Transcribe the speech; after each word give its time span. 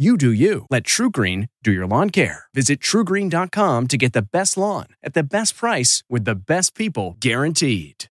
You 0.00 0.16
do 0.16 0.30
you. 0.30 0.64
Let 0.70 0.84
TruGreen 0.84 1.48
do 1.64 1.72
your 1.72 1.84
lawn 1.84 2.10
care. 2.10 2.44
Visit 2.54 2.78
trugreen.com 2.78 3.88
to 3.88 3.96
get 3.96 4.12
the 4.12 4.22
best 4.22 4.56
lawn 4.56 4.86
at 5.02 5.14
the 5.14 5.24
best 5.24 5.56
price 5.56 6.04
with 6.08 6.24
the 6.24 6.36
best 6.36 6.76
people 6.76 7.16
guaranteed. 7.18 8.04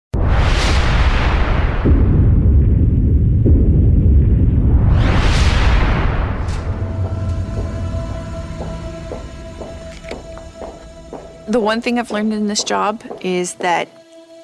The 11.47 11.61
one 11.61 11.79
thing 11.79 11.99
I've 11.99 12.11
learned 12.11 12.33
in 12.33 12.47
this 12.47 12.65
job 12.65 13.01
is 13.21 13.53
that 13.55 13.87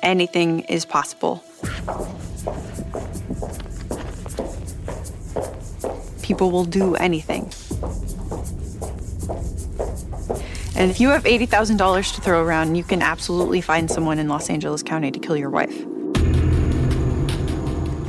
anything 0.01 0.61
is 0.61 0.85
possible. 0.85 1.43
People 6.33 6.49
will 6.49 6.65
do 6.65 6.95
anything. 6.95 7.43
And 10.75 10.89
if 10.89 10.99
you 10.99 11.09
have 11.09 11.25
$80,000 11.25 12.15
to 12.15 12.21
throw 12.21 12.43
around, 12.43 12.73
you 12.73 12.83
can 12.83 13.03
absolutely 13.03 13.61
find 13.61 13.87
someone 13.87 14.17
in 14.17 14.27
Los 14.27 14.49
Angeles 14.49 14.81
County 14.81 15.11
to 15.11 15.19
kill 15.19 15.37
your 15.37 15.51
wife. 15.51 15.85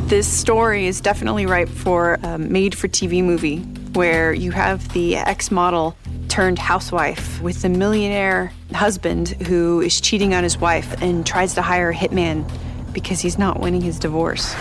This 0.09 0.27
story 0.27 0.87
is 0.87 1.03
definitely 1.03 1.45
ripe 1.45 1.69
for 1.69 2.15
a 2.23 2.39
made 2.39 2.75
for 2.75 2.89
TV 2.89 3.23
movie 3.23 3.59
where 3.93 4.33
you 4.33 4.53
have 4.53 4.91
the 4.95 5.17
ex 5.17 5.51
model 5.51 5.95
turned 6.29 6.59
housewife 6.59 7.43
with 7.43 7.62
a 7.62 7.69
millionaire 7.69 8.55
husband 8.73 9.29
who 9.47 9.83
is 9.83 10.01
cheating 10.01 10.33
on 10.33 10.43
his 10.43 10.56
wife 10.56 10.95
and 11.03 11.27
tries 11.27 11.53
to 11.56 11.61
hire 11.61 11.91
a 11.91 11.95
hitman 11.95 12.51
because 12.95 13.21
he's 13.21 13.37
not 13.37 13.61
winning 13.61 13.83
his 13.83 13.99
divorce. 13.99 14.55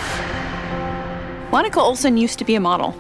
Monica 1.50 1.80
Olson 1.80 2.18
used 2.18 2.40
to 2.40 2.46
be 2.46 2.56
a 2.56 2.60
model, 2.60 2.94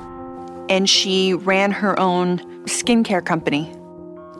and 0.69 0.90
she 0.90 1.34
ran 1.34 1.72
her 1.72 2.00
own 2.00 2.40
skincare 2.66 3.24
company. 3.25 3.74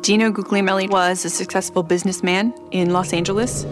Dino 0.02 0.32
Guglielmelli 0.32 0.90
was 0.90 1.24
a 1.26 1.30
successful 1.30 1.84
businessman 1.84 2.54
in 2.72 2.92
Los 2.92 3.14
Angeles. 3.14 3.64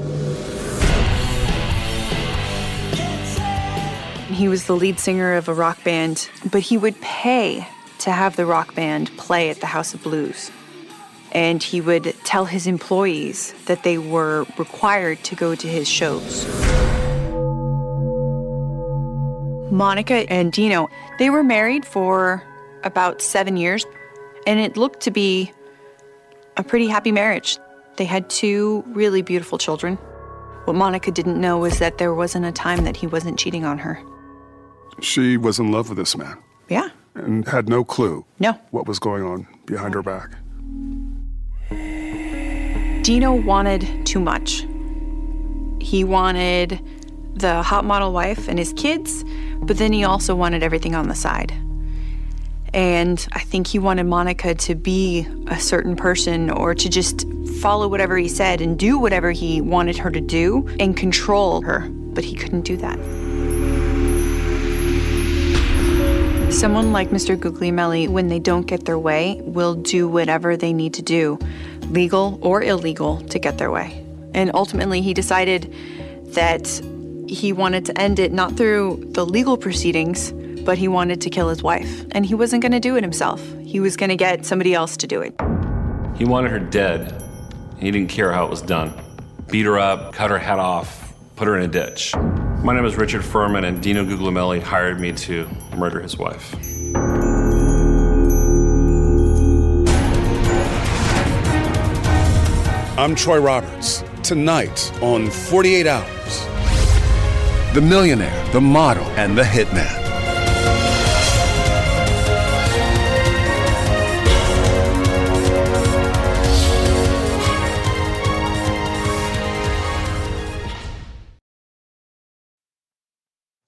He 4.29 4.47
was 4.47 4.65
the 4.65 4.75
lead 4.75 4.99
singer 4.99 5.33
of 5.33 5.49
a 5.49 5.53
rock 5.53 5.83
band, 5.83 6.29
but 6.49 6.61
he 6.61 6.77
would 6.77 6.99
pay 7.01 7.67
to 7.99 8.11
have 8.11 8.35
the 8.35 8.45
rock 8.45 8.73
band 8.73 9.15
play 9.17 9.49
at 9.49 9.59
the 9.59 9.67
House 9.67 9.93
of 9.93 10.01
Blues. 10.03 10.51
And 11.33 11.61
he 11.61 11.79
would 11.79 12.15
tell 12.23 12.45
his 12.45 12.65
employees 12.65 13.53
that 13.65 13.83
they 13.83 13.97
were 13.97 14.45
required 14.57 15.23
to 15.25 15.35
go 15.35 15.53
to 15.53 15.67
his 15.67 15.87
shows. 15.87 16.45
Monica 19.71 20.29
and 20.31 20.51
Dino, 20.51 20.89
they 21.17 21.29
were 21.29 21.43
married 21.43 21.85
for 21.85 22.43
about 22.83 23.21
seven 23.21 23.55
years, 23.57 23.85
and 24.45 24.59
it 24.59 24.75
looked 24.77 24.99
to 25.01 25.11
be 25.11 25.51
a 26.57 26.63
pretty 26.63 26.87
happy 26.87 27.11
marriage. 27.11 27.57
They 27.95 28.05
had 28.05 28.29
two 28.29 28.83
really 28.87 29.21
beautiful 29.21 29.57
children. 29.57 29.95
What 30.65 30.75
Monica 30.75 31.11
didn't 31.11 31.39
know 31.39 31.57
was 31.57 31.79
that 31.79 31.97
there 31.97 32.13
wasn't 32.13 32.45
a 32.45 32.51
time 32.51 32.83
that 32.83 32.95
he 32.97 33.07
wasn't 33.07 33.39
cheating 33.39 33.65
on 33.65 33.77
her. 33.79 33.99
She 35.01 35.37
was 35.37 35.57
in 35.57 35.71
love 35.71 35.89
with 35.89 35.97
this 35.97 36.15
man 36.17 36.37
Yeah. 36.69 36.89
and 37.15 37.47
had 37.47 37.67
no 37.69 37.83
clue 37.83 38.25
No. 38.39 38.53
what 38.71 38.87
was 38.87 38.99
going 38.99 39.23
on 39.23 39.47
behind 39.65 39.93
her 39.93 40.03
back. 40.03 40.31
Dino 43.03 43.33
wanted 43.33 44.05
too 44.05 44.19
much. 44.19 44.65
He 45.79 46.03
wanted 46.03 46.79
the 47.33 47.63
hot 47.63 47.85
model 47.85 48.11
wife 48.11 48.47
and 48.47 48.59
his 48.59 48.73
kids, 48.73 49.23
but 49.61 49.77
then 49.77 49.93
he 49.93 50.03
also 50.03 50.35
wanted 50.35 50.63
everything 50.63 50.95
on 50.95 51.07
the 51.07 51.15
side. 51.15 51.53
And 52.73 53.25
I 53.33 53.39
think 53.39 53.67
he 53.67 53.79
wanted 53.79 54.05
Monica 54.05 54.55
to 54.55 54.75
be 54.75 55.27
a 55.47 55.59
certain 55.59 55.95
person 55.95 56.49
or 56.49 56.73
to 56.73 56.89
just 56.89 57.25
follow 57.59 57.87
whatever 57.87 58.17
he 58.17 58.29
said 58.29 58.61
and 58.61 58.79
do 58.79 58.97
whatever 58.97 59.31
he 59.31 59.59
wanted 59.59 59.97
her 59.97 60.09
to 60.09 60.21
do 60.21 60.67
and 60.79 60.95
control 60.95 61.61
her, 61.63 61.89
but 61.89 62.23
he 62.23 62.35
couldn't 62.35 62.61
do 62.61 62.77
that. 62.77 62.97
Someone 66.53 66.91
like 66.91 67.09
Mr. 67.09 67.37
Guglielmelli, 67.37 68.07
when 68.07 68.27
they 68.27 68.39
don't 68.39 68.67
get 68.67 68.85
their 68.85 68.99
way, 68.99 69.41
will 69.43 69.73
do 69.73 70.07
whatever 70.07 70.55
they 70.55 70.73
need 70.73 70.93
to 70.95 71.01
do, 71.01 71.39
legal 71.89 72.39
or 72.41 72.61
illegal, 72.61 73.21
to 73.27 73.39
get 73.39 73.57
their 73.57 73.71
way. 73.71 74.05
And 74.33 74.51
ultimately, 74.53 75.01
he 75.01 75.13
decided 75.13 75.73
that 76.33 76.81
he 77.31 77.53
wanted 77.53 77.85
to 77.85 77.97
end 77.97 78.19
it 78.19 78.33
not 78.33 78.57
through 78.57 79.01
the 79.11 79.25
legal 79.25 79.55
proceedings, 79.55 80.33
but 80.65 80.77
he 80.77 80.89
wanted 80.89 81.21
to 81.21 81.29
kill 81.29 81.47
his 81.47 81.63
wife. 81.63 82.05
And 82.11 82.25
he 82.25 82.35
wasn't 82.35 82.61
going 82.61 82.73
to 82.73 82.79
do 82.79 82.97
it 82.97 83.03
himself, 83.03 83.41
he 83.63 83.79
was 83.79 83.95
going 83.95 84.09
to 84.09 84.17
get 84.17 84.45
somebody 84.45 84.73
else 84.73 84.97
to 84.97 85.07
do 85.07 85.21
it. 85.21 85.33
He 86.17 86.25
wanted 86.25 86.51
her 86.51 86.59
dead. 86.59 87.23
He 87.79 87.89
didn't 87.89 88.09
care 88.09 88.33
how 88.33 88.45
it 88.45 88.49
was 88.49 88.61
done. 88.61 88.93
Beat 89.49 89.65
her 89.65 89.79
up, 89.79 90.13
cut 90.13 90.29
her 90.29 90.37
head 90.37 90.59
off, 90.59 91.13
put 91.35 91.47
her 91.47 91.57
in 91.57 91.63
a 91.63 91.67
ditch. 91.67 92.13
My 92.63 92.75
name 92.75 92.85
is 92.85 92.95
Richard 92.97 93.23
Furman, 93.23 93.63
and 93.63 93.81
Dino 93.81 94.03
Guglielmelli 94.03 94.61
hired 94.61 94.99
me 94.99 95.13
to 95.13 95.47
murder 95.77 96.01
his 96.01 96.17
wife. 96.17 96.53
I'm 102.99 103.15
Troy 103.15 103.39
Roberts. 103.39 104.03
Tonight 104.21 104.93
on 105.01 105.31
48 105.31 105.87
Hours 105.87 106.11
The 107.73 107.79
Millionaire, 107.79 108.51
the 108.51 108.59
Model, 108.59 109.05
and 109.15 109.37
the 109.37 109.43
Hitman. 109.43 109.87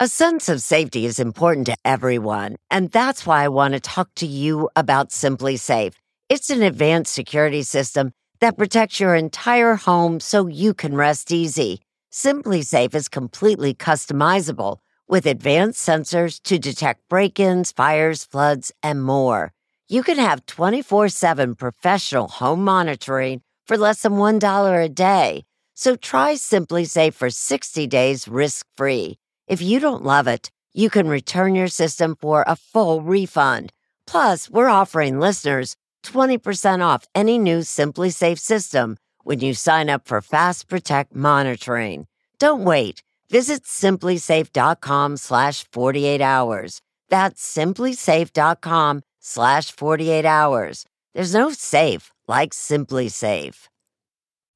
A 0.01 0.07
sense 0.09 0.49
of 0.49 0.61
safety 0.61 1.06
is 1.06 1.17
important 1.17 1.67
to 1.67 1.77
everyone, 1.85 2.57
and 2.69 2.91
that's 2.91 3.25
why 3.25 3.45
I 3.45 3.47
want 3.47 3.73
to 3.73 3.79
talk 3.79 4.09
to 4.15 4.25
you 4.25 4.69
about 4.75 5.11
SimpliSafe. 5.11 5.94
It's 6.27 6.49
an 6.49 6.61
advanced 6.61 7.13
security 7.13 7.63
system 7.63 8.11
that 8.41 8.57
protects 8.57 8.99
your 8.99 9.15
entire 9.15 9.75
home 9.75 10.19
so 10.19 10.47
you 10.47 10.73
can 10.73 10.94
rest 10.94 11.31
easy. 11.31 11.79
SimpliSafe 12.13 12.94
is 12.94 13.10
completely 13.10 13.74
customizable 13.74 14.77
with 15.07 15.25
advanced 15.25 15.83
sensors 15.83 16.39
to 16.44 16.60
detect 16.60 17.10
break-ins, 17.10 17.71
fires, 17.71 18.24
floods, 18.24 18.71
and 18.83 19.04
more. 19.04 19.51
You 19.89 20.04
can 20.04 20.19
have 20.19 20.45
24/7 20.45 21.56
professional 21.56 22.27
home 22.27 22.63
monitoring 22.63 23.42
for 23.65 23.77
less 23.77 24.04
than 24.04 24.19
$1 24.19 24.80
a 24.80 24.89
day. 24.89 25.45
So 25.74 25.95
try 25.95 26.36
SimpliSafe 26.36 27.15
for 27.15 27.31
60 27.31 27.88
days 27.88 28.27
risk-free. 28.27 29.18
If 29.48 29.63
you 29.63 29.80
don't 29.80 30.04
love 30.04 30.27
it, 30.27 30.51
you 30.71 30.92
can 30.92 31.07
return 31.07 31.56
your 31.56 31.68
system 31.68 32.16
for 32.16 32.44
a 32.45 32.56
full 32.56 33.01
refund. 33.01 33.74
Plus, 34.06 34.51
we're 34.51 34.68
offering 34.68 35.19
listeners 35.19 35.75
20% 36.04 36.83
off 36.83 37.07
any 37.16 37.39
new 37.39 37.62
SimpliSafe 37.62 38.38
system 38.38 38.98
when 39.23 39.39
you 39.39 39.53
sign 39.53 39.89
up 39.89 40.07
for 40.07 40.21
Fast 40.21 40.67
Protect 40.69 41.15
monitoring. 41.15 42.07
Don't 42.39 42.63
wait. 42.63 43.03
Visit 43.29 43.63
simplisafe.com 43.63 45.17
slash 45.17 45.65
48 45.71 46.21
hours. 46.21 46.81
That's 47.09 47.41
simplisafe.com 47.57 49.01
slash 49.19 49.71
48 49.71 50.25
hours. 50.25 50.85
There's 51.13 51.33
no 51.33 51.51
safe 51.51 52.11
like 52.27 52.53
SimpliSafe. 52.53 53.67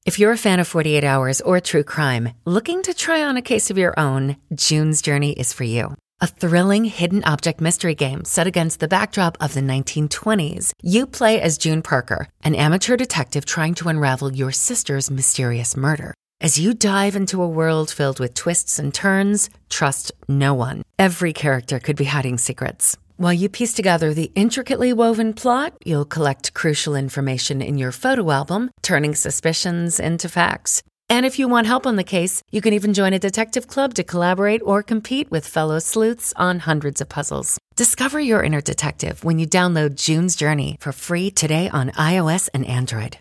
If 0.06 0.18
you're 0.18 0.32
a 0.32 0.38
fan 0.38 0.58
of 0.58 0.66
48 0.66 1.04
Hours 1.04 1.42
or 1.42 1.60
true 1.60 1.84
crime, 1.84 2.30
looking 2.46 2.82
to 2.84 2.94
try 2.94 3.22
on 3.22 3.36
a 3.36 3.42
case 3.42 3.70
of 3.70 3.76
your 3.76 3.92
own, 4.00 4.36
June's 4.54 5.02
Journey 5.02 5.32
is 5.32 5.52
for 5.52 5.64
you. 5.64 5.96
A 6.20 6.26
thrilling 6.26 6.84
hidden 6.84 7.22
object 7.22 7.60
mystery 7.60 7.94
game 7.94 8.24
set 8.24 8.48
against 8.48 8.80
the 8.80 8.88
backdrop 8.88 9.38
of 9.40 9.54
the 9.54 9.60
1920s. 9.60 10.72
You 10.82 11.06
play 11.06 11.40
as 11.40 11.58
June 11.58 11.80
Parker, 11.80 12.26
an 12.42 12.56
amateur 12.56 12.96
detective 12.96 13.44
trying 13.44 13.74
to 13.74 13.88
unravel 13.88 14.34
your 14.34 14.50
sister's 14.50 15.12
mysterious 15.12 15.76
murder. 15.76 16.14
As 16.40 16.58
you 16.58 16.74
dive 16.74 17.14
into 17.14 17.40
a 17.40 17.48
world 17.48 17.88
filled 17.88 18.18
with 18.18 18.34
twists 18.34 18.80
and 18.80 18.92
turns, 18.92 19.48
trust 19.70 20.10
no 20.28 20.54
one. 20.54 20.82
Every 20.98 21.32
character 21.32 21.78
could 21.78 21.94
be 21.94 22.06
hiding 22.06 22.38
secrets. 22.38 22.96
While 23.16 23.32
you 23.32 23.48
piece 23.48 23.74
together 23.74 24.12
the 24.12 24.32
intricately 24.34 24.92
woven 24.92 25.34
plot, 25.34 25.74
you'll 25.84 26.04
collect 26.04 26.54
crucial 26.54 26.96
information 26.96 27.62
in 27.62 27.78
your 27.78 27.92
photo 27.92 28.30
album, 28.32 28.70
turning 28.82 29.14
suspicions 29.14 30.00
into 30.00 30.28
facts. 30.28 30.82
And 31.10 31.24
if 31.24 31.38
you 31.38 31.48
want 31.48 31.66
help 31.66 31.86
on 31.86 31.96
the 31.96 32.04
case, 32.04 32.42
you 32.50 32.60
can 32.60 32.74
even 32.74 32.92
join 32.92 33.14
a 33.14 33.18
detective 33.18 33.66
club 33.66 33.94
to 33.94 34.04
collaborate 34.04 34.60
or 34.62 34.82
compete 34.82 35.30
with 35.30 35.46
fellow 35.46 35.78
sleuths 35.78 36.34
on 36.36 36.58
hundreds 36.58 37.00
of 37.00 37.08
puzzles. 37.08 37.56
Discover 37.76 38.20
your 38.20 38.42
inner 38.42 38.60
detective 38.60 39.24
when 39.24 39.38
you 39.38 39.46
download 39.46 39.94
June's 39.94 40.36
Journey 40.36 40.76
for 40.80 40.92
free 40.92 41.30
today 41.30 41.70
on 41.70 41.90
iOS 41.92 42.50
and 42.52 42.66
Android. 42.66 43.16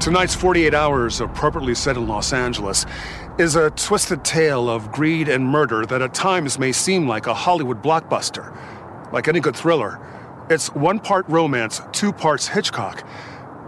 Tonight's 0.00 0.34
48 0.34 0.74
Hours, 0.74 1.20
appropriately 1.20 1.74
set 1.74 1.96
in 1.96 2.08
Los 2.08 2.32
Angeles, 2.32 2.84
is 3.38 3.56
a 3.56 3.70
twisted 3.70 4.24
tale 4.24 4.68
of 4.68 4.90
greed 4.90 5.28
and 5.28 5.46
murder 5.46 5.86
that 5.86 6.02
at 6.02 6.12
times 6.12 6.58
may 6.58 6.72
seem 6.72 7.06
like 7.06 7.26
a 7.26 7.32
Hollywood 7.32 7.82
blockbuster. 7.82 8.54
Like 9.12 9.28
any 9.28 9.40
good 9.40 9.56
thriller, 9.56 9.98
it's 10.50 10.68
one 10.74 10.98
part 10.98 11.28
romance, 11.28 11.80
two 11.92 12.12
parts 12.12 12.48
Hitchcock. 12.48 13.06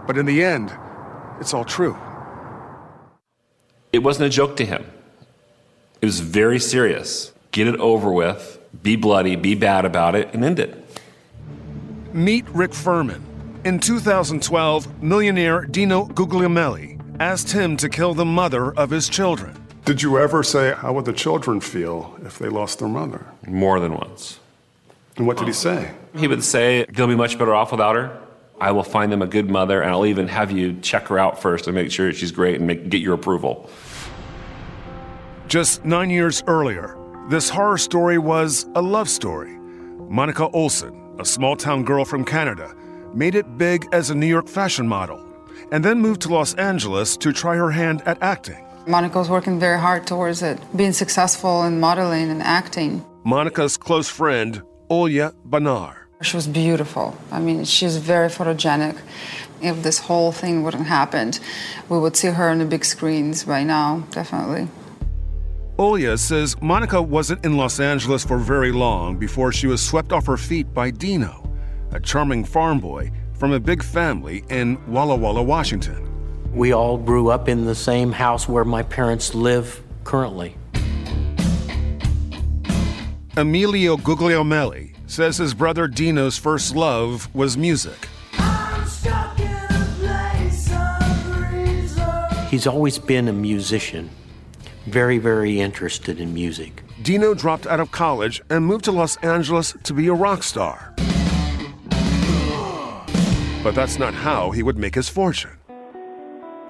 But 0.05 0.17
in 0.17 0.25
the 0.25 0.43
end, 0.43 0.75
it's 1.39 1.53
all 1.53 1.65
true. 1.65 1.97
It 3.91 3.99
wasn't 3.99 4.27
a 4.27 4.29
joke 4.29 4.57
to 4.57 4.65
him. 4.65 4.85
It 6.01 6.05
was 6.05 6.19
very 6.19 6.59
serious. 6.59 7.33
Get 7.51 7.67
it 7.67 7.79
over 7.79 8.11
with, 8.11 8.59
be 8.83 8.95
bloody, 8.95 9.35
be 9.35 9.55
bad 9.55 9.85
about 9.85 10.15
it, 10.15 10.33
and 10.33 10.45
end 10.45 10.59
it. 10.59 11.01
Meet 12.13 12.47
Rick 12.49 12.73
Furman. 12.73 13.23
In 13.63 13.79
2012, 13.79 15.01
millionaire 15.01 15.61
Dino 15.61 16.05
Guglielmelli 16.05 16.99
asked 17.19 17.51
him 17.51 17.75
to 17.77 17.89
kill 17.89 18.13
the 18.13 18.25
mother 18.25 18.71
of 18.73 18.89
his 18.89 19.09
children. 19.09 19.55
Did 19.85 20.01
you 20.01 20.19
ever 20.19 20.43
say, 20.43 20.73
How 20.73 20.93
would 20.93 21.05
the 21.05 21.13
children 21.13 21.59
feel 21.59 22.17
if 22.23 22.37
they 22.37 22.49
lost 22.49 22.79
their 22.79 22.87
mother? 22.87 23.25
More 23.47 23.79
than 23.79 23.93
once. 23.93 24.39
And 25.17 25.25
what 25.25 25.37
did 25.37 25.47
he 25.47 25.53
say? 25.53 25.91
He 26.15 26.27
would 26.27 26.43
say, 26.43 26.85
They'll 26.89 27.07
be 27.07 27.15
much 27.15 27.37
better 27.37 27.53
off 27.53 27.71
without 27.71 27.95
her. 27.95 28.21
I 28.59 28.71
will 28.71 28.83
find 28.83 29.11
them 29.11 29.21
a 29.21 29.27
good 29.27 29.49
mother, 29.49 29.81
and 29.81 29.91
I'll 29.91 30.05
even 30.05 30.27
have 30.27 30.51
you 30.51 30.79
check 30.81 31.07
her 31.07 31.19
out 31.19 31.39
first 31.41 31.67
and 31.67 31.75
make 31.75 31.91
sure 31.91 32.11
she's 32.11 32.31
great 32.31 32.55
and 32.55 32.65
make, 32.65 32.89
get 32.89 33.01
your 33.01 33.13
approval. 33.13 33.69
Just 35.47 35.85
nine 35.85 36.09
years 36.09 36.43
earlier, 36.47 36.97
this 37.29 37.49
horror 37.49 37.77
story 37.77 38.17
was 38.17 38.67
a 38.75 38.81
love 38.81 39.09
story. 39.09 39.57
Monica 40.09 40.49
Olson, 40.49 41.15
a 41.19 41.25
small 41.25 41.55
town 41.55 41.83
girl 41.83 42.03
from 42.03 42.25
Canada, 42.25 42.73
made 43.13 43.35
it 43.35 43.57
big 43.57 43.85
as 43.91 44.09
a 44.09 44.15
New 44.15 44.25
York 44.27 44.47
fashion 44.47 44.87
model, 44.87 45.23
and 45.71 45.85
then 45.85 45.99
moved 45.99 46.21
to 46.21 46.29
Los 46.29 46.53
Angeles 46.55 47.15
to 47.17 47.31
try 47.31 47.55
her 47.55 47.71
hand 47.71 48.01
at 48.05 48.21
acting. 48.21 48.63
Monica 48.87 49.19
was 49.19 49.29
working 49.29 49.59
very 49.59 49.79
hard 49.79 50.07
towards 50.07 50.41
it, 50.41 50.59
being 50.75 50.93
successful 50.93 51.63
in 51.63 51.79
modeling 51.79 52.29
and 52.29 52.41
acting. 52.41 53.05
Monica's 53.23 53.77
close 53.77 54.09
friend, 54.09 54.63
Olya 54.89 55.33
Banar. 55.47 55.95
She 56.21 56.35
was 56.35 56.47
beautiful. 56.47 57.15
I 57.31 57.39
mean, 57.39 57.65
she's 57.65 57.97
very 57.97 58.29
photogenic. 58.29 58.97
If 59.61 59.83
this 59.83 59.99
whole 59.99 60.31
thing 60.31 60.63
wouldn't 60.63 60.87
happened, 60.87 61.39
we 61.89 61.99
would 61.99 62.15
see 62.15 62.29
her 62.29 62.49
on 62.49 62.59
the 62.59 62.65
big 62.65 62.85
screens 62.85 63.43
by 63.43 63.63
now, 63.63 64.03
definitely. 64.11 64.67
Olya 65.77 66.17
says 66.17 66.59
Monica 66.61 67.01
wasn't 67.01 67.45
in 67.45 67.57
Los 67.57 67.79
Angeles 67.79 68.23
for 68.23 68.39
very 68.39 68.71
long 68.71 69.17
before 69.17 69.51
she 69.51 69.67
was 69.67 69.85
swept 69.85 70.11
off 70.11 70.25
her 70.25 70.37
feet 70.37 70.73
by 70.73 70.89
Dino, 70.89 71.47
a 71.91 71.99
charming 71.99 72.43
farm 72.43 72.79
boy 72.79 73.11
from 73.33 73.51
a 73.51 73.59
big 73.59 73.83
family 73.83 74.43
in 74.49 74.79
Walla 74.91 75.15
Walla, 75.15 75.43
Washington. 75.43 76.03
We 76.55 76.71
all 76.71 76.97
grew 76.97 77.29
up 77.29 77.47
in 77.47 77.65
the 77.65 77.75
same 77.75 78.11
house 78.11 78.47
where 78.47 78.63
my 78.63 78.81
parents 78.83 79.35
live 79.35 79.83
currently. 80.03 80.55
Emilio 83.37 83.97
Guglielmelli 83.97 84.95
says 85.05 85.37
his 85.37 85.53
brother 85.53 85.87
Dino's 85.87 86.39
first 86.39 86.75
love 86.75 87.29
was 87.35 87.55
music. 87.55 88.07
He's 92.49 92.65
always 92.65 92.97
been 92.97 93.27
a 93.27 93.33
musician, 93.33 94.09
very, 94.87 95.19
very 95.19 95.61
interested 95.61 96.19
in 96.19 96.33
music. 96.33 96.81
Dino 97.03 97.35
dropped 97.35 97.67
out 97.67 97.79
of 97.79 97.91
college 97.91 98.41
and 98.49 98.65
moved 98.65 98.85
to 98.85 98.91
Los 98.91 99.17
Angeles 99.17 99.75
to 99.83 99.93
be 99.93 100.07
a 100.07 100.13
rock 100.13 100.41
star. 100.41 100.95
But 103.61 103.75
that's 103.75 103.99
not 103.99 104.15
how 104.15 104.49
he 104.49 104.63
would 104.63 104.79
make 104.79 104.95
his 104.95 105.09
fortune. 105.09 105.51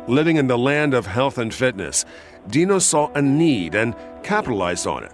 Living 0.10 0.36
in 0.36 0.48
the 0.48 0.58
land 0.58 0.94
of 0.94 1.06
health 1.06 1.38
and 1.38 1.54
fitness, 1.54 2.04
Dino 2.50 2.80
saw 2.80 3.10
a 3.14 3.22
need 3.22 3.74
and 3.74 3.96
capitalized 4.22 4.86
on 4.86 5.06
it. 5.06 5.14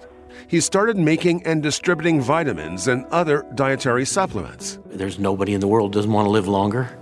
He 0.53 0.61
started 0.61 0.97
making 0.97 1.47
and 1.47 1.63
distributing 1.63 2.21
vitamins 2.21 2.87
and 2.87 3.07
other 3.07 3.43
dietary 3.55 4.05
supplements. 4.05 4.77
There's 4.85 5.17
nobody 5.17 5.55
in 5.55 5.61
the 5.61 5.67
world 5.67 5.93
doesn't 5.93 6.11
want 6.11 6.27
to 6.27 6.29
live 6.29 6.47
longer. 6.47 6.95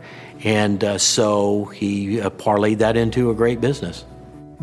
And 0.46 0.82
uh, 0.82 0.98
so 0.98 1.66
he 1.66 2.22
uh, 2.22 2.30
parlayed 2.30 2.78
that 2.78 2.96
into 2.96 3.30
a 3.30 3.36
great 3.36 3.60
business. 3.60 4.06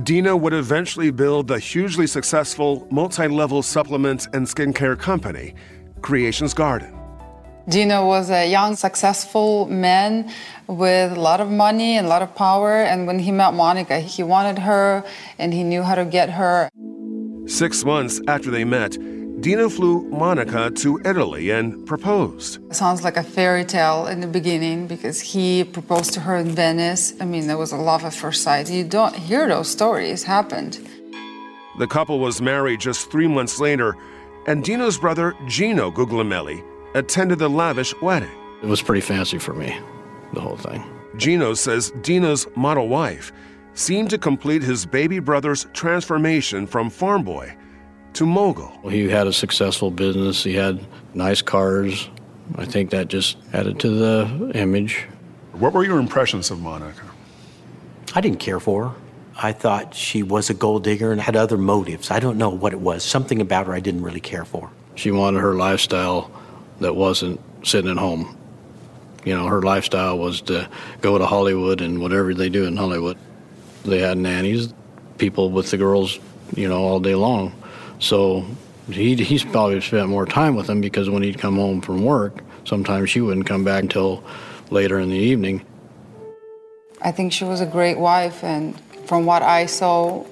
Dino 0.05 0.35
would 0.37 0.55
eventually 0.55 1.11
build 1.11 1.49
the 1.49 1.59
hugely 1.59 2.07
successful 2.07 2.89
multi 2.91 3.29
level 3.29 3.63
supplement 3.63 4.27
and 4.33 4.47
skincare 4.47 4.99
company, 4.99 5.55
Creations 6.01 6.55
Garden. 6.55 6.99
Dino 7.69 8.07
was 8.07 8.31
a 8.31 8.51
young, 8.51 8.75
successful 8.75 9.67
man 9.67 10.33
with 10.67 11.13
a 11.13 11.21
lot 11.21 11.43
of 11.43 11.51
money 11.51 11.99
and 11.99 12.07
a 12.07 12.09
lot 12.09 12.23
of 12.23 12.35
power. 12.35 12.73
And 12.73 13.07
when 13.07 13.19
he 13.19 13.33
met 13.33 13.53
Monica, 13.53 14.01
he 14.01 14.23
wanted 14.23 14.61
her 14.61 15.05
and 15.39 15.53
he 15.53 15.63
knew 15.63 15.83
how 15.83 15.95
to 15.95 16.07
get 16.07 16.31
her. 16.31 16.71
Six 17.49 17.83
months 17.83 18.21
after 18.29 18.51
they 18.51 18.63
met, 18.63 18.99
Dino 19.41 19.71
flew 19.71 20.03
Monica 20.11 20.71
to 20.71 21.01
Italy 21.03 21.49
and 21.49 21.87
proposed. 21.87 22.63
It 22.71 22.75
sounds 22.75 23.03
like 23.03 23.17
a 23.17 23.23
fairy 23.23 23.65
tale 23.65 24.07
in 24.07 24.21
the 24.21 24.27
beginning 24.27 24.87
because 24.87 25.19
he 25.19 25.65
proposed 25.65 26.13
to 26.13 26.21
her 26.21 26.37
in 26.37 26.51
Venice. 26.51 27.15
I 27.23 27.25
mean, 27.25 27.47
there 27.47 27.57
was 27.57 27.73
a 27.73 27.77
love 27.79 28.05
at 28.05 28.13
first 28.13 28.43
sight. 28.43 28.71
You 28.71 28.85
don't 28.85 29.15
hear 29.17 29.49
those 29.49 29.71
stories 29.71 30.25
happened. 30.25 30.79
The 31.79 31.87
couple 31.87 32.19
was 32.19 32.43
married 32.43 32.81
just 32.81 33.11
three 33.11 33.27
months 33.27 33.59
later, 33.59 33.97
and 34.47 34.63
Dino's 34.63 34.99
brother, 34.99 35.35
Gino 35.47 35.91
Guglielmelli, 35.91 36.63
attended 36.95 37.39
the 37.39 37.49
lavish 37.49 37.99
wedding. 38.03 38.31
It 38.63 38.67
was 38.67 38.83
pretty 38.83 39.01
fancy 39.01 39.39
for 39.39 39.55
me, 39.55 39.75
the 40.35 40.43
whole 40.43 40.59
thing. 40.59 40.85
Gino 41.17 41.55
says 41.55 41.93
Dino's 42.03 42.47
model 42.57 42.89
wife 42.89 43.33
seemed 43.79 44.11
to 44.11 44.19
complete 44.19 44.63
his 44.63 44.85
baby 44.85 45.21
brother's 45.21 45.67
transformation 45.73 46.67
from 46.67 46.91
farm 46.91 47.23
boy 47.23 47.57
to 48.13 48.27
mogul. 48.27 48.73
Well, 48.83 48.93
he 48.93 49.09
had 49.09 49.27
a 49.27 49.33
successful 49.33 49.91
business, 49.91 50.43
he 50.43 50.55
had 50.55 50.85
nice 51.15 51.41
cars. 51.41 52.11
I 52.57 52.65
think 52.65 52.91
that 52.91 53.09
just 53.09 53.37
added 53.53 53.79
to 53.81 53.91
the 53.91 54.53
image. 54.55 55.07
What 55.53 55.75
were 55.75 55.85
your 55.85 55.99
impressions 55.99 56.51
of 56.51 56.61
Monica? 56.61 57.05
I 58.15 58.21
didn't 58.21 58.41
care 58.41 58.59
for 58.59 58.89
her. 58.89 58.95
I 59.41 59.53
thought 59.53 59.95
she 59.95 60.23
was 60.23 60.51
a 60.51 60.55
gold 60.55 60.83
digger 60.83 61.13
and 61.13 61.21
had 61.21 61.37
other 61.37 61.57
motives. 61.57 62.11
I 62.11 62.19
don't 62.19 62.39
know 62.39 62.49
what 62.49 62.73
it 62.73 62.81
was. 62.81 63.05
Something 63.05 63.41
about 63.41 63.67
her 63.67 63.75
I 63.75 63.81
didn't 63.81 64.03
really 64.03 64.21
care 64.21 64.45
for. 64.45 64.71
She 64.97 65.13
wanted 65.13 65.41
her 65.41 65.55
lifestyle 65.55 66.31
that 66.81 66.97
wasn't 66.97 67.41
sitting 67.63 67.91
at 67.91 67.99
home. 67.99 68.37
You 69.25 69.37
know, 69.37 69.47
her 69.47 69.63
lifestyle 69.63 70.19
was 70.19 70.41
to 70.43 70.69
go 71.01 71.19
to 71.19 71.27
Hollywood 71.27 71.81
and 71.81 72.01
whatever 72.01 72.35
they 72.35 72.49
do 72.49 72.65
in 72.65 72.77
Hollywood. 72.77 73.19
They 73.89 74.01
had 74.01 74.19
nannies, 74.19 74.73
people 75.19 75.51
with 75.51 75.71
the 75.71 75.77
girls, 75.77 76.19
you 76.55 76.69
know, 76.69 76.83
all 76.83 77.01
day 77.01 77.15
long. 77.15 77.53
So 77.99 78.47
he, 78.91 79.17
he's 79.17 79.45
probably 79.45 79.81
spent 79.81 80.09
more 80.09 80.27
time 80.27 80.55
with 80.55 80.67
them 80.67 80.81
because 80.81 81.11
when 81.11 81.23
he'd 81.23 81.39
come 81.39 81.57
home 81.57 81.81
from 81.81 82.05
work, 82.05 82.43
sometimes 82.65 83.11
she 83.11 83.21
wouldn't 83.21 83.47
come 83.47 83.65
back 83.65 83.83
until 83.83 84.23
later 84.71 84.99
in 84.99 85.11
the 85.11 85.17
evening. 85.17 85.65
I 87.01 87.13
think 87.13 87.33
she 87.33 87.45
was 87.45 87.61
a 87.61 87.67
great 87.67 87.99
wife, 87.99 88.43
and 88.43 88.79
from 89.07 89.25
what 89.25 89.43
I 89.43 89.67
saw 89.67 90.25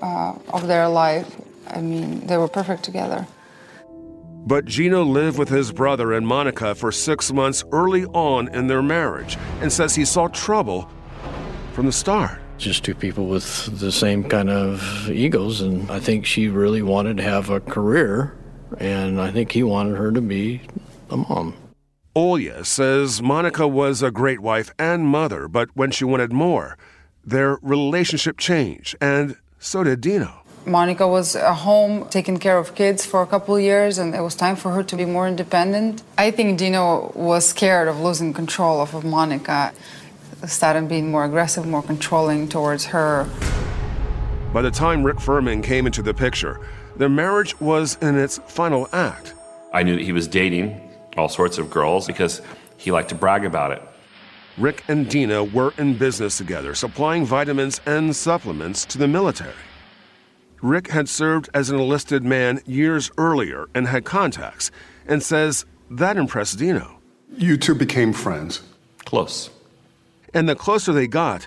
uh, 0.00 0.38
of 0.52 0.66
their 0.66 0.88
life, 0.88 1.34
I 1.66 1.80
mean, 1.80 2.26
they 2.26 2.36
were 2.36 2.48
perfect 2.48 2.84
together. 2.84 3.26
But 4.44 4.64
Gino 4.64 5.02
lived 5.04 5.38
with 5.38 5.48
his 5.48 5.70
brother 5.70 6.12
and 6.12 6.26
Monica 6.26 6.74
for 6.74 6.90
six 6.90 7.32
months 7.32 7.64
early 7.70 8.06
on 8.06 8.48
in 8.48 8.66
their 8.66 8.82
marriage 8.82 9.38
and 9.60 9.72
says 9.72 9.94
he 9.94 10.04
saw 10.04 10.26
trouble 10.28 10.90
from 11.74 11.86
the 11.86 11.92
start. 11.92 12.41
Just 12.62 12.84
two 12.84 12.94
people 12.94 13.26
with 13.26 13.80
the 13.80 13.90
same 13.90 14.22
kind 14.22 14.48
of 14.48 15.10
egos, 15.10 15.60
and 15.60 15.90
I 15.90 15.98
think 15.98 16.24
she 16.24 16.46
really 16.46 16.80
wanted 16.80 17.16
to 17.16 17.22
have 17.24 17.50
a 17.50 17.58
career, 17.58 18.36
and 18.78 19.20
I 19.20 19.32
think 19.32 19.50
he 19.50 19.64
wanted 19.64 19.96
her 19.96 20.12
to 20.12 20.20
be 20.20 20.60
a 21.10 21.16
mom. 21.16 21.54
Olya 22.14 22.64
says 22.64 23.20
Monica 23.20 23.66
was 23.66 24.00
a 24.00 24.12
great 24.12 24.38
wife 24.38 24.70
and 24.78 25.08
mother, 25.08 25.48
but 25.48 25.70
when 25.74 25.90
she 25.90 26.04
wanted 26.04 26.32
more, 26.32 26.78
their 27.24 27.58
relationship 27.62 28.38
changed, 28.38 28.94
and 29.00 29.34
so 29.58 29.82
did 29.82 30.00
Dino. 30.00 30.44
Monica 30.64 31.08
was 31.08 31.34
at 31.34 31.54
home 31.54 32.08
taking 32.10 32.38
care 32.38 32.58
of 32.58 32.76
kids 32.76 33.04
for 33.04 33.22
a 33.22 33.26
couple 33.26 33.56
of 33.56 33.62
years, 33.62 33.98
and 33.98 34.14
it 34.14 34.20
was 34.20 34.36
time 34.36 34.54
for 34.54 34.70
her 34.70 34.84
to 34.84 34.94
be 34.94 35.04
more 35.04 35.26
independent. 35.26 36.04
I 36.16 36.30
think 36.30 36.60
Dino 36.60 37.10
was 37.16 37.44
scared 37.44 37.88
of 37.88 37.98
losing 37.98 38.32
control 38.32 38.80
of 38.80 39.04
Monica, 39.04 39.72
started 40.46 40.88
being 40.88 41.10
more 41.10 41.24
aggressive, 41.24 41.66
more 41.66 41.82
controlling 41.82 42.48
towards 42.48 42.84
her. 42.86 43.28
By 44.52 44.62
the 44.62 44.70
time 44.70 45.02
Rick 45.02 45.20
Furman 45.20 45.62
came 45.62 45.86
into 45.86 46.02
the 46.02 46.12
picture, 46.12 46.60
their 46.96 47.08
marriage 47.08 47.58
was 47.60 47.96
in 48.02 48.18
its 48.18 48.38
final 48.46 48.88
act. 48.92 49.34
I 49.72 49.82
knew 49.82 49.96
that 49.96 50.02
he 50.04 50.12
was 50.12 50.28
dating 50.28 50.78
all 51.16 51.28
sorts 51.28 51.58
of 51.58 51.70
girls 51.70 52.06
because 52.06 52.42
he 52.76 52.90
liked 52.90 53.08
to 53.10 53.14
brag 53.14 53.44
about 53.44 53.72
it. 53.72 53.82
Rick 54.58 54.84
and 54.88 55.08
Dino 55.08 55.44
were 55.44 55.72
in 55.78 55.96
business 55.96 56.36
together, 56.36 56.74
supplying 56.74 57.24
vitamins 57.24 57.80
and 57.86 58.14
supplements 58.14 58.84
to 58.86 58.98
the 58.98 59.08
military. 59.08 59.54
Rick 60.60 60.88
had 60.88 61.08
served 61.08 61.48
as 61.54 61.70
an 61.70 61.78
enlisted 61.78 62.22
man 62.22 62.60
years 62.66 63.10
earlier 63.16 63.66
and 63.74 63.88
had 63.88 64.04
contacts, 64.04 64.70
and 65.06 65.22
says 65.22 65.64
that 65.90 66.16
impressed 66.16 66.58
Dino. 66.58 66.98
You 67.36 67.56
two 67.56 67.74
became 67.74 68.12
friends. 68.12 68.62
Close. 69.04 69.50
And 70.34 70.48
the 70.48 70.54
closer 70.56 70.92
they 70.92 71.06
got, 71.06 71.46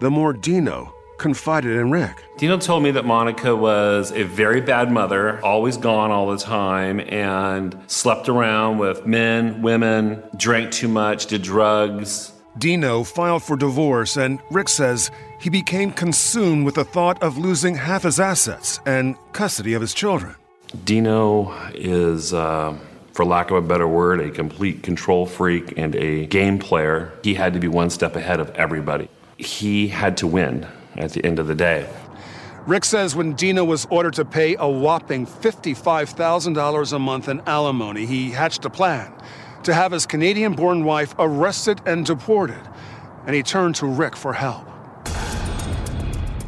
the 0.00 0.10
more 0.10 0.32
Dino 0.32 0.94
confided 1.18 1.76
in 1.76 1.90
Rick. 1.90 2.24
Dino 2.36 2.58
told 2.58 2.82
me 2.82 2.90
that 2.90 3.04
Monica 3.04 3.54
was 3.54 4.10
a 4.12 4.24
very 4.24 4.60
bad 4.60 4.90
mother, 4.90 5.42
always 5.44 5.76
gone 5.76 6.10
all 6.10 6.30
the 6.30 6.38
time, 6.38 6.98
and 7.00 7.78
slept 7.86 8.28
around 8.28 8.78
with 8.78 9.06
men, 9.06 9.62
women, 9.62 10.22
drank 10.36 10.72
too 10.72 10.88
much, 10.88 11.26
did 11.26 11.42
drugs. 11.42 12.32
Dino 12.58 13.04
filed 13.04 13.42
for 13.42 13.56
divorce, 13.56 14.16
and 14.16 14.40
Rick 14.50 14.68
says 14.68 15.10
he 15.40 15.48
became 15.48 15.92
consumed 15.92 16.64
with 16.64 16.74
the 16.74 16.84
thought 16.84 17.22
of 17.22 17.38
losing 17.38 17.74
half 17.76 18.02
his 18.02 18.18
assets 18.18 18.80
and 18.84 19.14
custody 19.32 19.74
of 19.74 19.80
his 19.80 19.94
children. 19.94 20.34
Dino 20.84 21.54
is, 21.74 22.34
uh, 22.34 22.76
for 23.12 23.24
lack 23.24 23.50
of 23.50 23.56
a 23.56 23.66
better 23.66 23.86
word, 23.86 24.20
a 24.20 24.30
complete 24.30 24.82
control 24.82 25.26
freak 25.26 25.74
and 25.76 25.94
a 25.94 26.26
game 26.26 26.58
player. 26.58 27.12
He 27.22 27.34
had 27.34 27.52
to 27.54 27.60
be 27.60 27.68
one 27.68 27.90
step 27.90 28.16
ahead 28.16 28.40
of 28.40 28.50
everybody. 28.50 29.08
He 29.36 29.88
had 29.88 30.16
to 30.18 30.26
win 30.26 30.66
at 30.96 31.12
the 31.12 31.24
end 31.24 31.38
of 31.38 31.46
the 31.46 31.54
day. 31.54 31.88
Rick 32.66 32.84
says 32.84 33.16
when 33.16 33.34
Dino 33.34 33.64
was 33.64 33.86
ordered 33.90 34.14
to 34.14 34.24
pay 34.24 34.54
a 34.56 34.68
whopping 34.68 35.26
$55,000 35.26 36.92
a 36.92 36.98
month 36.98 37.28
in 37.28 37.40
alimony, 37.40 38.06
he 38.06 38.30
hatched 38.30 38.64
a 38.64 38.70
plan 38.70 39.12
to 39.64 39.74
have 39.74 39.92
his 39.92 40.06
Canadian 40.06 40.54
born 40.54 40.84
wife 40.84 41.14
arrested 41.18 41.80
and 41.86 42.06
deported, 42.06 42.60
and 43.26 43.34
he 43.34 43.42
turned 43.42 43.74
to 43.76 43.86
Rick 43.86 44.16
for 44.16 44.32
help. 44.32 44.66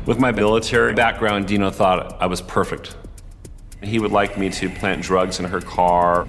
With 0.07 0.19
my 0.19 0.31
military 0.31 0.95
background, 0.95 1.49
Dino 1.49 1.71
thought 1.71 2.21
I 2.21 2.27
was 2.27 2.41
perfect. 2.41 2.97
He 3.83 3.99
would 3.99 4.13
like 4.13 4.39
me 4.39 4.51
to 4.51 4.71
plant 4.71 5.03
drugs 5.03 5.39
in 5.41 5.47
her 5.47 5.61
car, 5.61 6.27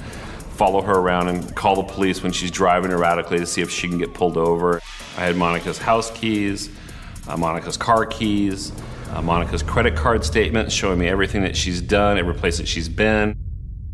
follow 0.55 0.81
her 0.81 0.93
around, 0.93 1.27
and 1.27 1.55
call 1.55 1.75
the 1.75 1.83
police 1.83 2.23
when 2.23 2.31
she's 2.31 2.51
driving 2.51 2.91
erratically 2.91 3.39
to 3.39 3.45
see 3.45 3.61
if 3.61 3.69
she 3.69 3.87
can 3.87 3.97
get 3.97 4.13
pulled 4.13 4.37
over. 4.37 4.81
I 5.17 5.21
had 5.21 5.35
Monica's 5.35 5.77
house 5.77 6.11
keys, 6.11 6.69
uh, 7.27 7.37
Monica's 7.37 7.77
car 7.77 8.05
keys, 8.05 8.71
uh, 9.11 9.21
Monica's 9.21 9.63
credit 9.63 9.95
card 9.95 10.23
statements 10.23 10.73
showing 10.73 10.99
me 10.99 11.07
everything 11.07 11.41
that 11.43 11.55
she's 11.55 11.81
done, 11.81 12.17
every 12.17 12.33
place 12.33 12.57
that 12.57 12.67
she's 12.67 12.89
been. 12.89 13.37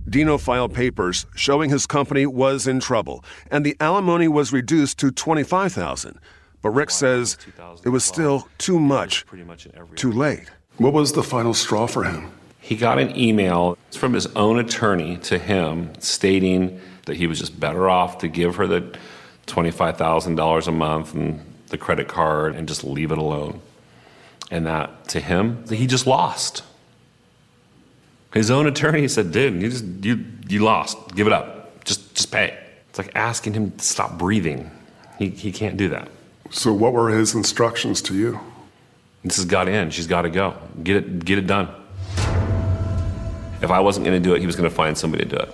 Dino 0.09 0.37
filed 0.37 0.73
papers 0.73 1.25
showing 1.35 1.69
his 1.69 1.85
company 1.85 2.25
was 2.25 2.67
in 2.67 2.79
trouble, 2.79 3.23
and 3.49 3.65
the 3.65 3.75
alimony 3.79 4.27
was 4.27 4.51
reduced 4.51 4.97
to 4.99 5.11
25000 5.11 6.19
but 6.61 6.69
Rick 6.71 6.91
says 6.91 7.37
it 7.83 7.89
was 7.89 8.03
still 8.03 8.47
too 8.57 8.79
much, 8.79 9.25
too 9.95 10.11
late. 10.11 10.49
What 10.77 10.93
was 10.93 11.13
the 11.13 11.23
final 11.23 11.53
straw 11.53 11.87
for 11.87 12.03
him? 12.03 12.31
He 12.71 12.77
got 12.77 12.99
an 12.99 13.19
email 13.19 13.77
from 13.91 14.13
his 14.13 14.27
own 14.27 14.57
attorney 14.57 15.17
to 15.23 15.37
him 15.37 15.91
stating 15.99 16.79
that 17.03 17.17
he 17.17 17.27
was 17.27 17.37
just 17.37 17.59
better 17.59 17.89
off 17.89 18.19
to 18.19 18.29
give 18.29 18.55
her 18.55 18.65
the 18.65 18.97
$25,000 19.47 20.67
a 20.67 20.71
month 20.71 21.13
and 21.13 21.41
the 21.67 21.77
credit 21.77 22.07
card 22.07 22.55
and 22.55 22.69
just 22.69 22.85
leave 22.85 23.11
it 23.11 23.17
alone. 23.17 23.59
And 24.49 24.65
that 24.67 25.09
to 25.09 25.19
him, 25.19 25.67
he 25.67 25.85
just 25.85 26.07
lost. 26.07 26.63
His 28.33 28.49
own 28.49 28.67
attorney 28.67 29.09
said, 29.09 29.33
"Dude, 29.33 29.61
you 29.61 29.69
just 29.69 29.83
you 30.01 30.23
you 30.47 30.63
lost. 30.63 30.97
Give 31.13 31.27
it 31.27 31.33
up. 31.33 31.83
Just 31.83 32.15
just 32.15 32.31
pay." 32.31 32.57
It's 32.89 32.97
like 32.97 33.11
asking 33.15 33.53
him 33.53 33.71
to 33.71 33.83
stop 33.83 34.17
breathing. 34.17 34.71
He 35.19 35.27
he 35.27 35.51
can't 35.51 35.75
do 35.75 35.89
that. 35.89 36.07
So, 36.51 36.71
what 36.71 36.93
were 36.93 37.09
his 37.09 37.35
instructions 37.35 38.01
to 38.03 38.15
you? 38.15 38.39
This 39.25 39.35
has 39.35 39.43
got 39.43 39.65
to 39.65 39.71
end. 39.71 39.93
She's 39.93 40.07
got 40.07 40.21
to 40.21 40.29
go. 40.29 40.53
Get 40.81 40.95
it, 40.95 41.25
get 41.25 41.37
it 41.37 41.47
done. 41.47 41.67
If 43.61 43.69
I 43.69 43.79
wasn't 43.79 44.05
going 44.05 44.21
to 44.21 44.29
do 44.29 44.33
it, 44.33 44.39
he 44.39 44.47
was 44.47 44.55
going 44.55 44.69
to 44.69 44.75
find 44.75 44.97
somebody 44.97 45.25
to 45.25 45.29
do 45.29 45.35
it. 45.37 45.49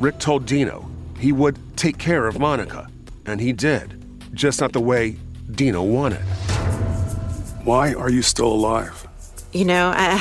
Rick 0.00 0.18
told 0.18 0.46
Dino 0.46 0.90
he 1.18 1.32
would 1.32 1.58
take 1.76 1.98
care 1.98 2.26
of 2.26 2.38
Monica, 2.38 2.88
and 3.26 3.40
he 3.40 3.52
did, 3.52 4.02
just 4.34 4.60
not 4.60 4.72
the 4.72 4.80
way 4.80 5.16
Dino 5.52 5.82
wanted. 5.82 6.22
Why 7.64 7.94
are 7.94 8.10
you 8.10 8.22
still 8.22 8.52
alive? 8.52 9.06
You 9.52 9.64
know, 9.64 9.92
I, 9.94 10.14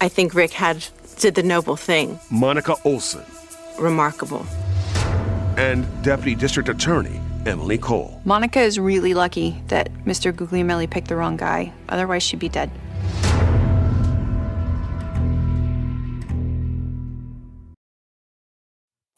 I 0.00 0.08
think 0.08 0.34
Rick 0.34 0.52
had 0.52 0.86
did 1.18 1.34
the 1.34 1.42
noble 1.42 1.76
thing. 1.76 2.18
Monica 2.30 2.74
Olson. 2.84 3.24
Remarkable. 3.78 4.46
And 5.56 5.86
Deputy 6.02 6.34
District 6.34 6.68
Attorney 6.68 7.20
Emily 7.46 7.78
Cole. 7.78 8.20
Monica 8.24 8.60
is 8.60 8.78
really 8.78 9.14
lucky 9.14 9.62
that 9.68 9.92
Mr. 10.04 10.32
Guglielmelli 10.32 10.88
picked 10.88 11.08
the 11.08 11.16
wrong 11.16 11.36
guy. 11.36 11.72
Otherwise, 11.88 12.22
she'd 12.22 12.38
be 12.38 12.48
dead. 12.48 12.70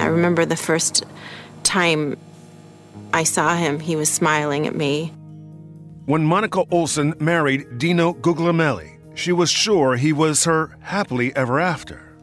I 0.00 0.06
remember 0.06 0.46
the 0.46 0.56
first 0.56 1.04
time 1.62 2.16
I 3.12 3.24
saw 3.24 3.54
him, 3.54 3.80
he 3.80 3.96
was 3.96 4.08
smiling 4.08 4.66
at 4.66 4.74
me. 4.74 5.12
When 6.06 6.24
Monica 6.24 6.64
Olson 6.70 7.14
married 7.20 7.78
Dino 7.78 8.14
Guglielmelli, 8.14 8.98
she 9.14 9.32
was 9.32 9.50
sure 9.50 9.96
he 9.96 10.12
was 10.12 10.44
her 10.44 10.76
happily 10.80 11.36
ever 11.36 11.60
after. 11.60 12.16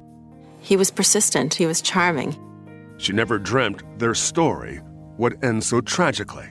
He 0.59 0.75
was 0.75 0.89
persistent, 0.89 1.53
he 1.53 1.67
was 1.67 1.81
charming. 1.81 2.35
She 2.97 3.13
never 3.13 3.37
dreamt 3.37 3.83
their 3.99 4.15
story 4.15 4.81
would 5.17 5.43
end 5.43 5.63
so 5.63 5.79
tragically. 5.81 6.49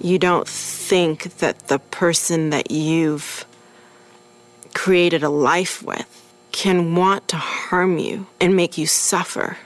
You 0.00 0.18
don't 0.18 0.48
think 0.48 1.38
that 1.38 1.68
the 1.68 1.78
person 1.78 2.50
that 2.50 2.70
you've 2.70 3.44
created 4.74 5.22
a 5.22 5.28
life 5.28 5.82
with 5.82 6.10
can 6.52 6.94
want 6.94 7.26
to 7.28 7.36
harm 7.36 7.98
you 7.98 8.26
and 8.40 8.54
make 8.54 8.76
you 8.78 8.86
suffer. 8.86 9.56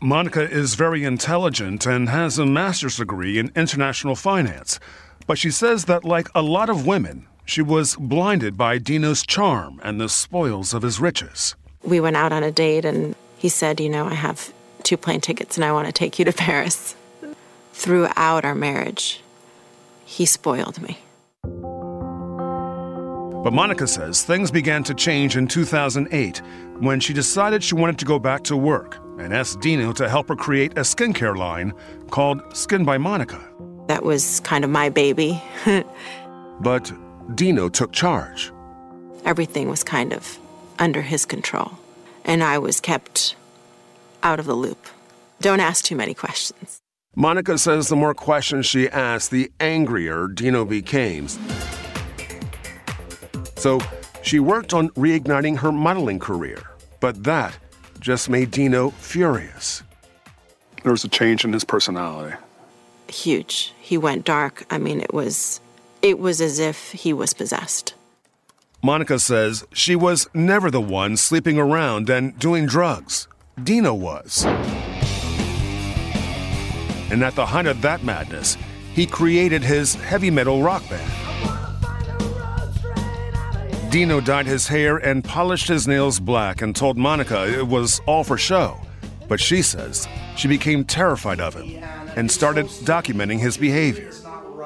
Monica 0.00 0.50
is 0.50 0.74
very 0.74 1.04
intelligent 1.04 1.86
and 1.86 2.08
has 2.08 2.38
a 2.38 2.44
master's 2.44 2.98
degree 2.98 3.38
in 3.38 3.50
international 3.56 4.14
finance, 4.14 4.78
but 5.26 5.38
she 5.38 5.50
says 5.50 5.86
that, 5.86 6.04
like 6.04 6.28
a 6.34 6.42
lot 6.42 6.68
of 6.68 6.86
women, 6.86 7.26
she 7.46 7.62
was 7.62 7.96
blinded 7.96 8.56
by 8.56 8.78
Dino's 8.78 9.24
charm 9.24 9.80
and 9.82 10.00
the 10.00 10.08
spoils 10.08 10.74
of 10.74 10.82
his 10.82 11.00
riches. 11.00 11.54
We 11.82 12.00
went 12.00 12.16
out 12.16 12.32
on 12.32 12.42
a 12.42 12.52
date 12.52 12.84
and 12.84 13.14
he 13.38 13.48
said, 13.48 13.80
You 13.80 13.88
know, 13.88 14.06
I 14.06 14.14
have 14.14 14.52
two 14.82 14.96
plane 14.96 15.20
tickets 15.20 15.56
and 15.56 15.64
I 15.64 15.72
want 15.72 15.86
to 15.86 15.92
take 15.92 16.18
you 16.18 16.24
to 16.24 16.32
Paris. 16.32 16.94
Throughout 17.74 18.44
our 18.44 18.54
marriage, 18.54 19.20
he 20.06 20.24
spoiled 20.24 20.80
me. 20.80 20.98
But 23.42 23.52
Monica 23.52 23.86
says 23.86 24.22
things 24.22 24.50
began 24.50 24.82
to 24.84 24.94
change 24.94 25.36
in 25.36 25.46
2008 25.46 26.40
when 26.78 26.98
she 26.98 27.12
decided 27.12 27.62
she 27.62 27.74
wanted 27.74 27.98
to 27.98 28.06
go 28.06 28.18
back 28.18 28.42
to 28.44 28.56
work 28.56 28.96
and 29.18 29.34
asked 29.34 29.60
Dino 29.60 29.92
to 29.94 30.08
help 30.08 30.28
her 30.28 30.36
create 30.36 30.72
a 30.78 30.80
skincare 30.80 31.36
line 31.36 31.74
called 32.10 32.40
Skin 32.56 32.84
by 32.84 32.96
Monica. 32.96 33.42
That 33.88 34.02
was 34.02 34.40
kind 34.40 34.64
of 34.64 34.70
my 34.70 34.88
baby. 34.88 35.42
But 36.60 36.92
Dino 37.34 37.68
took 37.68 37.90
charge. 37.90 38.52
Everything 39.24 39.68
was 39.68 39.82
kind 39.82 40.12
of 40.12 40.38
under 40.78 41.02
his 41.02 41.26
control, 41.26 41.72
and 42.24 42.44
I 42.44 42.58
was 42.58 42.80
kept 42.80 43.34
out 44.22 44.38
of 44.38 44.46
the 44.46 44.54
loop. 44.54 44.86
Don't 45.40 45.58
ask 45.58 45.84
too 45.84 45.96
many 45.96 46.14
questions. 46.14 46.80
Monica 47.16 47.56
says 47.58 47.88
the 47.88 47.96
more 47.96 48.14
questions 48.14 48.66
she 48.66 48.88
asked, 48.88 49.30
the 49.30 49.50
angrier 49.60 50.26
Dino 50.26 50.64
became. 50.64 51.28
So 53.56 53.80
she 54.22 54.40
worked 54.40 54.74
on 54.74 54.90
reigniting 54.90 55.58
her 55.58 55.70
modeling 55.70 56.18
career, 56.18 56.62
but 57.00 57.22
that 57.24 57.56
just 58.00 58.28
made 58.28 58.50
Dino 58.50 58.90
furious. 58.90 59.82
There 60.82 60.92
was 60.92 61.04
a 61.04 61.08
change 61.08 61.44
in 61.44 61.52
his 61.52 61.64
personality. 61.64 62.36
Huge. 63.08 63.72
He 63.80 63.96
went 63.96 64.24
dark. 64.24 64.66
I 64.70 64.78
mean, 64.78 65.00
it 65.00 65.14
was 65.14 65.60
it 66.02 66.18
was 66.18 66.40
as 66.40 66.58
if 66.58 66.92
he 66.92 67.12
was 67.12 67.32
possessed. 67.32 67.94
Monica 68.82 69.18
says 69.18 69.64
she 69.72 69.96
was 69.96 70.28
never 70.34 70.70
the 70.70 70.80
one 70.80 71.16
sleeping 71.16 71.58
around 71.58 72.10
and 72.10 72.38
doing 72.38 72.66
drugs. 72.66 73.28
Dino 73.62 73.94
was. 73.94 74.44
And 77.14 77.22
at 77.22 77.36
the 77.36 77.46
height 77.46 77.66
of 77.66 77.80
that 77.82 78.02
madness, 78.02 78.56
he 78.92 79.06
created 79.06 79.62
his 79.62 79.94
heavy 79.94 80.32
metal 80.32 80.62
rock 80.62 80.82
band. 80.90 81.08
Dino 83.88 84.20
dyed 84.20 84.46
his 84.46 84.66
hair 84.66 84.96
and 84.96 85.22
polished 85.22 85.68
his 85.68 85.86
nails 85.86 86.18
black 86.18 86.60
and 86.60 86.74
told 86.74 86.98
Monica 86.98 87.46
it 87.46 87.68
was 87.68 88.00
all 88.06 88.24
for 88.24 88.36
show. 88.36 88.80
But 89.28 89.38
she 89.38 89.62
says 89.62 90.08
she 90.36 90.48
became 90.48 90.84
terrified 90.84 91.38
of 91.38 91.54
him 91.54 91.84
and 92.16 92.28
started 92.28 92.66
documenting 92.82 93.38
his 93.38 93.56
behavior. 93.56 94.10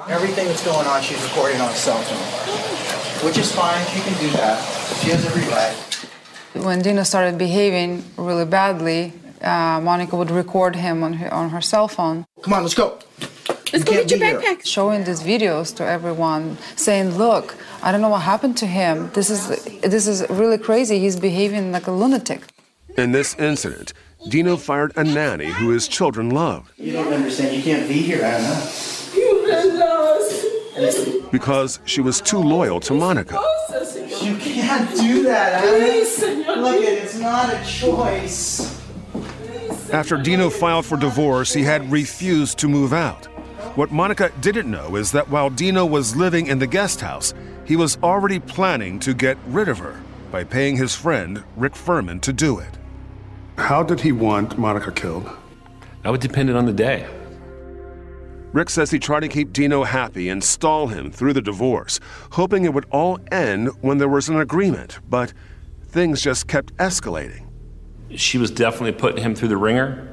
Everything 0.08 0.46
that's 0.46 0.64
going 0.64 0.86
on, 0.86 1.02
she's 1.02 1.22
recording 1.24 1.60
on 1.60 1.68
a 1.68 1.74
cell 1.74 2.00
phone, 2.00 3.26
which 3.26 3.36
is 3.36 3.54
fine. 3.54 3.84
She 3.88 4.00
can 4.00 4.18
do 4.22 4.30
that. 4.38 4.58
She 5.02 5.10
has 5.10 5.22
every 5.26 5.42
right. 5.52 6.64
When 6.64 6.80
Dino 6.80 7.02
started 7.02 7.36
behaving 7.36 8.04
really 8.16 8.46
badly, 8.46 9.12
uh, 9.42 9.80
Monica 9.80 10.16
would 10.16 10.30
record 10.30 10.76
him 10.76 11.02
on 11.02 11.14
her, 11.14 11.32
on 11.32 11.50
her 11.50 11.60
cell 11.60 11.88
phone. 11.88 12.26
Come 12.42 12.52
on, 12.52 12.62
let's 12.62 12.74
go. 12.74 12.98
Let's 13.72 13.84
go 13.84 13.92
get 13.92 14.10
your 14.10 14.20
backpack. 14.20 14.64
Showing 14.64 15.04
these 15.04 15.22
videos 15.22 15.74
to 15.76 15.84
everyone, 15.84 16.56
saying, 16.76 17.16
"Look, 17.18 17.56
I 17.82 17.92
don't 17.92 18.00
know 18.00 18.08
what 18.08 18.22
happened 18.22 18.56
to 18.58 18.66
him. 18.66 19.10
This 19.12 19.28
is 19.30 19.48
this 19.80 20.06
is 20.06 20.24
really 20.30 20.58
crazy. 20.58 20.98
He's 20.98 21.16
behaving 21.16 21.72
like 21.72 21.86
a 21.86 21.92
lunatic." 21.92 22.40
In 22.96 23.12
this 23.12 23.34
incident, 23.38 23.92
Dino 24.28 24.56
fired 24.56 24.92
a 24.96 25.04
nanny 25.04 25.46
who 25.46 25.68
his 25.70 25.86
children 25.86 26.30
loved 26.30 26.72
You 26.76 26.92
don't 26.92 27.12
understand. 27.12 27.54
You 27.56 27.62
can't 27.62 27.86
be 27.86 28.02
here, 28.02 28.24
Anna. 28.24 28.68
You 29.14 29.78
lost. 29.78 31.30
Because 31.30 31.80
she 31.84 32.00
was 32.00 32.20
too 32.20 32.38
loyal 32.38 32.80
to 32.80 32.94
Monica. 32.94 33.40
You 34.22 34.36
can't 34.36 34.90
do 34.96 35.24
that, 35.24 35.64
Anna. 35.64 36.60
Look, 36.60 36.82
it's 36.82 37.18
not 37.18 37.52
a 37.52 37.64
choice. 37.64 38.77
After 39.92 40.18
Dino 40.18 40.50
filed 40.50 40.84
for 40.84 40.98
divorce, 40.98 41.54
he 41.54 41.62
had 41.62 41.90
refused 41.90 42.58
to 42.58 42.68
move 42.68 42.92
out. 42.92 43.24
What 43.74 43.90
Monica 43.90 44.30
didn't 44.40 44.70
know 44.70 44.96
is 44.96 45.12
that 45.12 45.30
while 45.30 45.48
Dino 45.48 45.86
was 45.86 46.14
living 46.14 46.46
in 46.46 46.58
the 46.58 46.66
guest 46.66 47.00
house, 47.00 47.32
he 47.64 47.74
was 47.74 47.96
already 48.02 48.38
planning 48.38 48.98
to 49.00 49.14
get 49.14 49.38
rid 49.46 49.66
of 49.66 49.78
her 49.78 49.98
by 50.30 50.44
paying 50.44 50.76
his 50.76 50.94
friend 50.94 51.42
Rick 51.56 51.74
Furman 51.74 52.20
to 52.20 52.34
do 52.34 52.58
it. 52.58 52.76
How 53.56 53.82
did 53.82 54.00
he 54.00 54.12
want 54.12 54.58
Monica 54.58 54.92
killed? 54.92 55.30
That 56.02 56.10
would 56.10 56.20
depend 56.20 56.50
on 56.50 56.66
the 56.66 56.72
day. 56.72 57.06
Rick 58.52 58.68
says 58.68 58.90
he 58.90 58.98
tried 58.98 59.20
to 59.20 59.28
keep 59.28 59.54
Dino 59.54 59.84
happy 59.84 60.28
and 60.28 60.44
stall 60.44 60.88
him 60.88 61.10
through 61.10 61.32
the 61.32 61.40
divorce, 61.40 61.98
hoping 62.32 62.64
it 62.64 62.74
would 62.74 62.86
all 62.90 63.18
end 63.32 63.68
when 63.80 63.96
there 63.96 64.08
was 64.08 64.28
an 64.28 64.38
agreement, 64.38 64.98
but 65.08 65.32
things 65.86 66.20
just 66.20 66.46
kept 66.46 66.76
escalating. 66.76 67.47
She 68.14 68.38
was 68.38 68.50
definitely 68.50 68.92
putting 68.92 69.22
him 69.22 69.34
through 69.34 69.48
the 69.48 69.56
ringer, 69.56 70.08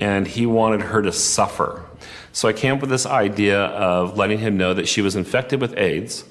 and 0.00 0.26
he 0.26 0.46
wanted 0.46 0.82
her 0.82 1.02
to 1.02 1.12
suffer. 1.12 1.84
So 2.32 2.48
I 2.48 2.52
came 2.52 2.74
up 2.74 2.80
with 2.80 2.90
this 2.90 3.06
idea 3.06 3.60
of 3.60 4.18
letting 4.18 4.38
him 4.38 4.56
know 4.56 4.74
that 4.74 4.88
she 4.88 5.00
was 5.00 5.16
infected 5.16 5.60
with 5.60 5.76
AIDS. 5.78 6.24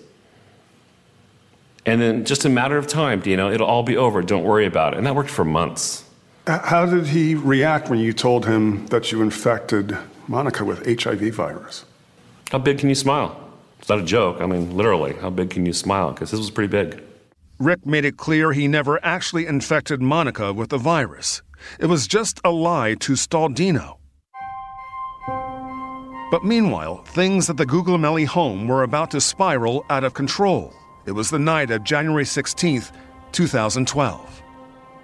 And 1.85 2.01
then 2.01 2.25
just 2.25 2.45
a 2.45 2.49
matter 2.49 2.77
of 2.77 2.88
time, 2.88 3.21
you 3.25 3.38
know, 3.38 3.51
it'll 3.51 3.67
all 3.67 3.83
be 3.83 3.97
over. 3.97 4.21
Don't 4.21 4.43
worry 4.43 4.65
about 4.65 4.93
it. 4.93 4.97
And 4.97 5.07
that 5.07 5.15
worked 5.15 5.29
for 5.29 5.45
months. 5.45 6.03
Uh, 6.47 6.59
how 6.59 6.85
did 6.85 7.07
he 7.07 7.33
react 7.33 7.89
when 7.89 7.99
you 7.99 8.13
told 8.13 8.45
him 8.45 8.85
that 8.88 9.11
you 9.11 9.21
infected 9.21 9.97
Monica 10.27 10.63
with 10.63 10.85
HIV 10.85 11.33
virus? 11.33 11.85
How 12.51 12.59
big 12.59 12.77
can 12.79 12.89
you 12.89 12.95
smile? 12.95 13.41
It's 13.79 13.89
not 13.89 13.99
a 13.99 14.03
joke. 14.03 14.41
I 14.41 14.45
mean, 14.45 14.75
literally, 14.75 15.13
how 15.13 15.29
big 15.29 15.49
can 15.49 15.65
you 15.65 15.73
smile? 15.73 16.11
Because 16.11 16.31
this 16.31 16.39
was 16.39 16.51
pretty 16.51 16.71
big. 16.71 17.01
Rick 17.59 17.85
made 17.85 18.03
it 18.03 18.17
clear 18.17 18.51
he 18.51 18.67
never 18.67 19.03
actually 19.03 19.45
infected 19.45 20.01
Monica 20.01 20.51
with 20.51 20.69
the 20.69 20.77
virus. 20.77 21.41
It 21.79 21.85
was 21.85 22.05
just 22.05 22.41
a 22.43 22.51
lie 22.51 22.95
to 22.95 23.15
stall 23.15 23.47
Dino. 23.47 23.99
But 26.31 26.43
meanwhile, 26.43 27.03
things 27.05 27.49
at 27.49 27.55
the 27.55 27.65
Guglielmelli 27.65 28.25
home 28.25 28.67
were 28.67 28.83
about 28.83 29.11
to 29.11 29.21
spiral 29.21 29.85
out 29.89 30.03
of 30.03 30.13
control. 30.13 30.73
It 31.05 31.13
was 31.13 31.29
the 31.29 31.39
night 31.39 31.71
of 31.71 31.85
January 31.85 32.25
16th, 32.25 32.91
2012. 33.31 34.43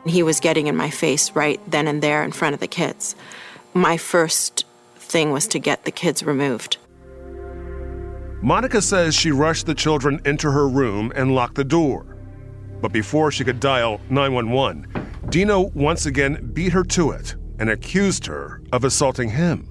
He 0.05 0.23
was 0.23 0.39
getting 0.41 0.67
in 0.67 0.75
my 0.75 0.89
face 0.89 1.31
right 1.31 1.61
then 1.69 1.87
and 1.87 2.01
there 2.01 2.21
in 2.23 2.33
front 2.33 2.53
of 2.53 2.59
the 2.59 2.67
kids. 2.67 3.15
My 3.73 3.95
first 3.95 4.65
thing 4.97 5.31
was 5.31 5.47
to 5.47 5.59
get 5.59 5.85
the 5.85 5.91
kids 5.91 6.23
removed. 6.23 6.77
Monica 8.41 8.81
says 8.81 9.15
she 9.15 9.31
rushed 9.31 9.67
the 9.67 9.75
children 9.75 10.19
into 10.25 10.51
her 10.51 10.67
room 10.67 11.13
and 11.15 11.33
locked 11.35 11.55
the 11.55 11.63
door. 11.63 12.10
But 12.81 12.91
before 12.91 13.31
she 13.31 13.43
could 13.43 13.59
dial 13.59 14.01
911, 14.09 14.87
Dino 15.29 15.71
once 15.75 16.05
again 16.05 16.51
beat 16.53 16.73
her 16.73 16.83
to 16.85 17.11
it 17.11 17.35
and 17.59 17.69
accused 17.69 18.25
her 18.25 18.61
of 18.71 18.83
assaulting 18.83 19.29
him. 19.29 19.69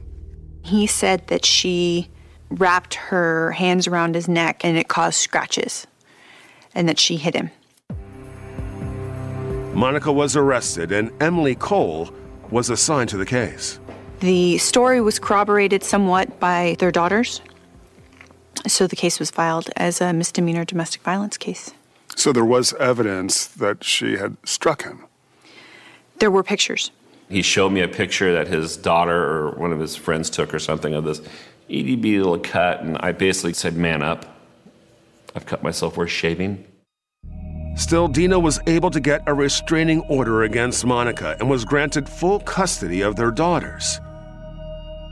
He 0.63 0.87
said 0.87 1.27
that 1.27 1.45
she 1.45 2.09
wrapped 2.51 2.95
her 2.95 3.53
hands 3.53 3.87
around 3.87 4.15
his 4.15 4.29
neck 4.29 4.65
and 4.65 4.77
it 4.77 4.89
caused 4.89 5.19
scratches, 5.19 5.87
and 6.75 6.89
that 6.89 6.99
she 6.99 7.17
hit 7.17 7.35
him. 7.35 7.51
Monica 9.75 10.13
was 10.13 10.37
arrested, 10.37 10.93
and 10.93 11.11
Emily 11.23 11.55
Cole 11.55 12.11
was 12.51 12.71
assigned 12.71 13.09
to 13.11 13.17
the 13.17 13.27
case. 13.27 13.79
The 14.19 14.59
story 14.59 15.01
was 15.01 15.19
corroborated 15.19 15.83
somewhat 15.83 16.39
by 16.39 16.77
their 16.79 16.91
daughters, 16.91 17.41
so 18.67 18.87
the 18.87 18.97
case 18.97 19.19
was 19.19 19.31
filed 19.31 19.71
as 19.77 20.01
a 20.01 20.13
misdemeanor 20.13 20.65
domestic 20.65 21.03
violence 21.03 21.39
case. 21.39 21.73
So 22.17 22.33
there 22.33 22.45
was 22.45 22.73
evidence 22.75 23.47
that 23.47 23.85
she 23.85 24.17
had 24.17 24.37
struck 24.45 24.83
him. 24.83 25.07
There 26.19 26.31
were 26.31 26.43
pictures. 26.43 26.91
He 27.29 27.43
showed 27.43 27.71
me 27.71 27.81
a 27.81 27.89
picture 27.89 28.33
that 28.33 28.49
his 28.49 28.77
daughter 28.77 29.25
or 29.25 29.51
one 29.53 29.73
of 29.73 29.79
his 29.79 29.97
friends 29.97 30.29
took 30.29 30.53
or 30.53 30.59
something 30.59 30.95
of 30.95 31.05
this 31.05 31.21
itty 31.69 31.97
bitty 31.97 32.19
little 32.19 32.39
cut, 32.39 32.83
and 32.83 32.99
I 32.99 33.13
basically 33.13 33.55
said, 33.55 33.77
Man 33.77 34.03
up. 34.03 34.27
I've 35.35 35.47
cut 35.47 35.63
myself 35.63 35.97
worth 35.97 36.11
shaving. 36.11 36.67
Still, 37.77 38.09
Dino 38.09 38.39
was 38.39 38.61
able 38.67 38.91
to 38.91 39.01
get 39.01 39.23
a 39.27 39.33
restraining 39.33 40.01
order 40.03 40.43
against 40.43 40.85
Monica 40.85 41.37
and 41.39 41.49
was 41.49 41.65
granted 41.65 42.09
full 42.09 42.41
custody 42.41 43.01
of 43.01 43.15
their 43.15 43.31
daughters. 43.31 44.01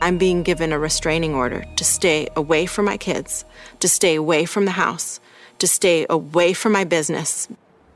I'm 0.03 0.19
being 0.19 0.43
given 0.43 0.73
a 0.73 0.79
restraining 0.79 1.35
order 1.35 1.65
to 1.77 1.85
stay 1.85 2.29
away 2.37 2.67
from 2.67 2.85
my 2.85 2.97
kids, 2.97 3.45
to 3.81 3.89
stay 3.89 4.17
away 4.17 4.45
from 4.45 4.65
the 4.65 4.73
house, 4.73 5.21
to 5.59 5.67
stay 5.67 6.07
away 6.09 6.53
from 6.53 6.73
my 6.73 6.85
business. 6.85 7.49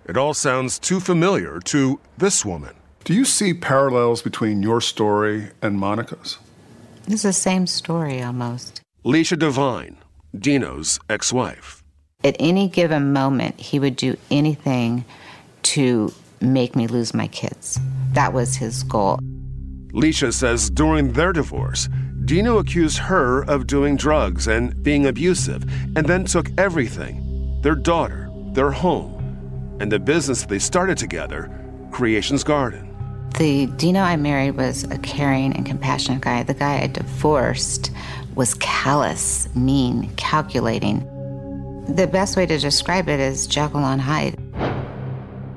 It 0.07 0.17
all 0.17 0.35
sounds 0.35 0.79
too 0.79 1.01
familiar 1.01 1.61
to 1.61 2.01
this 2.19 2.45
woman. 2.45 2.75
Do 3.05 3.15
you 3.15 3.25
see 3.25 3.55
parallels 3.55 4.23
between 4.23 4.63
your 4.63 4.81
story 4.81 5.51
and 5.61 5.79
Monica's? 5.79 6.39
It's 7.07 7.23
the 7.23 7.33
same 7.33 7.67
story 7.67 8.23
almost. 8.23 8.81
Leisha 9.05 9.39
Devine, 9.39 9.97
Dino's 10.37 11.01
ex 11.09 11.33
wife. 11.33 11.83
At 12.25 12.37
any 12.39 12.69
given 12.69 13.13
moment, 13.13 13.61
he 13.61 13.81
would 13.81 13.97
do 13.97 14.17
anything 14.31 15.05
to 15.63 16.13
make 16.41 16.77
me 16.77 16.87
lose 16.87 17.15
my 17.15 17.27
kids. 17.29 17.79
That 18.13 18.33
was 18.33 18.57
his 18.57 18.83
goal. 18.85 19.19
Leisha 19.93 20.33
says 20.33 20.71
during 20.71 21.13
their 21.13 21.33
divorce, 21.33 21.89
Dino 22.25 22.59
accused 22.59 22.99
her 22.99 23.43
of 23.43 23.67
doing 23.67 23.97
drugs 23.97 24.47
and 24.47 24.81
being 24.83 25.07
abusive, 25.07 25.65
and 25.97 26.07
then 26.07 26.25
took 26.25 26.49
everything 26.57 27.22
their 27.63 27.77
daughter, 27.77 28.29
their 28.53 28.73
home, 28.73 29.77
and 29.81 29.91
the 29.91 29.99
business 29.99 30.45
they 30.45 30.59
started 30.59 30.99
together, 30.99 31.51
Creations 31.93 32.43
Garden. 32.45 32.89
The 33.39 33.67
Dino 33.67 34.01
I 34.01 34.17
married 34.17 34.57
was 34.57 34.85
a 34.85 34.99
caring 34.99 35.55
and 35.57 35.65
compassionate 35.65 36.21
guy. 36.21 36.43
The 36.43 36.55
guy 36.55 36.83
I 36.83 36.89
divorced 36.89 37.93
was 38.35 38.55
callous, 38.55 39.49
mean, 39.55 40.11
calculating. 40.17 41.01
The 41.89 42.07
best 42.07 42.37
way 42.37 42.47
to 42.47 42.59
describe 42.59 43.09
it 43.09 43.21
is 43.21 43.47
Jekyll 43.47 43.81
on 43.81 44.01
Hyde. 44.01 44.39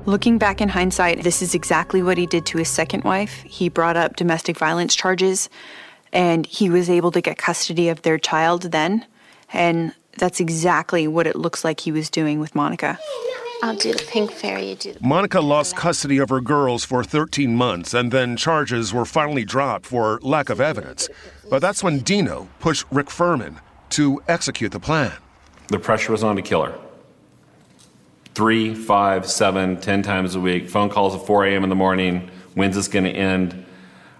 Looking 0.06 0.38
back 0.38 0.60
in 0.60 0.68
hindsight, 0.68 1.24
this 1.24 1.42
is 1.42 1.54
exactly 1.54 2.02
what 2.02 2.18
he 2.18 2.26
did 2.26 2.46
to 2.46 2.58
his 2.58 2.68
second 2.68 3.02
wife. 3.02 3.42
He 3.42 3.68
brought 3.68 3.96
up 3.96 4.14
domestic 4.14 4.56
violence 4.56 4.94
charges, 4.94 5.48
and 6.12 6.46
he 6.46 6.70
was 6.70 6.88
able 6.88 7.10
to 7.10 7.20
get 7.20 7.38
custody 7.38 7.88
of 7.88 8.02
their 8.02 8.16
child 8.16 8.62
then. 8.62 9.04
And 9.52 9.92
that's 10.18 10.40
exactly 10.40 11.06
what 11.06 11.26
it 11.26 11.36
looks 11.36 11.64
like 11.64 11.80
he 11.80 11.92
was 11.92 12.10
doing 12.10 12.40
with 12.40 12.54
Monica. 12.54 12.98
I'll 13.62 13.76
do 13.76 13.92
the 13.92 14.04
pink 14.08 14.30
fairy. 14.32 14.70
You 14.70 14.74
do 14.76 14.92
the. 14.92 15.00
Monica 15.00 15.40
lost 15.40 15.76
custody 15.76 16.18
of 16.18 16.28
her 16.28 16.40
girls 16.40 16.84
for 16.84 17.02
13 17.02 17.56
months, 17.56 17.94
and 17.94 18.12
then 18.12 18.36
charges 18.36 18.92
were 18.92 19.06
finally 19.06 19.44
dropped 19.44 19.86
for 19.86 20.18
lack 20.22 20.50
of 20.50 20.60
evidence. 20.60 21.08
But 21.48 21.60
that's 21.60 21.82
when 21.82 22.00
Dino 22.00 22.48
pushed 22.60 22.84
Rick 22.90 23.10
Furman 23.10 23.60
to 23.90 24.22
execute 24.28 24.72
the 24.72 24.80
plan. 24.80 25.12
The 25.68 25.78
pressure 25.78 26.12
was 26.12 26.22
on 26.22 26.36
to 26.36 26.42
kill 26.42 26.64
her. 26.64 26.78
Three, 28.34 28.74
five, 28.74 29.28
seven, 29.28 29.80
ten 29.80 30.02
times 30.02 30.34
a 30.34 30.40
week. 30.40 30.68
Phone 30.68 30.90
calls 30.90 31.14
at 31.14 31.26
4 31.26 31.46
a.m. 31.46 31.62
in 31.62 31.70
the 31.70 31.74
morning. 31.74 32.30
When's 32.54 32.76
this 32.76 32.88
going 32.88 33.04
to 33.06 33.10
end? 33.10 33.64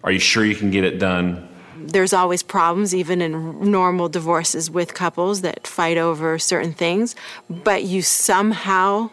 Are 0.03 0.11
you 0.11 0.19
sure 0.19 0.45
you 0.45 0.55
can 0.55 0.71
get 0.71 0.85
it 0.85 0.99
done? 0.99 1.49
There's 1.87 2.13
always 2.13 2.43
problems, 2.43 2.95
even 2.95 3.21
in 3.23 3.71
normal 3.71 4.09
divorces 4.09 4.71
with 4.71 4.95
couples 4.95 5.43
that 5.43 5.67
fight 5.67 5.97
over 5.97 6.39
certain 6.39 6.73
things, 6.73 7.15
but 7.49 7.85
you 7.85 8.03
somehow 8.03 9.11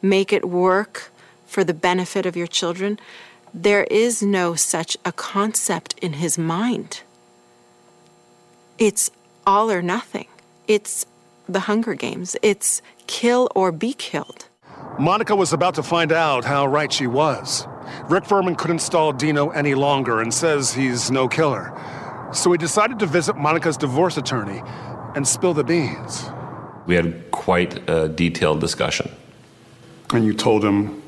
make 0.00 0.32
it 0.32 0.44
work 0.44 1.10
for 1.46 1.64
the 1.64 1.74
benefit 1.74 2.24
of 2.24 2.36
your 2.36 2.46
children. 2.46 2.98
There 3.52 3.84
is 3.84 4.22
no 4.22 4.54
such 4.54 4.96
a 5.04 5.12
concept 5.12 5.98
in 6.00 6.14
his 6.14 6.38
mind. 6.38 7.02
It's 8.78 9.10
all 9.46 9.70
or 9.70 9.82
nothing. 9.82 10.28
It's 10.66 11.04
the 11.48 11.60
Hunger 11.60 11.94
Games. 11.94 12.36
It's 12.40 12.82
kill 13.06 13.48
or 13.54 13.72
be 13.72 13.92
killed. 13.92 14.46
Monica 14.98 15.34
was 15.34 15.52
about 15.52 15.74
to 15.74 15.82
find 15.82 16.12
out 16.12 16.44
how 16.44 16.66
right 16.66 16.92
she 16.92 17.06
was. 17.06 17.66
Rick 18.08 18.24
Furman 18.24 18.56
couldn't 18.56 18.78
stall 18.78 19.12
Dino 19.12 19.50
any 19.50 19.74
longer 19.74 20.20
and 20.20 20.32
says 20.32 20.72
he's 20.72 21.10
no 21.10 21.28
killer. 21.28 21.72
So 22.32 22.50
we 22.50 22.58
decided 22.58 22.98
to 23.00 23.06
visit 23.06 23.36
Monica's 23.36 23.76
divorce 23.76 24.16
attorney 24.16 24.62
and 25.14 25.26
spill 25.28 25.54
the 25.54 25.64
beans. 25.64 26.24
We 26.86 26.94
had 26.94 27.30
quite 27.30 27.88
a 27.88 28.08
detailed 28.08 28.60
discussion. 28.60 29.10
And 30.12 30.24
you 30.24 30.32
told 30.34 30.64
him 30.64 31.02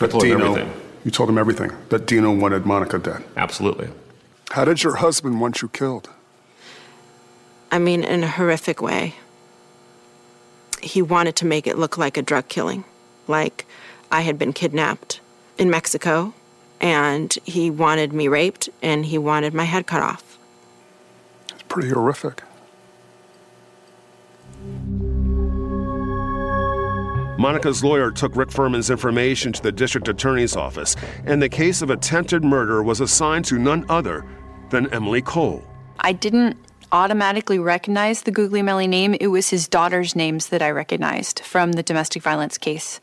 I 0.00 0.06
told 0.06 0.24
him 0.24 0.40
everything. 0.40 0.72
You 1.04 1.10
told 1.10 1.28
him 1.28 1.38
everything 1.38 1.72
that 1.88 2.06
Dino 2.06 2.32
wanted 2.32 2.66
Monica 2.66 2.98
dead. 2.98 3.24
Absolutely. 3.36 3.88
How 4.50 4.64
did 4.64 4.82
your 4.82 4.96
husband 4.96 5.40
want 5.40 5.62
you 5.62 5.68
killed? 5.68 6.08
I 7.70 7.78
mean, 7.78 8.04
in 8.04 8.22
a 8.22 8.28
horrific 8.28 8.80
way. 8.80 9.14
He 10.80 11.02
wanted 11.02 11.34
to 11.36 11.46
make 11.46 11.66
it 11.66 11.76
look 11.76 11.98
like 11.98 12.16
a 12.16 12.22
drug 12.22 12.48
killing, 12.48 12.84
like 13.26 13.66
I 14.12 14.20
had 14.20 14.38
been 14.38 14.52
kidnapped 14.52 15.20
in 15.58 15.70
Mexico, 15.70 16.32
and 16.80 17.36
he 17.44 17.70
wanted 17.70 18.12
me 18.12 18.28
raped, 18.28 18.68
and 18.82 19.06
he 19.06 19.18
wanted 19.18 19.54
my 19.54 19.64
head 19.64 19.86
cut 19.86 20.02
off. 20.02 20.38
It's 21.52 21.62
pretty 21.62 21.88
horrific. 21.90 22.42
Monica's 27.38 27.84
lawyer 27.84 28.10
took 28.10 28.34
Rick 28.34 28.50
Furman's 28.50 28.90
information 28.90 29.52
to 29.52 29.62
the 29.62 29.70
district 29.70 30.08
attorney's 30.08 30.56
office, 30.56 30.96
and 31.24 31.40
the 31.40 31.48
case 31.48 31.82
of 31.82 31.90
attempted 31.90 32.44
murder 32.44 32.82
was 32.82 33.00
assigned 33.00 33.44
to 33.44 33.58
none 33.58 33.86
other 33.88 34.24
than 34.70 34.92
Emily 34.92 35.22
Cole. 35.22 35.62
I 36.00 36.12
didn't 36.12 36.56
automatically 36.90 37.58
recognize 37.58 38.22
the 38.22 38.32
Guglielmelli 38.32 38.88
name. 38.88 39.14
It 39.20 39.28
was 39.28 39.50
his 39.50 39.68
daughter's 39.68 40.16
names 40.16 40.48
that 40.48 40.62
I 40.62 40.70
recognized 40.70 41.40
from 41.40 41.72
the 41.72 41.82
domestic 41.82 42.22
violence 42.22 42.58
case. 42.58 43.00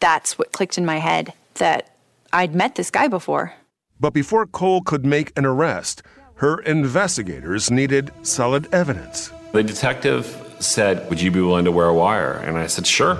That's 0.00 0.36
what 0.36 0.52
clicked 0.52 0.78
in 0.78 0.84
my 0.84 0.98
head 0.98 1.32
that 1.54 1.95
I'd 2.32 2.54
met 2.54 2.74
this 2.74 2.90
guy 2.90 3.08
before. 3.08 3.52
But 3.98 4.12
before 4.12 4.46
Cole 4.46 4.82
could 4.82 5.06
make 5.06 5.36
an 5.38 5.46
arrest, 5.46 6.02
her 6.36 6.60
investigators 6.60 7.70
needed 7.70 8.10
solid 8.22 8.72
evidence. 8.72 9.32
The 9.52 9.62
detective 9.62 10.26
said, 10.60 11.08
Would 11.08 11.20
you 11.20 11.30
be 11.30 11.40
willing 11.40 11.64
to 11.64 11.72
wear 11.72 11.86
a 11.86 11.94
wire? 11.94 12.34
And 12.34 12.58
I 12.58 12.66
said, 12.66 12.86
Sure. 12.86 13.16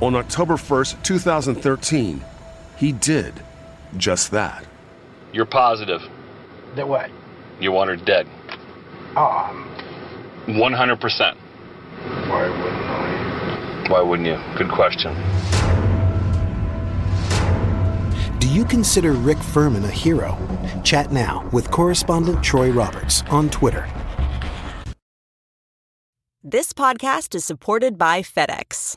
On 0.00 0.14
October 0.14 0.54
1st, 0.54 1.02
2013, 1.02 2.24
he 2.76 2.92
did 2.92 3.34
just 3.96 4.30
that. 4.32 4.64
You're 5.32 5.46
positive. 5.46 6.02
That 6.76 6.88
what? 6.88 7.10
You 7.60 7.72
want 7.72 7.90
her 7.90 7.96
dead. 7.96 8.26
Um. 9.16 9.68
Oh, 10.46 10.52
100%. 10.52 11.36
why 12.28 12.48
wouldn't 12.48 12.84
I? 12.84 13.86
Why 13.88 14.00
wouldn't 14.02 14.28
you? 14.28 14.40
Good 14.58 14.70
question. 14.70 15.14
You 18.54 18.64
consider 18.64 19.14
Rick 19.14 19.38
Furman 19.38 19.84
a 19.84 19.90
hero? 19.90 20.38
Chat 20.84 21.10
now 21.10 21.44
with 21.52 21.72
correspondent 21.72 22.40
Troy 22.40 22.70
Roberts 22.70 23.24
on 23.28 23.50
Twitter. 23.50 23.84
This 26.44 26.72
podcast 26.72 27.34
is 27.34 27.44
supported 27.44 27.98
by 27.98 28.22
FedEx. 28.22 28.96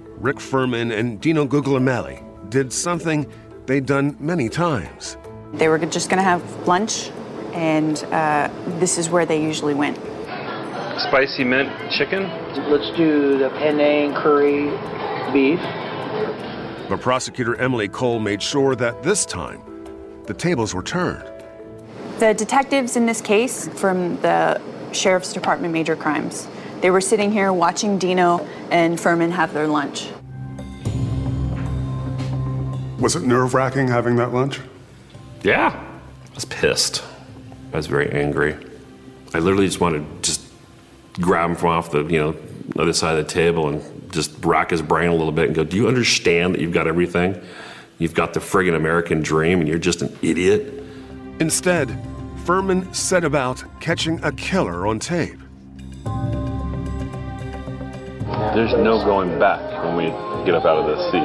Rick 0.21 0.39
Furman 0.39 0.91
and 0.91 1.19
Dino 1.19 1.47
Guglielmelli 1.47 2.23
did 2.49 2.71
something 2.71 3.25
they'd 3.65 3.87
done 3.87 4.15
many 4.19 4.49
times. 4.49 5.17
They 5.53 5.67
were 5.67 5.79
just 5.79 6.11
going 6.11 6.19
to 6.19 6.23
have 6.23 6.67
lunch, 6.67 7.09
and 7.53 8.03
uh, 8.05 8.49
this 8.79 8.99
is 8.99 9.09
where 9.09 9.25
they 9.25 9.41
usually 9.41 9.73
went. 9.73 9.97
Spicy 11.07 11.43
mint 11.43 11.71
chicken? 11.91 12.23
Let's 12.69 12.95
do 12.95 13.39
the 13.39 13.49
penne 13.49 14.13
curry 14.13 14.69
beef. 15.33 15.59
But 16.87 17.01
prosecutor 17.01 17.55
Emily 17.55 17.87
Cole 17.87 18.19
made 18.19 18.43
sure 18.43 18.75
that 18.75 19.01
this 19.01 19.25
time 19.25 19.61
the 20.27 20.35
tables 20.35 20.75
were 20.75 20.83
turned. 20.83 21.27
The 22.19 22.35
detectives 22.35 22.95
in 22.95 23.07
this 23.07 23.21
case 23.21 23.67
from 23.69 24.21
the 24.21 24.61
Sheriff's 24.91 25.33
Department 25.33 25.73
Major 25.73 25.95
Crimes, 25.95 26.47
they 26.81 26.91
were 26.91 27.01
sitting 27.01 27.31
here 27.31 27.53
watching 27.53 27.97
Dino 27.97 28.39
and 28.71 28.99
Furman 28.99 29.31
have 29.31 29.53
their 29.53 29.67
lunch. 29.67 30.09
Was 32.99 33.15
it 33.15 33.23
nerve 33.23 33.53
wracking 33.53 33.87
having 33.87 34.15
that 34.17 34.33
lunch? 34.33 34.59
Yeah. 35.43 35.69
I 35.69 36.35
was 36.35 36.45
pissed. 36.45 37.03
I 37.73 37.77
was 37.77 37.87
very 37.87 38.11
angry. 38.11 38.55
I 39.33 39.39
literally 39.39 39.65
just 39.65 39.79
wanted 39.79 40.05
to 40.23 40.31
just 40.31 40.41
grab 41.13 41.51
him 41.51 41.55
from 41.55 41.69
off 41.69 41.91
the, 41.91 42.03
you 42.03 42.19
know, 42.19 42.35
other 42.77 42.93
side 42.93 43.17
of 43.17 43.27
the 43.27 43.31
table 43.31 43.69
and 43.69 44.11
just 44.11 44.43
rack 44.43 44.71
his 44.71 44.81
brain 44.81 45.09
a 45.09 45.15
little 45.15 45.31
bit 45.31 45.47
and 45.47 45.55
go, 45.55 45.63
Do 45.63 45.77
you 45.77 45.87
understand 45.87 46.53
that 46.53 46.61
you've 46.61 46.73
got 46.73 46.87
everything? 46.87 47.41
You've 47.97 48.13
got 48.13 48.33
the 48.33 48.39
friggin' 48.39 48.75
American 48.75 49.21
dream 49.21 49.59
and 49.59 49.69
you're 49.69 49.77
just 49.77 50.01
an 50.01 50.15
idiot? 50.21 50.83
Instead, 51.39 51.95
Furman 52.45 52.91
set 52.93 53.23
about 53.23 53.63
catching 53.79 54.23
a 54.23 54.31
killer 54.31 54.87
on 54.87 54.99
tape. 54.99 55.37
There's 58.53 58.73
no 58.73 59.01
going 59.05 59.39
back 59.39 59.61
when 59.85 59.95
we 59.95 60.07
get 60.45 60.55
up 60.55 60.65
out 60.65 60.79
of 60.79 60.85
this 60.85 61.11
seat. 61.11 61.23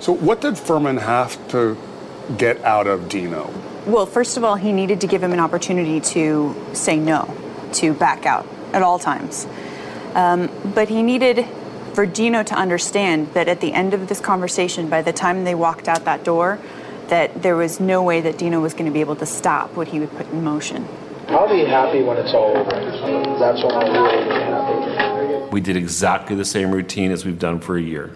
So, 0.00 0.12
what 0.12 0.40
did 0.40 0.56
Furman 0.56 0.98
have 0.98 1.36
to 1.48 1.76
get 2.38 2.62
out 2.62 2.86
of 2.86 3.08
Dino? 3.08 3.52
Well, 3.86 4.06
first 4.06 4.36
of 4.36 4.44
all, 4.44 4.54
he 4.54 4.72
needed 4.72 5.00
to 5.00 5.08
give 5.08 5.20
him 5.20 5.32
an 5.32 5.40
opportunity 5.40 6.00
to 6.12 6.54
say 6.74 6.96
no, 6.96 7.28
to 7.72 7.92
back 7.92 8.24
out 8.24 8.46
at 8.72 8.82
all 8.82 9.00
times. 9.00 9.48
Um, 10.14 10.48
but 10.76 10.88
he 10.88 11.02
needed 11.02 11.44
for 11.92 12.06
Dino 12.06 12.44
to 12.44 12.54
understand 12.54 13.34
that 13.34 13.48
at 13.48 13.60
the 13.60 13.72
end 13.72 13.94
of 13.94 14.06
this 14.08 14.20
conversation, 14.20 14.88
by 14.88 15.02
the 15.02 15.12
time 15.12 15.42
they 15.42 15.56
walked 15.56 15.88
out 15.88 16.04
that 16.04 16.22
door, 16.22 16.60
that 17.08 17.42
there 17.42 17.56
was 17.56 17.80
no 17.80 18.00
way 18.02 18.20
that 18.20 18.38
Dino 18.38 18.60
was 18.60 18.74
going 18.74 18.86
to 18.86 18.92
be 18.92 19.00
able 19.00 19.16
to 19.16 19.26
stop 19.26 19.74
what 19.74 19.88
he 19.88 19.98
would 19.98 20.12
put 20.12 20.30
in 20.30 20.44
motion. 20.44 20.86
I'll 21.30 21.48
be 21.48 21.64
happy 21.64 22.02
when 22.02 22.16
it's 22.16 22.34
all 22.34 22.56
over. 22.56 22.70
That's 22.70 23.62
when 23.62 23.72
I'll 23.72 23.92
really 23.92 24.24
be 24.24 24.30
happy. 24.30 25.50
We 25.52 25.60
did 25.60 25.76
exactly 25.76 26.34
the 26.34 26.44
same 26.44 26.72
routine 26.72 27.12
as 27.12 27.24
we've 27.24 27.38
done 27.38 27.60
for 27.60 27.76
a 27.76 27.80
year. 27.80 28.10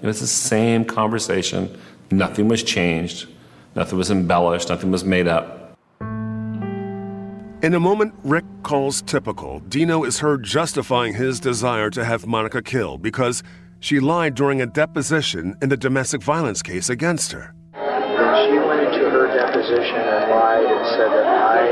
It 0.00 0.06
was 0.06 0.20
the 0.20 0.26
same 0.26 0.86
conversation. 0.86 1.78
Nothing 2.10 2.48
was 2.48 2.62
changed. 2.62 3.28
Nothing 3.74 3.98
was 3.98 4.10
embellished. 4.10 4.70
Nothing 4.70 4.90
was 4.90 5.04
made 5.04 5.28
up. 5.28 5.76
In 7.62 7.74
a 7.74 7.80
moment 7.80 8.14
Rick 8.24 8.44
calls 8.62 9.02
typical, 9.02 9.60
Dino 9.60 10.04
is 10.04 10.20
heard 10.20 10.42
justifying 10.42 11.14
his 11.14 11.40
desire 11.40 11.90
to 11.90 12.04
have 12.04 12.26
Monica 12.26 12.62
killed 12.62 13.02
because 13.02 13.42
she 13.80 14.00
lied 14.00 14.34
during 14.34 14.62
a 14.62 14.66
deposition 14.66 15.56
in 15.60 15.68
the 15.68 15.76
domestic 15.76 16.22
violence 16.22 16.62
case 16.62 16.88
against 16.88 17.32
her. 17.32 17.54
And 19.64 20.28
lied 20.28 20.68
and 20.68 20.84
said 20.92 21.08
that 21.08 21.24
I 21.24 21.64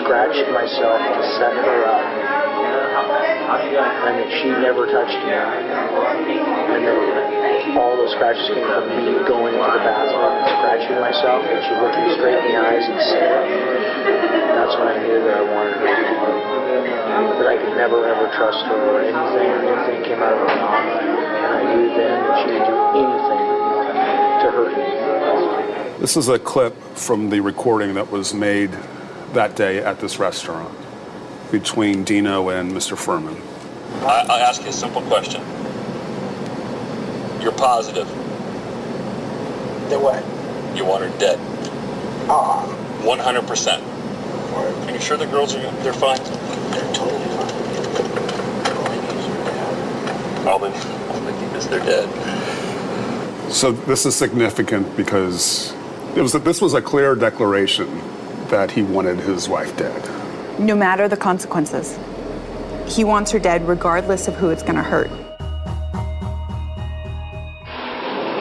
scratched 0.00 0.48
myself 0.48 0.96
to 0.96 1.22
set 1.36 1.52
her 1.60 1.84
up, 1.84 2.00
and 3.52 4.16
that 4.16 4.30
she 4.40 4.48
never 4.64 4.88
touched 4.88 5.20
me, 5.28 5.36
and 5.36 6.88
that 6.88 7.76
all 7.76 8.00
those 8.00 8.16
scratches 8.16 8.48
came 8.48 8.64
from 8.64 8.88
me 8.96 9.12
going 9.28 9.52
to 9.52 9.60
the 9.60 9.82
bathroom 9.84 10.40
and 10.40 10.48
scratching 10.56 10.96
myself, 11.04 11.44
and 11.44 11.60
she 11.68 11.76
looked 11.76 12.00
me 12.00 12.16
straight 12.16 12.40
in 12.40 12.48
the 12.48 12.56
eyes 12.64 12.88
and 12.88 13.00
said 13.12 13.44
that's 14.56 14.72
when 14.80 14.88
I 14.88 14.96
knew 15.04 15.20
that 15.20 15.36
I 15.36 15.44
wanted 15.52 15.84
her 15.84 15.88
that 17.44 17.46
I 17.46 17.60
could 17.60 17.76
never 17.76 18.08
ever 18.08 18.32
trust 18.40 18.64
her 18.72 18.80
or 18.88 19.04
anything 19.04 19.48
or 19.52 19.68
anything 19.68 20.00
came 20.08 20.24
out 20.24 20.32
of 20.32 20.48
her 20.48 20.52
mouth. 20.64 20.96
And 20.96 21.52
I 21.60 21.76
knew 21.76 21.92
then 21.92 22.24
that 22.24 22.40
she 22.40 22.56
would 22.56 22.64
do 22.64 22.76
anything 23.04 23.44
to 24.40 24.48
hurt 24.48 24.72
me. 24.72 25.87
This 26.00 26.16
is 26.16 26.28
a 26.28 26.38
clip 26.38 26.76
from 26.94 27.28
the 27.28 27.40
recording 27.40 27.94
that 27.94 28.08
was 28.12 28.32
made 28.32 28.70
that 29.32 29.56
day 29.56 29.78
at 29.78 29.98
this 29.98 30.20
restaurant 30.20 30.72
between 31.50 32.04
Dino 32.04 32.50
and 32.50 32.70
Mr. 32.70 32.96
Furman. 32.96 33.36
I, 34.06 34.24
I'll 34.28 34.40
ask 34.40 34.62
you 34.62 34.68
a 34.68 34.72
simple 34.72 35.02
question. 35.02 35.40
You're 37.42 37.50
positive 37.50 38.06
That 39.90 40.00
what? 40.00 40.24
you 40.76 40.84
want 40.84 41.02
her 41.02 41.18
dead. 41.18 41.40
Ah, 42.30 42.64
100%. 43.02 43.82
Are 44.86 44.92
you 44.92 45.00
sure 45.00 45.16
the 45.16 45.26
girls 45.26 45.56
are 45.56 45.60
they're 45.82 45.92
fine? 45.92 46.18
they're 46.22 46.94
totally 46.94 47.24
fine. 47.34 47.48
All 50.46 50.60
they, 50.60 50.70
all 51.08 51.20
they 51.22 51.40
need 51.40 51.56
is 51.56 51.66
they're 51.66 51.80
dead. 51.80 52.08
So 53.52 53.72
this 53.72 54.06
is 54.06 54.14
significant 54.14 54.96
because 54.96 55.74
it 56.18 56.22
was 56.22 56.32
that 56.32 56.44
this 56.44 56.60
was 56.60 56.74
a 56.74 56.82
clear 56.82 57.14
declaration 57.14 57.86
that 58.48 58.72
he 58.72 58.82
wanted 58.82 59.20
his 59.20 59.48
wife 59.48 59.76
dead. 59.76 60.02
No 60.58 60.74
matter 60.74 61.06
the 61.06 61.16
consequences, 61.16 61.96
he 62.88 63.04
wants 63.04 63.30
her 63.30 63.38
dead 63.38 63.68
regardless 63.68 64.26
of 64.26 64.34
who 64.34 64.50
it's 64.50 64.64
going 64.64 64.74
to 64.74 64.82
hurt. 64.82 65.06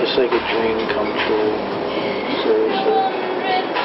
It's 0.01 0.17
like 0.17 0.33
a 0.33 0.41
dream 0.49 0.89
come 0.89 1.13
true. 1.21 1.53
Seriously. 2.41 2.97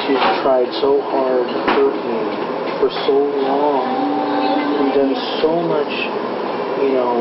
She's 0.09 0.25
tried 0.41 0.73
so 0.81 1.03
hard 1.03 1.47
to 1.49 1.59
hurt 1.77 1.97
me 2.09 2.81
for 2.81 2.89
so 3.05 3.29
long 3.45 3.85
and 4.81 4.89
done 4.95 5.15
so 5.43 5.61
much, 5.69 5.93
you 6.81 6.93
know, 6.97 7.21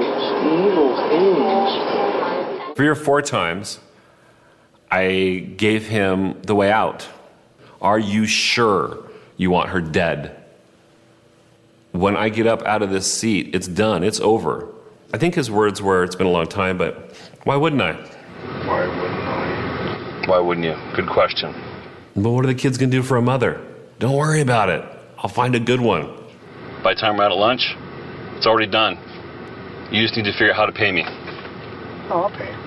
evil 0.55 0.95
things. 1.09 2.77
Three 2.77 2.87
or 2.87 2.95
four 2.95 3.21
times, 3.21 3.79
I 4.91 5.53
gave 5.55 5.87
him 5.87 6.41
the 6.41 6.53
way 6.53 6.69
out. 6.69 7.07
Are 7.81 7.97
you 7.97 8.25
sure 8.25 9.09
you 9.37 9.49
want 9.49 9.69
her 9.69 9.79
dead? 9.79 10.37
When 11.93 12.15
I 12.15 12.29
get 12.29 12.45
up 12.45 12.61
out 12.63 12.81
of 12.81 12.89
this 12.89 13.11
seat, 13.11 13.55
it's 13.55 13.67
done, 13.67 14.03
it's 14.03 14.19
over. 14.19 14.67
I 15.13 15.17
think 15.17 15.35
his 15.35 15.49
words 15.49 15.81
were, 15.81 16.03
It's 16.03 16.15
been 16.15 16.27
a 16.27 16.31
long 16.31 16.47
time, 16.47 16.77
but 16.77 17.15
why 17.43 17.55
wouldn't 17.55 17.81
I? 17.81 17.93
Why 17.93 18.87
wouldn't 18.87 19.23
I? 19.23 20.23
Why 20.27 20.39
wouldn't 20.39 20.65
you? 20.65 20.75
Good 20.95 21.09
question. 21.09 21.53
But 22.15 22.29
what 22.29 22.43
are 22.45 22.47
the 22.47 22.55
kids 22.55 22.77
gonna 22.77 22.91
do 22.91 23.01
for 23.01 23.17
a 23.17 23.21
mother? 23.21 23.61
Don't 23.99 24.15
worry 24.15 24.41
about 24.41 24.69
it. 24.69 24.83
I'll 25.17 25.29
find 25.29 25.55
a 25.55 25.59
good 25.59 25.79
one. 25.81 26.17
By 26.83 26.93
the 26.93 26.99
time 26.99 27.17
we're 27.17 27.23
out 27.23 27.31
at 27.31 27.37
lunch, 27.37 27.61
it's 28.35 28.45
already 28.45 28.71
done. 28.71 28.97
You 29.91 30.01
just 30.01 30.15
need 30.15 30.23
to 30.23 30.31
figure 30.33 30.51
out 30.51 30.55
how 30.57 30.65
to 30.65 30.71
pay 30.71 30.91
me. 30.91 31.03
Oh, 32.09 32.23
I'll 32.23 32.29
pay. 32.29 32.60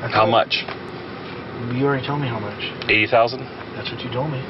How 0.00 0.26
much? 0.26 0.64
You 1.74 1.86
already 1.86 2.06
told 2.06 2.20
me 2.20 2.28
how 2.28 2.38
much. 2.38 2.88
80,000? 2.88 3.40
That's 3.74 3.90
what 3.90 4.00
you 4.02 4.10
told 4.10 4.30
me. 4.30 4.42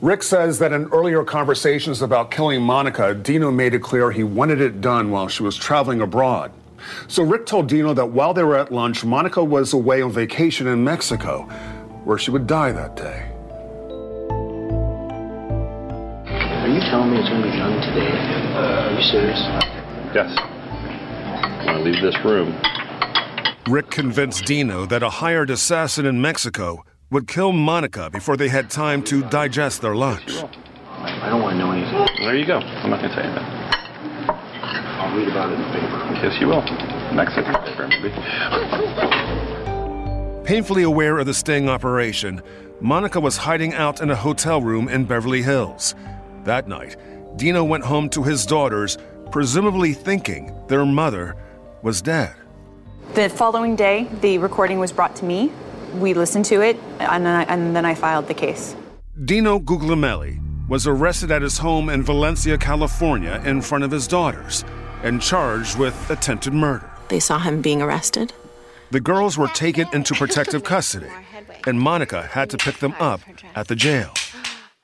Rick 0.00 0.22
says 0.22 0.58
that 0.60 0.72
in 0.72 0.86
earlier 0.86 1.24
conversations 1.24 2.02
about 2.02 2.30
killing 2.30 2.62
Monica, 2.62 3.14
Dino 3.14 3.50
made 3.50 3.74
it 3.74 3.82
clear 3.82 4.10
he 4.10 4.24
wanted 4.24 4.60
it 4.60 4.80
done 4.80 5.10
while 5.10 5.28
she 5.28 5.42
was 5.42 5.56
traveling 5.56 6.00
abroad. 6.00 6.52
So 7.08 7.22
Rick 7.24 7.46
told 7.46 7.68
Dino 7.68 7.92
that 7.94 8.06
while 8.06 8.32
they 8.32 8.42
were 8.42 8.56
at 8.56 8.72
lunch, 8.72 9.04
Monica 9.04 9.42
was 9.42 9.72
away 9.72 10.00
on 10.00 10.12
vacation 10.12 10.66
in 10.66 10.82
Mexico, 10.82 11.42
where 12.04 12.16
she 12.16 12.30
would 12.30 12.46
die 12.46 12.72
that 12.72 12.96
day. 12.96 13.32
Are 16.62 16.68
you 16.68 16.80
telling 16.80 17.10
me 17.10 17.18
it's 17.18 17.28
going 17.28 17.42
to 17.42 17.50
be 17.50 17.56
done 17.56 17.80
today? 17.82 18.08
Are 18.08 18.92
you 18.92 19.02
serious? 19.02 19.40
Yes. 20.14 20.30
When 21.66 21.74
I 21.74 21.80
leave 21.80 22.00
this 22.00 22.16
room, 22.24 22.54
Rick 23.68 23.90
convinced 23.90 24.46
Dino 24.46 24.86
that 24.86 25.02
a 25.02 25.10
hired 25.10 25.50
assassin 25.50 26.06
in 26.06 26.18
Mexico 26.22 26.86
would 27.10 27.28
kill 27.28 27.52
Monica 27.52 28.08
before 28.08 28.34
they 28.34 28.48
had 28.48 28.70
time 28.70 29.02
to 29.02 29.22
digest 29.24 29.82
their 29.82 29.94
lunch. 29.94 30.42
I 30.90 31.28
don't 31.28 31.42
want 31.42 31.52
to 31.52 31.58
know 31.58 31.72
anything. 31.72 32.24
there 32.24 32.34
you 32.34 32.46
go. 32.46 32.60
I'm 32.60 32.88
not 32.88 33.00
going 33.00 33.10
to 33.10 33.16
tell 33.16 33.28
you 33.28 33.34
that. 33.34 34.28
I'll 35.00 35.14
read 35.14 35.28
about 35.28 35.52
it 35.52 35.56
in 35.56 35.60
the 35.60 35.68
paper. 35.68 36.26
Yes, 36.26 36.40
you 36.40 36.46
will. 36.46 36.62
Mexican 37.12 37.54
paper, 37.56 37.88
maybe. 37.88 38.08
Painfully 40.46 40.84
aware 40.84 41.18
of 41.18 41.26
the 41.26 41.34
sting 41.34 41.68
operation, 41.68 42.40
Monica 42.80 43.20
was 43.20 43.36
hiding 43.36 43.74
out 43.74 44.00
in 44.00 44.10
a 44.10 44.16
hotel 44.16 44.62
room 44.62 44.88
in 44.88 45.04
Beverly 45.04 45.42
Hills. 45.42 45.94
That 46.44 46.68
night, 46.68 46.96
Dino 47.36 47.64
went 47.64 47.84
home 47.84 48.08
to 48.10 48.22
his 48.22 48.46
daughters, 48.46 48.96
presumably 49.30 49.92
thinking 49.92 50.54
their 50.68 50.86
mother 50.86 51.36
was 51.82 52.00
dead. 52.00 52.34
The 53.18 53.28
following 53.28 53.74
day, 53.74 54.06
the 54.20 54.38
recording 54.38 54.78
was 54.78 54.92
brought 54.92 55.16
to 55.16 55.24
me. 55.24 55.50
We 55.94 56.14
listened 56.14 56.44
to 56.44 56.60
it, 56.60 56.76
and 57.00 57.26
then 57.26 57.34
I, 57.34 57.42
and 57.52 57.74
then 57.74 57.84
I 57.84 57.96
filed 57.96 58.28
the 58.28 58.34
case. 58.34 58.76
Dino 59.24 59.58
Guglielmelli 59.58 60.38
was 60.68 60.86
arrested 60.86 61.32
at 61.32 61.42
his 61.42 61.58
home 61.58 61.88
in 61.88 62.04
Valencia, 62.04 62.56
California, 62.56 63.42
in 63.44 63.60
front 63.60 63.82
of 63.82 63.90
his 63.90 64.06
daughters 64.06 64.64
and 65.02 65.20
charged 65.20 65.76
with 65.76 66.08
attempted 66.10 66.52
murder. 66.54 66.88
They 67.08 67.18
saw 67.18 67.40
him 67.40 67.60
being 67.60 67.82
arrested. 67.82 68.32
The 68.92 69.00
girls 69.00 69.36
were 69.36 69.48
taken 69.48 69.88
into 69.92 70.14
protective 70.14 70.62
custody, 70.74 71.10
and 71.66 71.80
Monica 71.80 72.22
had 72.22 72.48
to 72.50 72.56
pick 72.56 72.76
them 72.78 72.94
up 73.00 73.20
at 73.56 73.66
the 73.66 73.74
jail. 73.74 74.14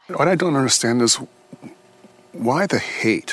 What 0.09 0.27
I 0.27 0.35
don't 0.35 0.57
understand 0.57 1.03
is 1.03 1.21
why 2.33 2.67
the 2.67 2.81
hate, 2.81 3.33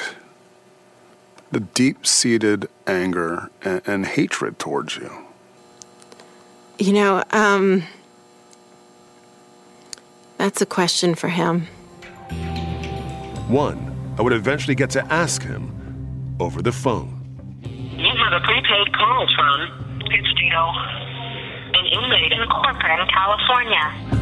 the 1.52 1.60
deep 1.60 2.06
seated 2.06 2.68
anger 2.88 3.50
and, 3.64 3.82
and, 3.86 4.06
hatred 4.06 4.58
towards 4.58 4.96
you? 4.96 5.12
You 6.80 6.94
know, 6.94 7.24
um, 7.32 7.84
that's 10.38 10.62
a 10.62 10.66
question 10.66 11.14
for 11.14 11.28
him. 11.30 11.68
One 13.48 13.92
I 14.18 14.22
would 14.22 14.34
eventually 14.34 14.76
get 14.76 14.90
to 14.92 15.06
ask 15.14 15.44
him 15.44 16.36
over 16.40 16.62
the 16.62 16.72
phone. 16.72 17.18
You 17.62 18.10
have 18.18 18.34
a 18.34 18.40
prepaid 18.46 18.94
call 18.94 19.28
from 19.36 19.82
it's 20.14 20.34
Dino, 20.40 20.74
an 21.74 21.86
inmate 21.86 22.32
in 22.34 22.48
Corcoran, 22.50 23.08
California. 23.08 24.22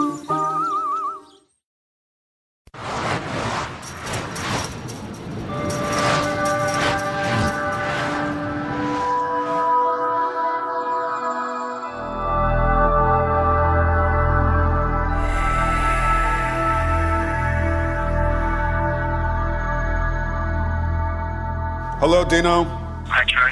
Dino. 22.41 22.63
Hi, 23.05 23.23
Troy. 23.25 23.51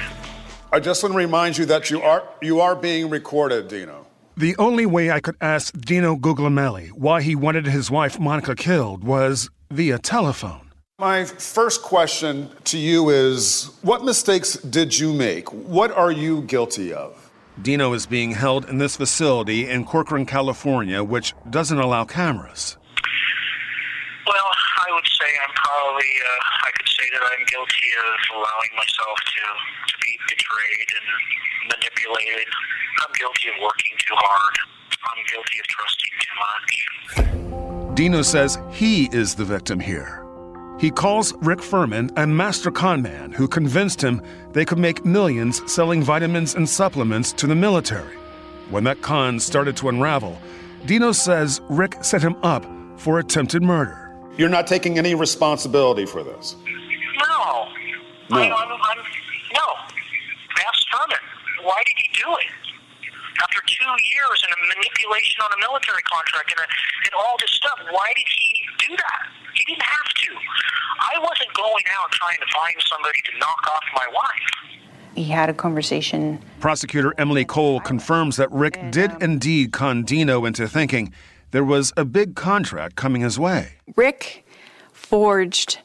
I 0.72 0.80
just 0.80 1.00
want 1.04 1.12
to 1.12 1.16
remind 1.16 1.56
you 1.56 1.64
that 1.66 1.90
you 1.90 2.02
are 2.02 2.24
you 2.42 2.60
are 2.60 2.74
being 2.74 3.08
recorded, 3.08 3.68
Dino. 3.68 4.04
The 4.36 4.56
only 4.56 4.84
way 4.84 5.12
I 5.12 5.20
could 5.20 5.36
ask 5.40 5.72
Dino 5.80 6.16
Guglielmelli 6.16 6.90
why 6.90 7.22
he 7.22 7.36
wanted 7.36 7.66
his 7.66 7.88
wife 7.88 8.18
Monica 8.18 8.56
killed 8.56 9.04
was 9.04 9.48
via 9.70 10.00
telephone. 10.00 10.72
My 10.98 11.24
first 11.24 11.82
question 11.82 12.50
to 12.64 12.78
you 12.78 13.10
is 13.10 13.70
what 13.82 14.04
mistakes 14.04 14.54
did 14.54 14.98
you 14.98 15.12
make? 15.12 15.52
What 15.52 15.92
are 15.92 16.10
you 16.10 16.42
guilty 16.42 16.92
of? 16.92 17.30
Dino 17.62 17.92
is 17.92 18.06
being 18.06 18.32
held 18.32 18.68
in 18.68 18.78
this 18.78 18.96
facility 18.96 19.68
in 19.68 19.84
Corcoran, 19.84 20.26
California, 20.26 21.04
which 21.04 21.32
doesn't 21.48 21.78
allow 21.78 22.04
cameras. 22.04 22.76
Well, 24.26 24.50
I 24.88 24.92
would 24.94 25.06
say 25.06 25.26
I'm 25.46 25.54
probably, 25.54 26.10
uh, 26.26 26.28
I 26.42 26.49
could 26.49 26.49
say 26.49 26.49
that 27.12 27.22
I'm 27.22 27.44
guilty 27.46 27.88
of 27.98 28.36
allowing 28.36 28.72
myself 28.76 29.18
to, 29.18 29.42
to 29.88 29.94
be 30.00 30.18
betrayed 30.28 30.88
and 30.94 31.06
manipulated. 31.74 32.46
I'm 33.02 33.12
guilty 33.18 33.48
of 33.48 33.54
working 33.62 33.92
too 33.98 34.14
hard. 34.16 34.54
I'm 35.04 35.24
guilty 35.26 35.58
of 35.58 35.66
trusting 35.66 36.12
too 36.20 36.36
much. 36.38 37.96
Dino 37.96 38.22
says 38.22 38.58
he 38.70 39.08
is 39.12 39.34
the 39.34 39.44
victim 39.44 39.80
here. 39.80 40.24
He 40.78 40.90
calls 40.90 41.34
Rick 41.42 41.60
Furman 41.60 42.10
a 42.16 42.26
master 42.26 42.70
con 42.70 43.02
man 43.02 43.32
who 43.32 43.46
convinced 43.46 44.02
him 44.02 44.22
they 44.52 44.64
could 44.64 44.78
make 44.78 45.04
millions 45.04 45.60
selling 45.70 46.02
vitamins 46.02 46.54
and 46.54 46.68
supplements 46.68 47.32
to 47.32 47.46
the 47.46 47.54
military. 47.54 48.16
When 48.70 48.84
that 48.84 49.02
con 49.02 49.40
started 49.40 49.76
to 49.78 49.88
unravel, 49.88 50.38
Dino 50.86 51.12
says 51.12 51.60
Rick 51.68 52.02
set 52.02 52.22
him 52.22 52.36
up 52.42 52.64
for 52.96 53.18
attempted 53.18 53.62
murder. 53.62 54.16
You're 54.38 54.48
not 54.48 54.66
taking 54.66 54.96
any 54.96 55.14
responsibility 55.14 56.06
for 56.06 56.22
this. 56.22 56.56
No. 57.50 57.66
No. 58.30 58.38
I, 58.38 58.46
I'm, 58.46 58.70
I'm, 58.70 59.00
no. 59.54 59.66
Ask 60.62 60.86
Furman. 60.94 61.18
Why 61.66 61.82
did 61.84 61.96
he 61.98 62.08
do 62.14 62.30
it? 62.38 62.54
After 63.42 63.60
two 63.66 63.90
years 64.14 64.38
and 64.46 64.54
a 64.54 64.60
manipulation 64.76 65.42
on 65.42 65.50
a 65.50 65.58
military 65.58 66.02
contract 66.02 66.52
and, 66.54 66.60
a, 66.60 66.66
and 67.10 67.12
all 67.18 67.34
this 67.40 67.50
stuff, 67.50 67.78
why 67.90 68.12
did 68.14 68.28
he 68.38 68.54
do 68.86 68.96
that? 68.96 69.22
He 69.54 69.64
didn't 69.64 69.82
have 69.82 70.08
to. 70.14 70.30
I 71.00 71.18
wasn't 71.18 71.52
going 71.54 71.84
out 71.98 72.12
trying 72.12 72.38
to 72.38 72.46
find 72.54 72.76
somebody 72.86 73.18
to 73.32 73.38
knock 73.38 73.66
off 73.74 73.84
my 73.96 74.06
wife. 74.12 74.70
He 75.16 75.24
had 75.24 75.48
a 75.48 75.54
conversation. 75.54 76.38
Prosecutor 76.60 77.14
Emily 77.18 77.44
Cole 77.44 77.80
confirms 77.80 78.36
that 78.36 78.50
Rick 78.52 78.78
did 78.90 79.10
um, 79.10 79.22
indeed 79.22 79.72
con 79.72 80.04
Dino 80.04 80.44
into 80.44 80.68
thinking 80.68 81.12
there 81.50 81.64
was 81.64 81.92
a 81.96 82.04
big 82.04 82.36
contract 82.36 82.94
coming 82.94 83.22
his 83.22 83.38
way. 83.38 83.72
Rick 83.96 84.46
forged 84.92 85.80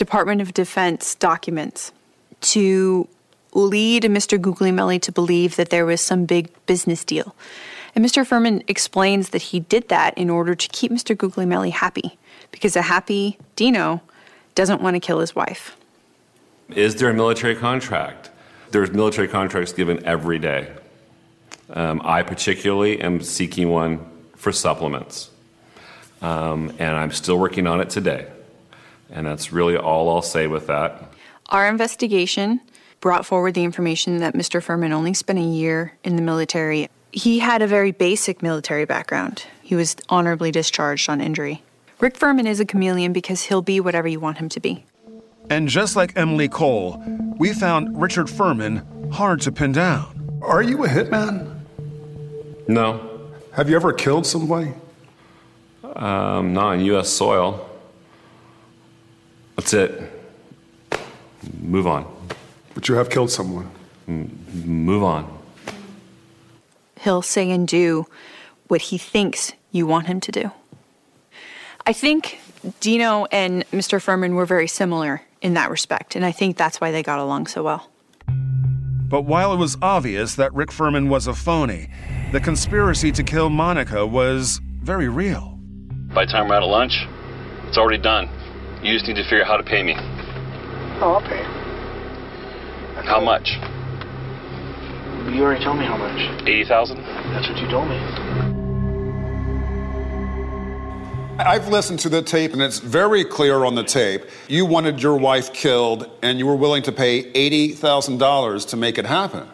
Department 0.00 0.40
of 0.40 0.54
Defense 0.54 1.14
documents 1.14 1.92
to 2.40 3.06
lead 3.52 4.04
Mr. 4.04 4.38
Guglielmelli 4.38 4.98
to 5.02 5.12
believe 5.12 5.56
that 5.56 5.68
there 5.68 5.84
was 5.84 6.00
some 6.00 6.24
big 6.24 6.48
business 6.64 7.04
deal. 7.04 7.36
And 7.94 8.02
Mr. 8.02 8.26
Furman 8.26 8.62
explains 8.66 9.28
that 9.28 9.42
he 9.42 9.60
did 9.60 9.88
that 9.88 10.16
in 10.16 10.30
order 10.30 10.54
to 10.54 10.68
keep 10.68 10.90
Mr. 10.90 11.14
Guglielmelli 11.14 11.70
happy, 11.70 12.18
because 12.50 12.76
a 12.76 12.82
happy 12.82 13.36
Dino 13.56 14.00
doesn't 14.54 14.80
want 14.80 14.94
to 14.96 15.00
kill 15.00 15.20
his 15.20 15.36
wife. 15.36 15.76
Is 16.70 16.96
there 16.96 17.10
a 17.10 17.14
military 17.14 17.54
contract? 17.54 18.30
There's 18.70 18.92
military 18.92 19.28
contracts 19.28 19.74
given 19.74 20.02
every 20.06 20.38
day. 20.38 20.72
Um, 21.74 22.00
I 22.02 22.22
particularly 22.22 23.02
am 23.02 23.20
seeking 23.20 23.68
one 23.68 24.00
for 24.34 24.50
supplements. 24.50 25.30
Um, 26.22 26.72
and 26.78 26.96
I'm 26.96 27.10
still 27.10 27.38
working 27.38 27.66
on 27.66 27.82
it 27.82 27.90
today. 27.90 28.28
And 29.12 29.26
that's 29.26 29.52
really 29.52 29.76
all 29.76 30.08
I'll 30.08 30.22
say 30.22 30.46
with 30.46 30.66
that. 30.68 31.12
Our 31.48 31.68
investigation 31.68 32.60
brought 33.00 33.26
forward 33.26 33.54
the 33.54 33.64
information 33.64 34.18
that 34.18 34.34
Mr. 34.34 34.62
Furman 34.62 34.92
only 34.92 35.14
spent 35.14 35.38
a 35.38 35.42
year 35.42 35.96
in 36.04 36.16
the 36.16 36.22
military. 36.22 36.88
He 37.12 37.38
had 37.38 37.62
a 37.62 37.66
very 37.66 37.92
basic 37.92 38.42
military 38.42 38.84
background. 38.84 39.44
He 39.62 39.74
was 39.74 39.96
honorably 40.08 40.52
discharged 40.52 41.08
on 41.08 41.20
injury. 41.20 41.62
Rick 41.98 42.16
Furman 42.16 42.46
is 42.46 42.60
a 42.60 42.64
chameleon 42.64 43.12
because 43.12 43.42
he'll 43.42 43.62
be 43.62 43.80
whatever 43.80 44.08
you 44.08 44.20
want 44.20 44.38
him 44.38 44.48
to 44.50 44.60
be. 44.60 44.84
And 45.50 45.68
just 45.68 45.96
like 45.96 46.12
Emily 46.16 46.48
Cole, 46.48 47.02
we 47.36 47.52
found 47.52 48.00
Richard 48.00 48.30
Furman 48.30 49.10
hard 49.10 49.40
to 49.42 49.52
pin 49.52 49.72
down. 49.72 50.38
Are 50.42 50.62
you 50.62 50.84
a 50.84 50.88
hitman? 50.88 51.60
No. 52.68 53.30
Have 53.52 53.68
you 53.68 53.76
ever 53.76 53.92
killed 53.92 54.26
somebody? 54.26 54.72
Um, 55.82 56.52
not 56.54 56.66
on 56.66 56.80
U.S. 56.84 57.08
soil. 57.08 57.69
That's 59.60 59.74
it. 59.74 60.10
Move 61.60 61.86
on. 61.86 62.06
But 62.72 62.88
you 62.88 62.94
have 62.94 63.10
killed 63.10 63.30
someone. 63.30 63.70
M- 64.08 64.34
move 64.64 65.02
on. 65.02 65.38
He'll 66.98 67.20
say 67.20 67.50
and 67.50 67.68
do 67.68 68.06
what 68.68 68.80
he 68.80 68.96
thinks 68.96 69.52
you 69.70 69.86
want 69.86 70.06
him 70.06 70.18
to 70.20 70.32
do. 70.32 70.50
I 71.86 71.92
think 71.92 72.40
Dino 72.80 73.26
and 73.26 73.68
Mr. 73.70 74.00
Furman 74.00 74.34
were 74.34 74.46
very 74.46 74.66
similar 74.66 75.20
in 75.42 75.52
that 75.54 75.70
respect, 75.70 76.16
and 76.16 76.24
I 76.24 76.32
think 76.32 76.56
that's 76.56 76.80
why 76.80 76.90
they 76.90 77.02
got 77.02 77.18
along 77.18 77.48
so 77.48 77.62
well. 77.62 77.90
But 79.10 79.26
while 79.26 79.52
it 79.52 79.58
was 79.58 79.76
obvious 79.82 80.36
that 80.36 80.54
Rick 80.54 80.72
Furman 80.72 81.10
was 81.10 81.26
a 81.26 81.34
phony, 81.34 81.90
the 82.32 82.40
conspiracy 82.40 83.12
to 83.12 83.22
kill 83.22 83.50
Monica 83.50 84.06
was 84.06 84.58
very 84.80 85.10
real. 85.10 85.58
By 86.14 86.24
the 86.24 86.32
time 86.32 86.48
we're 86.48 86.54
out 86.54 86.62
at 86.62 86.68
lunch, 86.70 86.94
it's 87.68 87.76
already 87.76 88.02
done. 88.02 88.30
You 88.82 88.94
just 88.94 89.06
need 89.06 89.16
to 89.16 89.24
figure 89.24 89.42
out 89.42 89.46
how 89.46 89.56
to 89.58 89.62
pay 89.62 89.82
me. 89.82 89.94
Oh, 91.02 91.14
I'll 91.14 91.20
pay. 91.20 91.42
How 93.06 93.20
much? 93.20 93.58
You 95.34 95.44
already 95.44 95.62
told 95.62 95.78
me 95.78 95.84
how 95.84 95.98
much. 95.98 96.18
Eighty 96.48 96.64
thousand. 96.64 96.96
That's 96.98 97.46
what 97.48 97.58
you 97.58 97.68
told 97.68 97.88
me. 97.88 97.96
I've 101.38 101.68
listened 101.68 102.00
to 102.00 102.08
the 102.08 102.22
tape, 102.22 102.52
and 102.52 102.60
it's 102.60 102.78
very 102.78 103.24
clear 103.24 103.64
on 103.64 103.74
the 103.74 103.84
tape. 103.84 104.24
You 104.48 104.66
wanted 104.66 105.02
your 105.02 105.16
wife 105.16 105.52
killed, 105.52 106.10
and 106.22 106.38
you 106.38 106.46
were 106.46 106.56
willing 106.56 106.82
to 106.82 106.92
pay 106.92 107.32
$80,000 107.32 108.68
to 108.68 108.76
make 108.76 108.98
it 108.98 109.06
happen. 109.06 109.48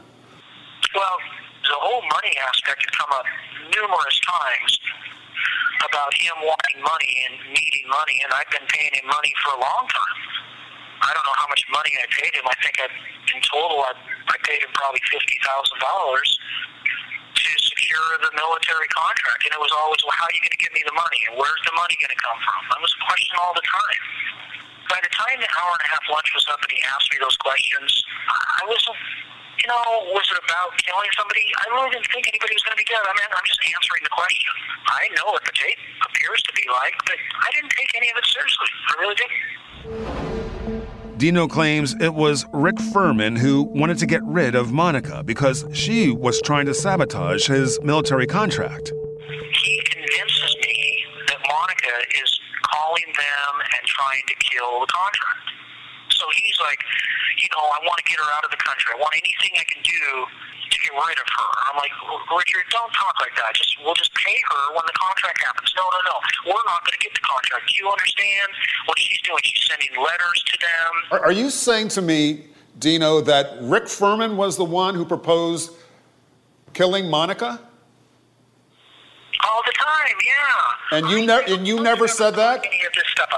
Well, 0.95 1.17
the 1.63 1.77
whole 1.79 2.03
money 2.03 2.33
aspect 2.49 2.83
had 2.83 2.93
come 2.93 3.11
up 3.13 3.25
numerous 3.73 4.21
times 4.21 4.79
about 5.85 6.13
him 6.17 6.35
wanting 6.41 6.79
money 6.81 7.13
and 7.29 7.35
needing 7.53 7.87
money, 7.89 8.17
and 8.25 8.31
I've 8.33 8.49
been 8.49 8.67
paying 8.73 8.93
him 8.97 9.07
money 9.09 9.33
for 9.45 9.57
a 9.57 9.61
long 9.61 9.85
time. 9.89 10.21
I 11.05 11.13
don't 11.13 11.27
know 11.29 11.37
how 11.37 11.49
much 11.53 11.61
money 11.69 11.93
I 12.01 12.07
paid 12.09 12.33
him. 12.33 12.45
I 12.49 12.57
think 12.65 12.81
I, 12.81 12.89
in 13.37 13.41
total, 13.45 13.85
I, 13.85 13.93
I 14.33 14.37
paid 14.49 14.65
him 14.65 14.73
probably 14.73 15.03
fifty 15.13 15.37
thousand 15.45 15.79
dollars 15.85 16.31
to 17.37 17.49
secure 17.61 18.09
the 18.25 18.33
military 18.33 18.89
contract, 18.89 19.45
and 19.45 19.53
it 19.53 19.61
was 19.61 19.71
always, 19.77 20.01
well, 20.09 20.17
how 20.17 20.25
are 20.25 20.35
you 20.35 20.41
going 20.41 20.57
to 20.57 20.63
give 20.63 20.73
me 20.73 20.81
the 20.89 20.97
money, 20.97 21.21
and 21.29 21.37
where's 21.37 21.63
the 21.69 21.75
money 21.77 21.95
going 22.01 22.13
to 22.13 22.23
come 22.25 22.39
from? 22.41 22.61
That 22.73 22.81
was 22.81 22.93
a 22.97 23.03
question 23.05 23.37
all 23.45 23.53
the 23.53 23.67
time. 23.69 24.01
By 24.89 24.99
the 25.05 25.13
time 25.13 25.37
the 25.37 25.51
hour 25.61 25.73
and 25.77 25.85
a 25.85 25.91
half 25.93 26.05
lunch 26.09 26.31
was 26.33 26.47
up 26.49 26.63
and 26.63 26.71
he 26.73 26.81
asked 26.89 27.11
me 27.13 27.19
those 27.21 27.37
questions, 27.37 27.91
I 28.31 28.63
wasn't 28.65 28.97
you 29.63 29.69
know, 29.69 29.83
was 30.13 30.27
it 30.31 30.39
about 30.39 30.77
killing 30.85 31.11
somebody? 31.17 31.49
I 31.57 31.65
really 31.75 31.91
didn't 31.91 32.09
think 32.13 32.29
anybody 32.29 32.55
was 32.55 32.63
going 32.63 32.77
to 32.77 32.83
be 32.83 32.89
dead. 32.89 33.01
I 33.03 33.13
mean, 33.17 33.27
I'm 33.31 33.47
just 33.47 33.61
answering 33.65 34.03
the 34.05 34.13
question. 34.13 34.53
I 34.87 35.09
know 35.17 35.33
what 35.33 35.45
the 35.45 35.53
tape 35.55 35.79
appears 36.05 36.43
to 36.45 36.53
be 36.53 36.65
like, 36.69 36.95
but 37.05 37.17
I 37.17 37.49
didn't 37.57 37.73
take 37.73 37.91
any 37.97 38.11
of 38.11 38.17
it 38.21 38.27
seriously. 38.27 38.69
I 38.89 38.93
really 39.01 39.17
didn't. 39.17 41.17
Dino 41.17 41.49
claims 41.49 41.95
it 41.99 42.13
was 42.13 42.45
Rick 42.53 42.79
Furman 42.93 43.37
who 43.37 43.63
wanted 43.63 43.97
to 43.99 44.07
get 44.07 44.23
rid 44.25 44.55
of 44.55 44.73
Monica 44.73 45.23
because 45.25 45.65
she 45.73 46.11
was 46.11 46.43
trying 46.43 46.67
to 46.67 46.75
sabotage 46.75 47.47
his 47.47 47.81
military 47.81 48.27
contract. 48.27 48.93
He 49.65 49.81
convinces 49.89 50.57
me 50.61 51.05
that 51.29 51.39
Monica 51.41 51.97
is 52.23 52.39
calling 52.69 53.09
them 53.17 53.53
and 53.65 53.87
trying 53.87 54.23
to 54.29 54.35
kill 54.35 54.81
the 54.81 54.87
contract. 54.93 55.49
So 56.11 56.27
he's 56.37 56.59
like, 56.61 56.85
you 57.37 57.49
know, 57.53 57.65
I 57.65 57.79
want 57.85 57.99
to 58.01 58.07
get 58.09 58.19
her 58.19 58.31
out 58.37 58.45
of 58.45 58.51
the 58.51 58.61
country. 58.61 58.93
I 58.95 58.99
want 58.99 59.15
anything 59.17 59.53
I 59.61 59.65
can 59.69 59.83
do 59.85 60.03
to 60.71 60.77
get 60.83 60.93
rid 60.93 61.19
of 61.19 61.29
her. 61.29 61.51
I'm 61.71 61.77
like, 61.79 61.95
Richard, 62.33 62.67
don't 62.73 62.93
talk 62.93 63.15
like 63.21 63.35
that. 63.37 63.55
Just 63.55 63.77
we'll 63.85 63.95
just 63.95 64.13
pay 64.15 64.37
her 64.51 64.63
when 64.75 64.85
the 64.87 64.97
contract 64.97 65.39
happens. 65.45 65.73
No, 65.77 65.85
no, 65.85 66.01
no. 66.11 66.17
We're 66.53 66.67
not 66.67 66.85
going 66.85 66.97
to 66.97 67.03
get 67.03 67.15
the 67.15 67.25
contract. 67.25 67.69
Do 67.69 67.75
you 67.77 67.89
understand 67.89 68.49
what 68.87 68.99
she's 68.99 69.21
doing? 69.23 69.39
She's 69.45 69.65
sending 69.69 69.93
letters 69.97 70.39
to 70.47 70.55
them. 70.59 70.91
Are, 71.13 71.23
are 71.27 71.33
you 71.33 71.51
saying 71.51 71.89
to 71.97 72.03
me, 72.03 72.47
Dino, 72.79 73.21
that 73.23 73.59
Rick 73.63 73.89
Furman 73.89 74.37
was 74.37 74.57
the 74.57 74.65
one 74.65 74.95
who 74.95 75.05
proposed 75.05 75.73
killing 76.75 77.09
Monica? 77.09 77.61
All 79.45 79.63
the 79.65 79.73
time, 79.73 80.17
yeah. 80.27 80.99
And 80.99 81.11
you 81.11 81.27
never 81.27 81.53
and 81.53 81.67
you 81.67 81.81
never 81.81 82.09
said 82.09 82.35
that? 82.35 82.65
Any 82.67 82.85
of 82.85 82.93
this 82.93 83.05
stuff. 83.13 83.29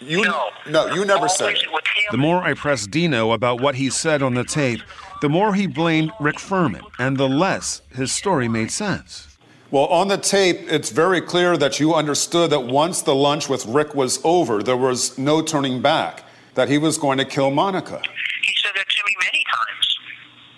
You 0.00 0.22
no, 0.22 0.50
no 0.68 0.94
you 0.94 1.04
never 1.04 1.28
said 1.28 1.54
it. 1.54 1.66
The 2.10 2.18
more 2.18 2.42
I 2.42 2.54
pressed 2.54 2.90
Dino 2.90 3.32
about 3.32 3.60
what 3.60 3.76
he 3.76 3.90
said 3.90 4.22
on 4.22 4.34
the 4.34 4.44
tape, 4.44 4.80
the 5.22 5.28
more 5.28 5.54
he 5.54 5.66
blamed 5.66 6.12
Rick 6.20 6.38
Furman, 6.38 6.82
and 6.98 7.16
the 7.16 7.28
less 7.28 7.82
his 7.94 8.12
story 8.12 8.48
made 8.48 8.70
sense. 8.70 9.36
Well, 9.70 9.86
on 9.86 10.08
the 10.08 10.18
tape, 10.18 10.60
it's 10.68 10.90
very 10.90 11.20
clear 11.20 11.56
that 11.56 11.80
you 11.80 11.94
understood 11.94 12.50
that 12.50 12.60
once 12.60 13.02
the 13.02 13.14
lunch 13.14 13.48
with 13.48 13.66
Rick 13.66 13.94
was 13.94 14.20
over, 14.22 14.62
there 14.62 14.76
was 14.76 15.18
no 15.18 15.42
turning 15.42 15.82
back, 15.82 16.24
that 16.54 16.68
he 16.68 16.78
was 16.78 16.98
going 16.98 17.18
to 17.18 17.24
kill 17.24 17.50
Monica. 17.50 18.00
He 18.42 18.54
said 18.62 18.72
that 18.76 18.88
to 18.88 19.02
me 19.04 19.16
many 19.24 19.42
times. 19.50 19.98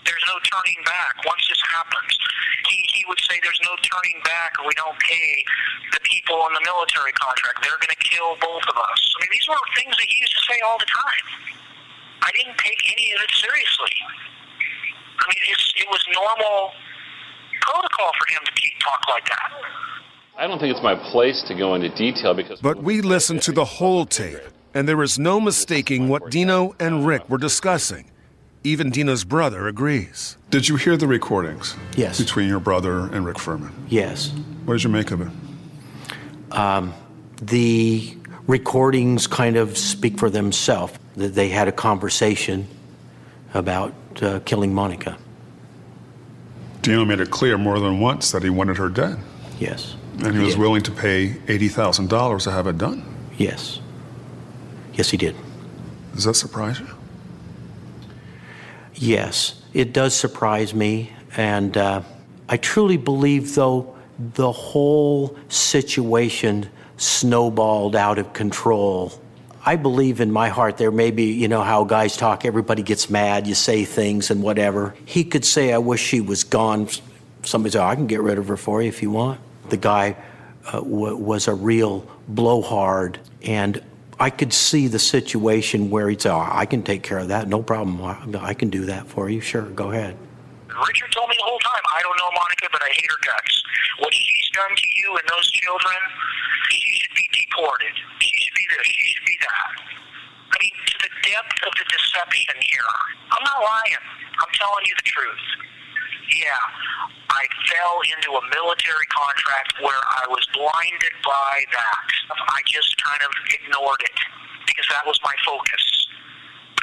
There's 0.05 0.25
no 0.27 0.35
turning 0.35 0.85
back 0.85 1.25
once 1.25 1.49
this 1.49 1.63
happens. 1.71 2.19
He, 3.09 3.15
he 3.15 3.15
would 3.15 3.21
say 3.21 3.41
there's 3.43 3.61
no 3.65 3.75
turning 3.81 4.21
back 4.25 4.53
or 4.61 4.69
we 4.69 4.75
don't 4.75 4.99
pay 5.01 5.45
the 5.93 6.01
people 6.05 6.37
on 6.37 6.53
the 6.53 6.61
military 6.65 7.13
contract. 7.13 7.65
They're 7.65 7.81
going 7.81 7.97
to 7.97 8.03
kill 8.05 8.37
both 8.37 8.63
of 8.69 8.77
us. 8.77 9.01
I 9.17 9.25
mean, 9.25 9.31
these 9.33 9.49
were 9.49 9.57
things 9.77 9.97
that 9.97 10.07
he 10.09 10.17
used 10.21 10.37
to 10.37 10.43
say 10.53 10.61
all 10.67 10.79
the 10.79 10.87
time. 10.87 11.25
I 12.23 12.31
didn't 12.33 12.59
take 12.59 12.81
any 12.93 13.13
of 13.13 13.23
it 13.25 13.33
seriously. 13.35 13.95
I 15.19 15.25
mean, 15.29 15.43
it's, 15.49 15.73
it 15.77 15.89
was 15.89 16.05
normal 16.13 16.73
protocol 17.61 18.13
for 18.19 18.27
him 18.35 18.43
to 18.45 18.53
keep 18.61 18.73
talk 18.85 19.01
like 19.09 19.29
that. 19.29 19.51
I 20.39 20.47
don't 20.47 20.59
think 20.59 20.75
it's 20.75 20.83
my 20.83 20.95
place 21.11 21.45
to 21.49 21.55
go 21.55 21.75
into 21.75 21.89
detail 21.91 22.35
because. 22.35 22.61
But 22.61 22.83
we 22.83 23.01
listened 23.01 23.43
to 23.43 23.53
the 23.53 23.65
whole 23.65 24.07
tape, 24.07 24.39
and 24.75 24.89
there 24.89 25.03
is 25.03 25.19
no 25.19 25.41
mistaking 25.41 26.09
what 26.09 26.31
Dino 26.31 26.77
and 26.79 27.07
Rick 27.07 27.29
were 27.29 27.39
discussing. 27.39 28.11
Even 28.65 28.91
Dino's 28.91 29.25
brother 29.25 29.69
agrees. 29.69 30.37
Did 30.51 30.69
you 30.69 30.77
hear 30.77 30.97
the 30.97 31.07
recordings? 31.07 31.77
Yes. 31.97 32.19
Between 32.19 32.49
your 32.49 32.61
brother 32.61 33.13
and 33.13 33.25
Rick 33.25 33.39
Furman? 33.39 33.73
Yes. 33.89 34.31
What 34.65 34.75
did 34.75 34.85
you 34.85 34.91
make 34.91 35.11
of 35.11 35.21
it? 35.21 35.29
Um, 36.53 36.93
the 37.41 38.17
recordings 38.47 39.27
kind 39.27 39.57
of 39.57 39.79
speak 39.79 40.19
for 40.19 40.29
themselves. 40.31 40.99
That 41.17 41.35
they 41.35 41.49
had 41.49 41.67
a 41.67 41.73
conversation 41.73 42.69
about 43.55 43.93
uh, 44.23 44.41
killing 44.45 44.73
Monica. 44.75 45.19
Dino 46.83 47.05
made 47.05 47.19
it 47.21 47.31
clear 47.31 47.59
more 47.59 47.81
than 47.81 47.99
once 47.99 48.31
that 48.31 48.43
he 48.43 48.51
wanted 48.51 48.77
her 48.77 48.89
dead. 48.89 49.19
Yes. 49.59 49.97
And 50.23 50.35
he 50.35 50.39
was 50.43 50.55
did. 50.55 50.61
willing 50.61 50.83
to 50.83 50.93
pay 50.93 51.31
$80,000 51.47 52.43
to 52.45 52.51
have 52.51 52.67
it 52.67 52.79
done. 52.79 53.05
Yes. 53.37 53.81
Yes, 54.95 55.11
he 55.11 55.17
did. 55.17 55.35
Does 56.15 56.25
that 56.25 56.35
surprise 56.35 56.79
you? 56.81 56.89
Yes, 58.99 59.61
it 59.73 59.93
does 59.93 60.15
surprise 60.15 60.75
me. 60.75 61.13
And 61.37 61.77
uh, 61.77 62.03
I 62.49 62.57
truly 62.57 62.97
believe, 62.97 63.55
though, 63.55 63.97
the 64.19 64.51
whole 64.51 65.37
situation 65.49 66.69
snowballed 66.97 67.95
out 67.95 68.19
of 68.19 68.33
control. 68.33 69.13
I 69.65 69.77
believe 69.77 70.21
in 70.21 70.33
my 70.33 70.49
heart 70.49 70.79
there 70.79 70.91
may 70.91 71.13
be, 71.13 71.33
you 71.33 71.47
know, 71.47 71.63
how 71.63 71.85
guys 71.85 72.17
talk, 72.17 72.45
everybody 72.45 72.83
gets 72.83 73.09
mad, 73.09 73.47
you 73.47 73.55
say 73.55 73.85
things 73.85 74.31
and 74.31 74.43
whatever. 74.43 74.97
He 75.05 75.25
could 75.25 75.45
say, 75.45 75.73
I 75.73 75.79
wish 75.79 76.01
she 76.01 76.21
was 76.21 76.43
gone. 76.43 76.89
Somebody 77.45 77.73
said, 77.73 77.83
I 77.83 77.95
can 77.95 78.07
get 78.07 78.21
rid 78.21 78.39
of 78.39 78.49
her 78.49 78.57
for 78.57 78.83
you 78.83 78.89
if 78.89 79.03
you 79.03 79.11
want. 79.11 79.41
The 79.69 79.77
guy 79.77 80.17
uh, 80.67 80.81
w- 80.81 81.17
was 81.17 81.47
a 81.47 81.55
real 81.55 82.05
blowhard. 82.27 83.21
And 83.43 83.83
I 84.19 84.31
could 84.31 84.53
see 84.53 84.89
the 84.89 84.99
situation 84.99 85.91
where 85.91 86.09
he'd 86.09 86.23
say, 86.23 86.31
oh, 86.31 86.43
I 86.43 86.67
can 86.67 86.83
take 86.83 87.03
care 87.03 87.19
of 87.19 87.29
that, 87.29 87.47
no 87.47 87.63
problem. 87.63 88.03
I, 88.03 88.51
I 88.51 88.55
can 88.55 88.69
do 88.69 88.87
that 88.87 89.07
for 89.07 89.31
you. 89.31 89.41
Sure, 89.41 89.63
go 89.63 89.93
ahead. 89.93 90.19
Richard 90.67 91.11
told 91.15 91.31
me 91.31 91.37
the 91.39 91.47
whole 91.47 91.59
time, 91.63 91.83
I 91.95 92.03
don't 92.03 92.19
know 92.19 92.31
Monica, 92.35 92.67
but 92.71 92.83
I 92.83 92.91
hate 92.91 93.07
her 93.07 93.21
guts. 93.23 93.63
What 93.99 94.15
she's 94.15 94.51
done 94.55 94.75
to 94.75 94.89
you 94.95 95.17
and 95.19 95.27
those 95.31 95.51
children, 95.51 95.99
she 96.71 96.99
should 96.99 97.15
be 97.15 97.27
deported. 97.31 97.95
She 98.19 98.31
should 98.43 98.55
be 98.59 98.67
this, 98.75 98.87
she 98.87 99.03
should 99.15 99.27
be 99.27 99.39
that. 99.39 99.71
I 100.51 100.57
mean, 100.63 100.75
to 100.75 100.97
the 101.03 101.13
depth 101.23 101.59
of 101.67 101.73
the 101.79 101.87
deception 101.87 102.59
here. 102.63 102.91
I'm 103.31 103.45
not 103.47 103.59
lying. 103.63 104.03
I'm 104.39 104.53
telling 104.55 104.85
you 104.87 104.95
the 104.99 105.09
truth. 105.15 105.47
Yeah, 106.29 106.61
I 107.31 107.47
fell 107.73 108.01
into 108.05 108.37
a 108.37 108.43
military 108.53 109.07
contract 109.09 109.81
where 109.81 110.03
I 110.21 110.29
was 110.29 110.45
blinded 110.53 111.15
by 111.25 111.65
that. 111.73 112.05
I 112.53 112.61
just 112.67 112.93
kind 113.03 113.23
of 113.25 113.31
ignored 113.49 114.03
it 114.05 114.19
because 114.67 114.87
that 114.91 115.07
was 115.07 115.19
my 115.25 115.33
focus. 115.47 116.09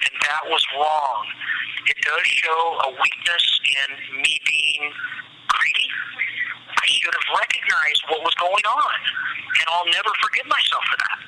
And 0.05 0.13
that 0.21 0.49
was 0.49 0.65
wrong. 0.73 1.25
It 1.87 1.97
does 2.01 2.25
show 2.25 2.79
a 2.85 2.89
weakness 2.89 3.59
in 3.85 4.21
me 4.21 4.39
being 4.49 4.91
greedy. 5.47 5.89
I 6.69 6.85
should 6.87 7.13
have 7.13 7.37
recognized 7.37 8.03
what 8.09 8.21
was 8.21 8.33
going 8.41 8.65
on, 8.65 8.93
and 9.59 9.65
I'll 9.69 9.89
never 9.93 10.09
forgive 10.21 10.47
myself 10.49 10.83
for 10.89 10.97
that. 11.05 11.19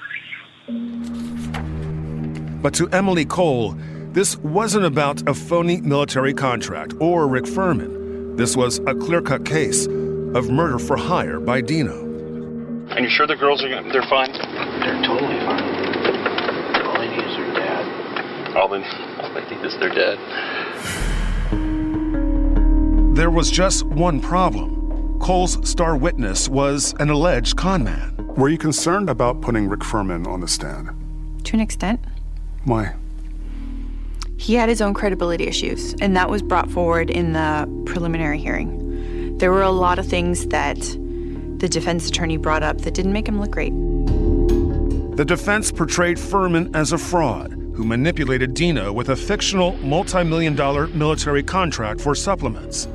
But 2.61 2.73
to 2.75 2.89
Emily 2.89 3.25
Cole, 3.25 3.75
this 4.11 4.37
wasn't 4.37 4.85
about 4.85 5.29
a 5.29 5.33
phony 5.33 5.81
military 5.81 6.33
contract 6.33 6.95
or 6.99 7.27
Rick 7.27 7.45
Furman. 7.45 8.06
This 8.37 8.55
was 8.55 8.77
a 8.85 8.93
clear 8.93 9.19
cut 9.19 9.45
case 9.45 9.87
of 9.87 10.51
murder 10.51 10.77
for 10.77 10.95
hire 10.95 11.39
by 11.39 11.59
Dino. 11.59 12.01
And 12.91 12.99
you're 12.99 13.09
sure 13.09 13.25
the 13.25 13.35
girls 13.35 13.63
are 13.63 13.69
gonna, 13.69 13.91
they're 13.91 14.03
fine? 14.03 14.31
They're 14.31 15.01
totally 15.03 15.39
fine. 15.39 16.85
All 16.85 16.99
they 16.99 17.07
need 17.09 17.25
is 17.25 17.35
their 17.35 17.53
dad. 17.55 18.55
All 18.55 18.67
they, 18.67 18.83
all 18.83 19.33
they 19.33 19.41
need 19.49 19.65
is 19.65 19.75
their 19.79 19.89
dad. 19.89 20.19
There 23.15 23.31
was 23.31 23.49
just 23.49 23.85
one 23.85 24.21
problem. 24.21 25.17
Cole's 25.19 25.67
star 25.67 25.97
witness 25.97 26.47
was 26.47 26.93
an 26.99 27.09
alleged 27.09 27.57
con 27.57 27.83
man. 27.85 28.15
Were 28.37 28.49
you 28.49 28.59
concerned 28.59 29.09
about 29.09 29.41
putting 29.41 29.67
Rick 29.67 29.83
Furman 29.83 30.27
on 30.27 30.41
the 30.41 30.47
stand? 30.47 30.91
To 31.45 31.55
an 31.55 31.59
extent. 31.59 32.05
Why? 32.65 32.93
He 34.37 34.53
had 34.53 34.69
his 34.69 34.81
own 34.81 34.93
credibility 34.93 35.45
issues, 35.45 35.95
and 35.99 36.15
that 36.15 36.29
was 36.29 36.41
brought 36.41 36.69
forward 36.69 37.09
in 37.09 37.33
the 37.33 37.67
preliminary 37.85 38.39
hearing. 38.39 39.37
There 39.39 39.51
were 39.51 39.63
a 39.63 39.71
lot 39.71 39.99
of 39.99 40.07
things 40.07 40.47
that 40.47 40.77
the 41.59 41.67
defense 41.67 42.07
attorney 42.07 42.37
brought 42.37 42.63
up 42.63 42.81
that 42.81 42.93
didn't 42.93 43.13
make 43.13 43.27
him 43.27 43.39
look 43.39 43.51
great. 43.51 43.73
The 45.17 45.25
defense 45.25 45.71
portrayed 45.71 46.19
Furman 46.19 46.75
as 46.75 46.91
a 46.91 46.97
fraud 46.97 47.51
who 47.73 47.83
manipulated 47.83 48.53
Dino 48.53 48.93
with 48.93 49.09
a 49.09 49.15
fictional 49.15 49.75
multi 49.77 50.23
million 50.23 50.55
dollar 50.55 50.87
military 50.87 51.41
contract 51.41 51.99
for 51.99 52.13
supplements. 52.13 52.87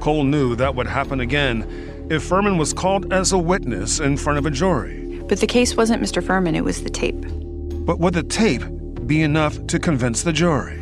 Cole 0.00 0.24
knew 0.24 0.54
that 0.56 0.74
would 0.74 0.86
happen 0.86 1.20
again 1.20 2.06
if 2.10 2.22
Furman 2.22 2.58
was 2.58 2.74
called 2.74 3.12
as 3.12 3.32
a 3.32 3.38
witness 3.38 4.00
in 4.00 4.16
front 4.18 4.38
of 4.38 4.44
a 4.44 4.50
jury. 4.50 5.20
But 5.28 5.40
the 5.40 5.46
case 5.46 5.76
wasn't 5.76 6.02
Mr. 6.02 6.22
Furman, 6.22 6.54
it 6.54 6.64
was 6.64 6.82
the 6.82 6.90
tape. 6.90 7.24
But 7.86 7.98
would 7.98 8.12
the 8.12 8.22
tape 8.22 8.62
be 9.06 9.22
enough 9.22 9.66
to 9.68 9.78
convince 9.78 10.22
the 10.22 10.32
jury? 10.32 10.81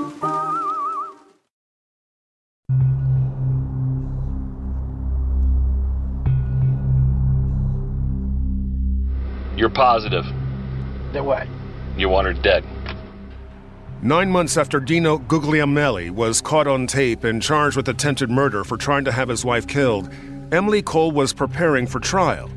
You're 9.61 9.69
positive. 9.69 10.25
That 11.13 11.23
what? 11.23 11.47
You 11.95 12.09
want 12.09 12.25
her 12.25 12.33
dead. 12.33 12.65
Nine 14.01 14.31
months 14.31 14.57
after 14.57 14.79
Dino 14.79 15.19
Guglielmelli 15.19 16.09
was 16.09 16.41
caught 16.41 16.65
on 16.65 16.87
tape 16.87 17.23
and 17.23 17.39
charged 17.39 17.77
with 17.77 17.87
attempted 17.87 18.31
murder 18.31 18.63
for 18.63 18.75
trying 18.75 19.05
to 19.05 19.11
have 19.11 19.29
his 19.29 19.45
wife 19.45 19.67
killed, 19.67 20.11
Emily 20.51 20.81
Cole 20.81 21.11
was 21.11 21.31
preparing 21.31 21.85
for 21.85 21.99
trial. 21.99 22.49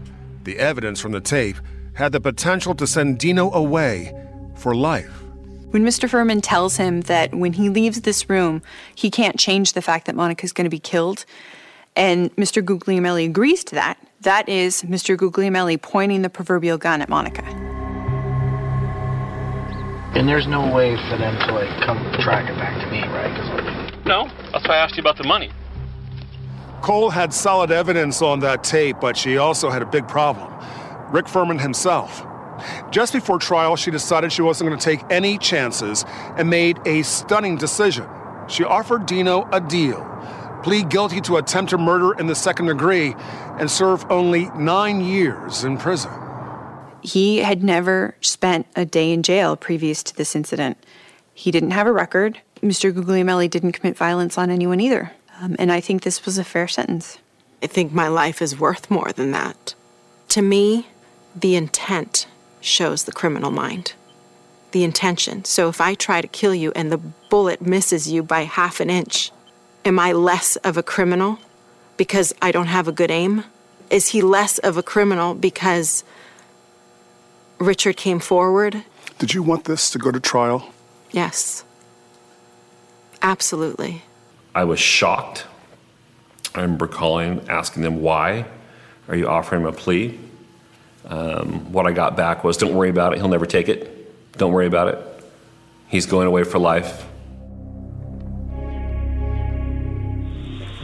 The 0.44 0.58
evidence 0.58 0.98
from 0.98 1.12
the 1.12 1.20
tape 1.20 1.56
had 1.92 2.12
the 2.12 2.22
potential 2.22 2.74
to 2.76 2.86
send 2.86 3.18
Dino 3.18 3.52
away 3.52 4.18
for 4.54 4.74
life. 4.74 5.12
When 5.72 5.84
Mr. 5.84 6.08
Furman 6.08 6.40
tells 6.40 6.78
him 6.78 7.02
that 7.02 7.34
when 7.34 7.52
he 7.52 7.68
leaves 7.68 8.00
this 8.00 8.30
room, 8.30 8.62
he 8.94 9.10
can't 9.10 9.38
change 9.38 9.74
the 9.74 9.82
fact 9.82 10.06
that 10.06 10.16
Monica's 10.16 10.54
going 10.54 10.64
to 10.64 10.70
be 10.70 10.78
killed, 10.78 11.26
and 11.96 12.34
Mr. 12.36 12.64
Guglielmelli 12.64 13.26
agrees 13.26 13.62
to 13.64 13.74
that, 13.74 13.98
that 14.24 14.48
is 14.48 14.82
Mr. 14.82 15.16
Guglielmelli 15.16 15.80
pointing 15.80 16.22
the 16.22 16.30
proverbial 16.30 16.76
gun 16.76 17.00
at 17.00 17.08
Monica. 17.08 17.44
And 20.16 20.28
there's 20.28 20.46
no 20.46 20.72
way 20.72 20.96
for 21.10 21.16
them 21.18 21.36
to 21.46 21.54
like 21.54 21.68
come 21.86 21.98
track 22.20 22.48
it 22.50 22.56
back 22.56 22.80
to 22.84 22.90
me, 22.90 23.00
right? 23.08 23.34
'Cause, 23.34 23.64
like, 23.64 24.06
No, 24.06 24.28
that's 24.52 24.66
why 24.68 24.74
I 24.74 24.78
asked 24.78 24.96
you 24.96 25.00
about 25.00 25.16
the 25.16 25.24
money. 25.24 25.50
Cole 26.82 27.10
had 27.10 27.32
solid 27.32 27.70
evidence 27.70 28.20
on 28.20 28.40
that 28.40 28.62
tape, 28.62 28.98
but 29.00 29.16
she 29.16 29.38
also 29.38 29.70
had 29.70 29.80
a 29.82 29.86
big 29.86 30.06
problem 30.06 30.52
Rick 31.10 31.28
Furman 31.28 31.58
himself. 31.58 32.26
Just 32.90 33.12
before 33.12 33.38
trial, 33.38 33.76
she 33.76 33.90
decided 33.90 34.32
she 34.32 34.42
wasn't 34.42 34.68
going 34.68 34.78
to 34.78 34.84
take 34.84 35.00
any 35.10 35.38
chances 35.38 36.04
and 36.36 36.48
made 36.48 36.78
a 36.86 37.02
stunning 37.02 37.56
decision. 37.56 38.06
She 38.46 38.64
offered 38.64 39.06
Dino 39.06 39.48
a 39.52 39.60
deal 39.60 40.06
plead 40.64 40.88
guilty 40.88 41.20
to 41.20 41.36
attempted 41.36 41.76
murder 41.76 42.18
in 42.18 42.26
the 42.26 42.34
second 42.34 42.66
degree 42.66 43.14
and 43.58 43.70
serve 43.70 44.10
only 44.10 44.46
nine 44.56 45.04
years 45.04 45.62
in 45.62 45.76
prison. 45.76 46.10
He 47.02 47.38
had 47.38 47.62
never 47.62 48.16
spent 48.22 48.66
a 48.74 48.86
day 48.86 49.12
in 49.12 49.22
jail 49.22 49.56
previous 49.56 50.02
to 50.04 50.16
this 50.16 50.34
incident. 50.34 50.78
He 51.34 51.50
didn't 51.50 51.72
have 51.72 51.86
a 51.86 51.92
record. 51.92 52.40
Mr. 52.62 52.90
Guglielmelli 52.90 53.50
didn't 53.50 53.72
commit 53.72 53.94
violence 53.94 54.38
on 54.38 54.50
anyone 54.50 54.80
either. 54.80 55.12
Um, 55.38 55.54
and 55.58 55.70
I 55.70 55.82
think 55.82 56.02
this 56.02 56.24
was 56.24 56.38
a 56.38 56.44
fair 56.44 56.66
sentence. 56.66 57.18
I 57.62 57.66
think 57.66 57.92
my 57.92 58.08
life 58.08 58.40
is 58.40 58.58
worth 58.58 58.90
more 58.90 59.12
than 59.12 59.32
that. 59.32 59.74
To 60.30 60.40
me, 60.40 60.86
the 61.36 61.56
intent 61.56 62.26
shows 62.62 63.04
the 63.04 63.12
criminal 63.12 63.50
mind. 63.50 63.92
The 64.72 64.82
intention. 64.82 65.44
So 65.44 65.68
if 65.68 65.78
I 65.78 65.92
try 65.92 66.22
to 66.22 66.28
kill 66.28 66.54
you 66.54 66.72
and 66.74 66.90
the 66.90 66.98
bullet 67.28 67.60
misses 67.60 68.10
you 68.10 68.22
by 68.22 68.44
half 68.44 68.80
an 68.80 68.88
inch, 68.88 69.30
am 69.84 69.98
I 69.98 70.12
less 70.12 70.56
of 70.56 70.76
a 70.76 70.82
criminal 70.82 71.38
because 71.96 72.34
I 72.40 72.52
don't 72.52 72.66
have 72.66 72.88
a 72.88 72.92
good 72.92 73.10
aim? 73.10 73.44
Is 73.90 74.08
he 74.08 74.22
less 74.22 74.58
of 74.58 74.76
a 74.76 74.82
criminal 74.82 75.34
because 75.34 76.04
Richard 77.58 77.96
came 77.96 78.18
forward? 78.18 78.82
Did 79.18 79.34
you 79.34 79.42
want 79.42 79.64
this 79.64 79.90
to 79.90 79.98
go 79.98 80.10
to 80.10 80.20
trial? 80.20 80.72
Yes. 81.12 81.64
Absolutely. 83.22 84.02
I 84.54 84.64
was 84.64 84.80
shocked. 84.80 85.46
I 86.54 86.62
remember 86.62 86.86
calling, 86.86 87.46
asking 87.48 87.82
them, 87.82 88.00
why 88.00 88.46
are 89.08 89.16
you 89.16 89.28
offering 89.28 89.62
him 89.62 89.68
a 89.68 89.72
plea? 89.72 90.18
Um, 91.04 91.72
what 91.72 91.86
I 91.86 91.92
got 91.92 92.16
back 92.16 92.44
was, 92.44 92.56
don't 92.56 92.74
worry 92.74 92.90
about 92.90 93.12
it. 93.12 93.18
He'll 93.18 93.28
never 93.28 93.46
take 93.46 93.68
it. 93.68 94.32
Don't 94.38 94.52
worry 94.52 94.66
about 94.66 94.88
it. 94.88 94.98
He's 95.88 96.06
going 96.06 96.26
away 96.26 96.44
for 96.44 96.58
life. 96.58 97.06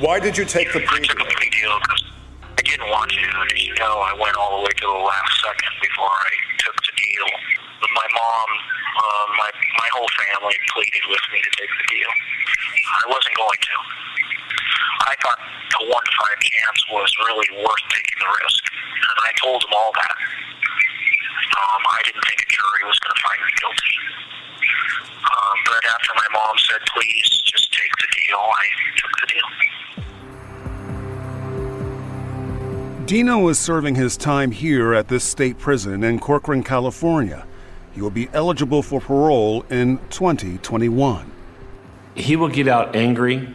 Why 0.00 0.16
did 0.16 0.32
you 0.32 0.48
take 0.48 0.72
the 0.72 0.80
plea? 0.80 1.04
Deal 1.04 1.76
I 1.76 2.64
didn't 2.64 2.88
want 2.88 3.12
to. 3.12 3.20
As 3.20 3.52
you 3.60 3.76
know, 3.76 4.00
I 4.00 4.16
went 4.16 4.32
all 4.32 4.56
the 4.56 4.64
way 4.64 4.72
to 4.72 4.86
the 4.88 5.04
last 5.04 5.32
second 5.44 5.76
before 5.76 6.08
I 6.08 6.32
took 6.56 6.72
the 6.72 6.94
deal. 6.96 7.28
But 7.84 7.92
my 7.92 8.08
mom, 8.08 8.48
uh, 8.96 9.26
my 9.36 9.50
my 9.52 9.88
whole 9.92 10.08
family 10.24 10.56
pleaded 10.72 11.04
with 11.04 11.20
me 11.36 11.44
to 11.44 11.52
take 11.52 11.68
the 11.68 11.86
deal. 11.92 12.12
I 12.16 13.12
wasn't 13.12 13.36
going 13.36 13.60
to. 13.60 13.76
I 15.04 15.14
thought 15.20 15.36
a 15.36 15.80
one 15.84 16.04
to 16.08 16.12
five 16.16 16.40
chance 16.48 16.80
was 16.96 17.12
really 17.28 17.60
worth 17.60 17.84
taking 17.92 18.24
the 18.24 18.30
risk, 18.40 18.62
and 18.72 19.16
I 19.20 19.32
told 19.36 19.60
them 19.60 19.76
all 19.76 19.92
that. 20.00 20.16
Um, 20.16 21.82
I 21.92 22.00
didn't 22.08 22.24
think 22.24 22.40
a 22.40 22.48
jury 22.48 22.88
was 22.88 22.96
going 23.04 23.12
to 23.12 23.20
find 23.20 23.40
me 23.44 23.52
guilty. 23.60 23.94
Um, 24.60 25.58
but 25.66 25.84
after 25.94 26.12
my 26.16 26.26
mom 26.32 26.56
said, 26.58 26.80
please 26.94 27.28
just 27.44 27.72
take 27.72 27.92
the 27.96 28.06
deal, 28.26 28.38
I 28.38 28.66
took 28.96 29.10
the 29.20 29.26
deal. 29.26 29.48
Dino 33.06 33.48
is 33.48 33.58
serving 33.58 33.96
his 33.96 34.16
time 34.16 34.52
here 34.52 34.94
at 34.94 35.08
this 35.08 35.24
state 35.24 35.58
prison 35.58 36.04
in 36.04 36.20
Corcoran, 36.20 36.62
California. 36.62 37.44
He 37.92 38.00
will 38.00 38.10
be 38.10 38.28
eligible 38.32 38.82
for 38.82 39.00
parole 39.00 39.62
in 39.68 39.98
2021. 40.10 41.32
He 42.14 42.36
will 42.36 42.48
get 42.48 42.68
out 42.68 42.94
angry, 42.94 43.52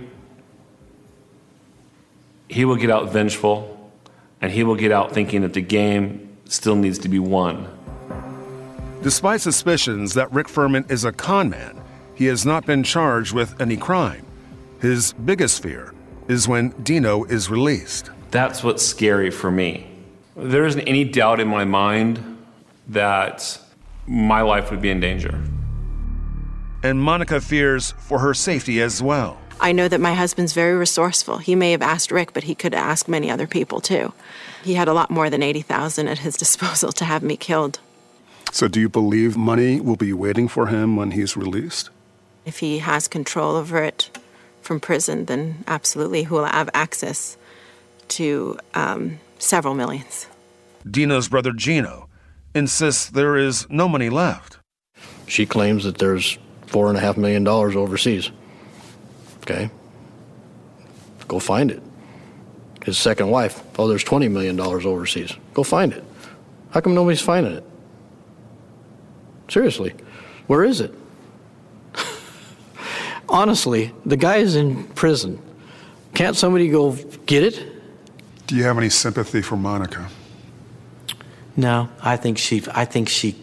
he 2.50 2.66
will 2.66 2.76
get 2.76 2.90
out 2.90 3.12
vengeful, 3.12 3.92
and 4.42 4.52
he 4.52 4.64
will 4.64 4.76
get 4.76 4.92
out 4.92 5.14
thinking 5.14 5.42
that 5.42 5.54
the 5.54 5.62
game 5.62 6.38
still 6.46 6.76
needs 6.76 7.00
to 7.00 7.10
be 7.10 7.20
won. 7.20 7.68
Despite 9.06 9.42
suspicions 9.42 10.16
that 10.16 10.34
Rick 10.34 10.50
Furman 10.50 10.84
is 10.90 11.06
a 11.06 11.12
con 11.12 11.48
man, 11.48 11.80
he 12.16 12.26
has 12.26 12.44
not 12.44 12.66
been 12.66 12.82
charged 12.82 13.34
with 13.34 13.62
any 13.62 13.78
crime. 13.78 14.26
His 14.82 15.14
biggest 15.14 15.62
fear 15.62 15.94
is 16.28 16.48
when 16.48 16.70
Dino 16.82 17.24
is 17.26 17.48
released. 17.48 18.10
That's 18.32 18.64
what's 18.64 18.84
scary 18.84 19.30
for 19.30 19.52
me. 19.52 19.86
There 20.36 20.66
isn't 20.66 20.88
any 20.88 21.04
doubt 21.04 21.40
in 21.40 21.48
my 21.48 21.66
mind 21.66 22.44
that 22.88 23.60
my 24.08 24.42
life 24.42 24.72
would 24.72 24.82
be 24.82 24.90
in 24.90 25.02
danger. 25.02 25.40
And 26.82 27.00
Monica 27.00 27.40
fears 27.40 27.92
for 28.00 28.18
her 28.18 28.34
safety 28.34 28.82
as 28.82 29.04
well. 29.04 29.38
I 29.60 29.72
know 29.72 29.88
that 29.88 30.02
my 30.02 30.16
husband's 30.16 30.54
very 30.54 30.74
resourceful. 30.74 31.38
He 31.38 31.54
may 31.54 31.74
have 31.74 31.84
asked 31.84 32.10
Rick, 32.10 32.34
but 32.34 32.46
he 32.46 32.56
could 32.56 32.74
ask 32.74 33.08
many 33.08 33.30
other 33.30 33.46
people 33.46 33.82
too. 33.82 34.14
He 34.64 34.74
had 34.74 34.88
a 34.88 34.94
lot 34.94 35.12
more 35.12 35.30
than 35.30 35.44
80,000 35.44 36.08
at 36.08 36.18
his 36.18 36.36
disposal 36.44 36.92
to 36.94 37.06
have 37.06 37.22
me 37.22 37.38
killed. 37.38 37.80
So, 38.56 38.70
do 38.70 38.80
you 38.80 38.88
believe 38.88 39.36
money 39.36 39.82
will 39.82 39.98
be 39.98 40.14
waiting 40.14 40.48
for 40.48 40.68
him 40.68 40.96
when 40.96 41.12
he's 41.12 41.36
released? 41.36 41.90
If 42.46 42.60
he 42.60 42.78
has 42.80 43.06
control 43.06 43.58
over 43.58 43.84
it 43.84 44.18
from 44.62 44.80
prison, 44.80 45.26
then 45.26 45.66
absolutely 45.68 46.24
he 46.24 46.30
will 46.30 46.46
have 46.46 46.70
access 46.74 47.36
to 48.16 48.58
um, 48.74 49.20
several 49.40 49.76
millions. 49.76 50.28
Dino's 50.90 51.28
brother 51.28 51.52
Gino 51.52 52.08
insists 52.54 53.10
there 53.10 53.36
is 53.36 53.70
no 53.70 53.90
money 53.90 54.10
left. 54.10 54.58
She 55.28 55.46
claims 55.46 55.84
that 55.84 55.98
there's 55.98 56.38
four 56.66 56.88
and 56.88 56.98
a 56.98 57.02
half 57.02 57.18
million 57.18 57.44
dollars 57.44 57.76
overseas. 57.76 58.32
Okay. 59.40 59.70
Go 61.28 61.40
find 61.40 61.72
it. 61.72 61.84
His 62.86 62.98
second 62.98 63.32
wife, 63.32 63.62
oh, 63.78 63.90
there's 63.90 64.06
$20 64.06 64.32
million 64.32 64.58
overseas. 64.58 65.34
Go 65.54 65.64
find 65.64 65.92
it. 65.92 66.06
How 66.70 66.80
come 66.80 66.96
nobody's 66.96 67.20
finding 67.20 67.52
it? 67.52 67.66
Seriously, 69.48 69.94
where 70.48 70.64
is 70.64 70.82
it? 70.82 70.94
Honestly, 73.30 73.92
the 74.06 74.18
guy 74.18 74.38
is 74.38 74.56
in 74.56 74.84
prison. 74.90 75.42
Can't 76.14 76.36
somebody 76.36 76.70
go 76.70 76.94
get 77.26 77.44
it? 77.44 77.66
Do 78.48 78.56
you 78.56 78.64
have 78.64 78.78
any 78.78 78.90
sympathy 78.90 79.42
for 79.42 79.58
Monica? 79.58 80.08
No, 81.58 81.90
I 82.02 82.18
think 82.18 82.38
she. 82.38 82.64
I 82.72 82.86
think 82.86 83.10
she 83.10 83.36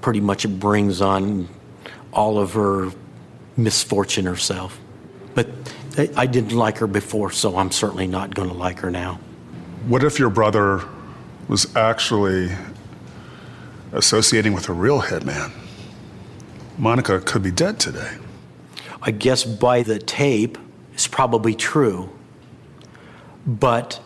pretty 0.00 0.20
much 0.20 0.48
brings 0.48 1.00
on 1.00 1.48
all 2.12 2.38
of 2.38 2.54
her 2.54 2.90
misfortune 3.56 4.26
herself. 4.26 4.78
But 5.34 5.48
I 6.16 6.26
didn't 6.26 6.52
like 6.52 6.78
her 6.78 6.86
before, 6.86 7.30
so 7.30 7.56
I'm 7.56 7.70
certainly 7.70 8.06
not 8.06 8.34
going 8.34 8.48
to 8.48 8.54
like 8.54 8.80
her 8.80 8.90
now. 8.90 9.20
What 9.86 10.02
if 10.02 10.18
your 10.18 10.30
brother 10.30 10.82
was 11.48 11.74
actually 11.76 12.50
associating 13.94 14.52
with 14.52 14.68
a 14.68 14.72
real 14.72 15.02
hitman? 15.02 15.52
Monica 16.76 17.20
could 17.20 17.42
be 17.42 17.50
dead 17.50 17.78
today. 17.78 18.16
I 19.00 19.10
guess 19.10 19.44
by 19.44 19.82
the 19.82 19.98
tape, 19.98 20.58
it's 20.92 21.06
probably 21.06 21.54
true. 21.54 22.10
But 23.46 24.00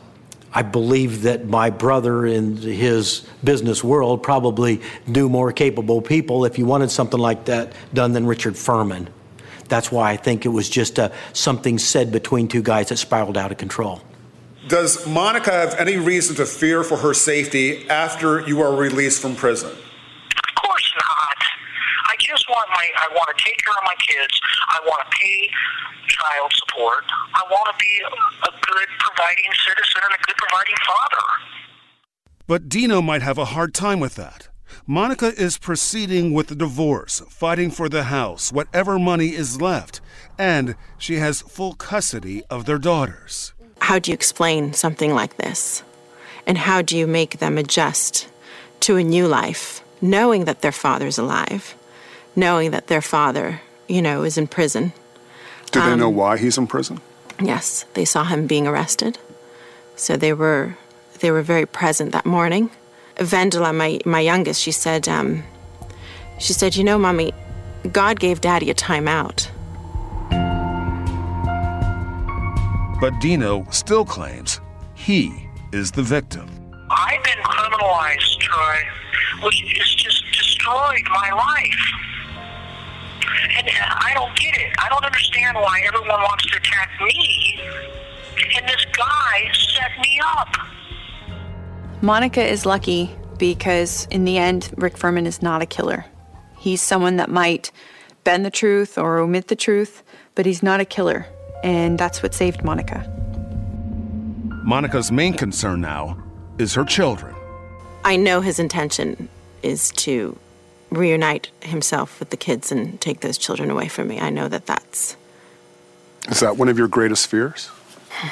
I 0.52 0.62
believe 0.62 1.22
that 1.22 1.46
my 1.46 1.70
brother 1.70 2.26
in 2.26 2.56
his 2.56 3.26
business 3.44 3.84
world 3.84 4.22
probably 4.22 4.80
knew 5.06 5.28
more 5.28 5.52
capable 5.52 6.02
people 6.02 6.44
if 6.44 6.58
you 6.58 6.66
wanted 6.66 6.90
something 6.90 7.20
like 7.20 7.44
that 7.46 7.72
done 7.94 8.12
than 8.12 8.26
Richard 8.26 8.56
Furman. 8.56 9.08
That's 9.68 9.92
why 9.92 10.10
I 10.10 10.16
think 10.16 10.46
it 10.46 10.48
was 10.48 10.68
just 10.68 10.98
a, 10.98 11.12
something 11.32 11.78
said 11.78 12.10
between 12.10 12.48
two 12.48 12.62
guys 12.62 12.88
that 12.88 12.96
spiraled 12.96 13.36
out 13.36 13.52
of 13.52 13.58
control. 13.58 14.02
Does 14.68 15.06
Monica 15.06 15.50
have 15.50 15.74
any 15.78 15.96
reason 15.96 16.36
to 16.36 16.44
fear 16.44 16.84
for 16.84 16.98
her 16.98 17.14
safety 17.14 17.88
after 17.88 18.46
you 18.46 18.60
are 18.60 18.76
released 18.76 19.22
from 19.22 19.34
prison? 19.34 19.70
Of 19.70 20.62
course 20.62 20.92
not. 20.94 21.36
I 22.08 22.16
just 22.20 22.46
want 22.50 22.68
my, 22.74 22.86
I 22.98 23.08
want 23.14 23.34
to 23.34 23.42
take 23.42 23.56
care 23.64 23.72
of 23.72 23.84
my 23.86 23.94
kids. 23.94 24.38
I 24.68 24.80
want 24.84 25.10
to 25.10 25.16
pay 25.16 25.50
child 26.08 26.52
support. 26.52 27.04
I 27.32 27.42
want 27.50 27.72
to 27.72 27.76
be 27.82 28.02
a, 28.04 28.48
a 28.48 28.52
good 28.60 28.88
providing 28.98 29.50
citizen 29.66 30.02
and 30.04 30.12
a 30.12 30.22
good 30.26 30.36
providing 30.36 30.76
father. 30.86 31.26
But 32.46 32.68
Dino 32.68 33.00
might 33.00 33.22
have 33.22 33.38
a 33.38 33.46
hard 33.46 33.72
time 33.72 34.00
with 34.00 34.16
that. 34.16 34.50
Monica 34.86 35.32
is 35.40 35.56
proceeding 35.56 36.34
with 36.34 36.48
the 36.48 36.54
divorce, 36.54 37.22
fighting 37.30 37.70
for 37.70 37.88
the 37.88 38.04
house, 38.04 38.52
whatever 38.52 38.98
money 38.98 39.28
is 39.28 39.62
left, 39.62 40.02
and 40.36 40.76
she 40.98 41.14
has 41.14 41.40
full 41.40 41.72
custody 41.72 42.42
of 42.50 42.66
their 42.66 42.78
daughters. 42.78 43.54
How 43.80 43.98
do 43.98 44.10
you 44.10 44.14
explain 44.14 44.72
something 44.72 45.14
like 45.14 45.36
this? 45.36 45.82
And 46.46 46.58
how 46.58 46.82
do 46.82 46.96
you 46.96 47.06
make 47.06 47.38
them 47.38 47.58
adjust 47.58 48.28
to 48.80 48.96
a 48.96 49.04
new 49.04 49.26
life, 49.26 49.82
knowing 50.00 50.44
that 50.44 50.62
their 50.62 50.72
father's 50.72 51.18
alive, 51.18 51.74
knowing 52.34 52.70
that 52.70 52.86
their 52.86 53.02
father, 53.02 53.60
you 53.86 54.00
know, 54.00 54.22
is 54.24 54.38
in 54.38 54.46
prison? 54.46 54.92
Do 55.70 55.80
they 55.80 55.92
um, 55.92 55.98
know 55.98 56.10
why 56.10 56.38
he's 56.38 56.56
in 56.58 56.66
prison? 56.66 57.00
Yes, 57.40 57.84
they 57.94 58.04
saw 58.04 58.24
him 58.24 58.46
being 58.46 58.66
arrested. 58.66 59.18
So 59.96 60.16
they 60.16 60.32
were 60.32 60.76
they 61.20 61.30
were 61.30 61.42
very 61.42 61.66
present 61.66 62.12
that 62.12 62.26
morning. 62.26 62.70
Vendela, 63.16 63.74
my, 63.74 63.98
my 64.04 64.20
youngest, 64.20 64.60
she 64.60 64.70
said, 64.70 65.08
um, 65.08 65.42
she 66.38 66.52
said, 66.52 66.76
you 66.76 66.84
know, 66.84 66.98
mommy, 66.98 67.32
God 67.90 68.20
gave 68.20 68.40
daddy 68.40 68.70
a 68.70 68.74
timeout. 68.74 69.48
But 73.00 73.20
Dino 73.20 73.64
still 73.70 74.04
claims 74.04 74.60
he 74.94 75.48
is 75.72 75.92
the 75.92 76.02
victim. 76.02 76.48
I've 76.90 77.22
been 77.22 77.38
criminalized, 77.44 78.40
Troy, 78.40 78.80
which 79.42 79.60
has 79.78 79.94
just 79.94 80.24
destroyed 80.32 81.04
my 81.10 81.30
life. 81.30 81.78
And 83.56 83.68
I 83.70 84.12
don't 84.14 84.36
get 84.36 84.56
it. 84.56 84.74
I 84.80 84.88
don't 84.88 85.04
understand 85.04 85.56
why 85.56 85.80
everyone 85.86 86.20
wants 86.22 86.46
to 86.46 86.56
attack 86.56 86.90
me. 87.00 87.60
And 88.56 88.68
this 88.68 88.84
guy 88.96 89.52
set 89.52 89.92
me 90.00 90.20
up. 90.24 90.48
Monica 92.02 92.44
is 92.44 92.66
lucky 92.66 93.14
because, 93.38 94.06
in 94.10 94.24
the 94.24 94.38
end, 94.38 94.70
Rick 94.76 94.96
Furman 94.96 95.26
is 95.26 95.40
not 95.40 95.62
a 95.62 95.66
killer. 95.66 96.04
He's 96.58 96.82
someone 96.82 97.16
that 97.16 97.30
might 97.30 97.70
bend 98.24 98.44
the 98.44 98.50
truth 98.50 98.98
or 98.98 99.18
omit 99.18 99.46
the 99.46 99.56
truth, 99.56 100.02
but 100.34 100.46
he's 100.46 100.62
not 100.62 100.80
a 100.80 100.84
killer. 100.84 101.26
And 101.62 101.98
that's 101.98 102.22
what 102.22 102.34
saved 102.34 102.64
Monica. 102.64 103.06
Monica's 104.64 105.10
main 105.10 105.32
concern 105.34 105.80
now 105.80 106.22
is 106.58 106.74
her 106.74 106.84
children. 106.84 107.34
I 108.04 108.16
know 108.16 108.40
his 108.40 108.58
intention 108.58 109.28
is 109.62 109.90
to 109.92 110.38
reunite 110.90 111.50
himself 111.60 112.18
with 112.20 112.30
the 112.30 112.36
kids 112.36 112.72
and 112.72 113.00
take 113.00 113.20
those 113.20 113.38
children 113.38 113.70
away 113.70 113.88
from 113.88 114.08
me. 114.08 114.20
I 114.20 114.30
know 114.30 114.48
that 114.48 114.66
that's. 114.66 115.16
Is 116.28 116.40
that 116.40 116.56
one 116.56 116.68
of 116.68 116.78
your 116.78 116.88
greatest 116.88 117.28
fears? 117.28 117.70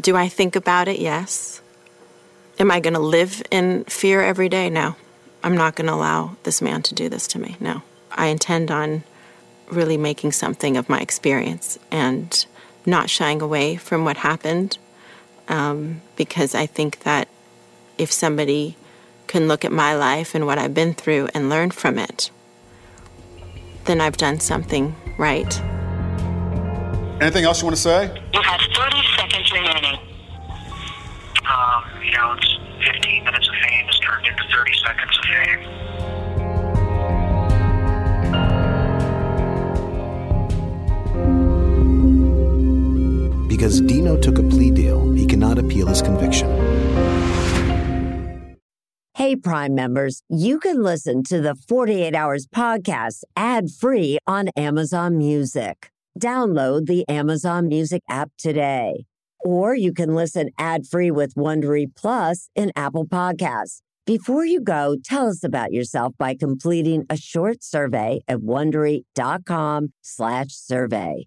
Do 0.00 0.16
I 0.16 0.28
think 0.28 0.56
about 0.56 0.88
it? 0.88 1.00
Yes. 1.00 1.60
Am 2.58 2.70
I 2.70 2.80
going 2.80 2.94
to 2.94 3.00
live 3.00 3.42
in 3.50 3.84
fear 3.84 4.22
every 4.22 4.48
day? 4.48 4.70
No. 4.70 4.96
I'm 5.42 5.56
not 5.56 5.76
going 5.76 5.86
to 5.86 5.94
allow 5.94 6.36
this 6.42 6.60
man 6.60 6.82
to 6.82 6.94
do 6.94 7.08
this 7.08 7.26
to 7.28 7.38
me. 7.38 7.56
No. 7.60 7.82
I 8.10 8.26
intend 8.26 8.70
on 8.70 9.04
really 9.70 9.96
making 9.96 10.32
something 10.32 10.76
of 10.76 10.88
my 10.88 11.00
experience 11.00 11.78
and 11.90 12.46
not 12.86 13.10
shying 13.10 13.42
away 13.42 13.76
from 13.76 14.04
what 14.04 14.18
happened 14.18 14.78
um, 15.48 16.00
because 16.16 16.54
I 16.54 16.66
think 16.66 17.00
that 17.00 17.28
if 17.96 18.12
somebody 18.12 18.76
can 19.26 19.48
look 19.48 19.64
at 19.64 19.72
my 19.72 19.94
life 19.94 20.34
and 20.34 20.46
what 20.46 20.58
I've 20.58 20.74
been 20.74 20.94
through 20.94 21.28
and 21.34 21.48
learn 21.48 21.70
from 21.70 21.98
it, 21.98 22.30
then 23.84 24.00
I've 24.00 24.16
done 24.16 24.40
something 24.40 24.94
right. 25.18 25.60
Anything 27.20 27.44
else 27.44 27.60
you 27.60 27.66
want 27.66 27.76
to 27.76 27.82
say? 27.82 28.22
You 28.32 28.42
have 28.42 28.60
30 28.60 28.96
seconds 29.16 29.52
remaining 29.52 29.98
um, 31.48 31.84
you 32.02 32.12
know, 32.12 32.32
it's 32.32 32.58
15 32.84 33.24
minutes 33.24 33.48
of 33.48 33.54
fame 33.54 33.88
is 33.88 33.98
turned 34.00 34.26
into 34.26 34.42
30 34.52 34.72
seconds 34.84 35.18
of 35.18 35.24
fame. 35.24 36.27
Because 43.48 43.80
Dino 43.80 44.16
took 44.16 44.38
a 44.38 44.42
plea 44.42 44.70
deal, 44.70 45.10
he 45.12 45.26
cannot 45.26 45.58
appeal 45.58 45.86
his 45.86 46.02
conviction. 46.02 46.48
Hey, 49.14 49.34
Prime 49.34 49.74
members, 49.74 50.22
you 50.28 50.60
can 50.60 50.80
listen 50.80 51.24
to 51.24 51.40
the 51.40 51.56
48 51.56 52.14
Hours 52.14 52.46
podcast 52.46 53.24
ad 53.34 53.68
free 53.68 54.18
on 54.28 54.48
Amazon 54.56 55.18
Music. 55.18 55.90
Download 56.20 56.86
the 56.86 57.04
Amazon 57.08 57.66
Music 57.66 58.02
app 58.08 58.30
today. 58.38 59.06
Or 59.40 59.74
you 59.74 59.92
can 59.92 60.14
listen 60.14 60.50
ad 60.56 60.86
free 60.86 61.10
with 61.10 61.34
Wondery 61.34 61.86
Plus 61.96 62.48
in 62.54 62.70
Apple 62.76 63.06
Podcasts. 63.06 63.80
Before 64.06 64.46
you 64.46 64.60
go, 64.60 64.96
tell 65.04 65.26
us 65.28 65.42
about 65.42 65.72
yourself 65.72 66.14
by 66.16 66.34
completing 66.34 67.04
a 67.10 67.16
short 67.16 67.64
survey 67.64 68.20
at 68.28 68.38
wondery.com/slash 68.38 70.50
survey. 70.50 71.26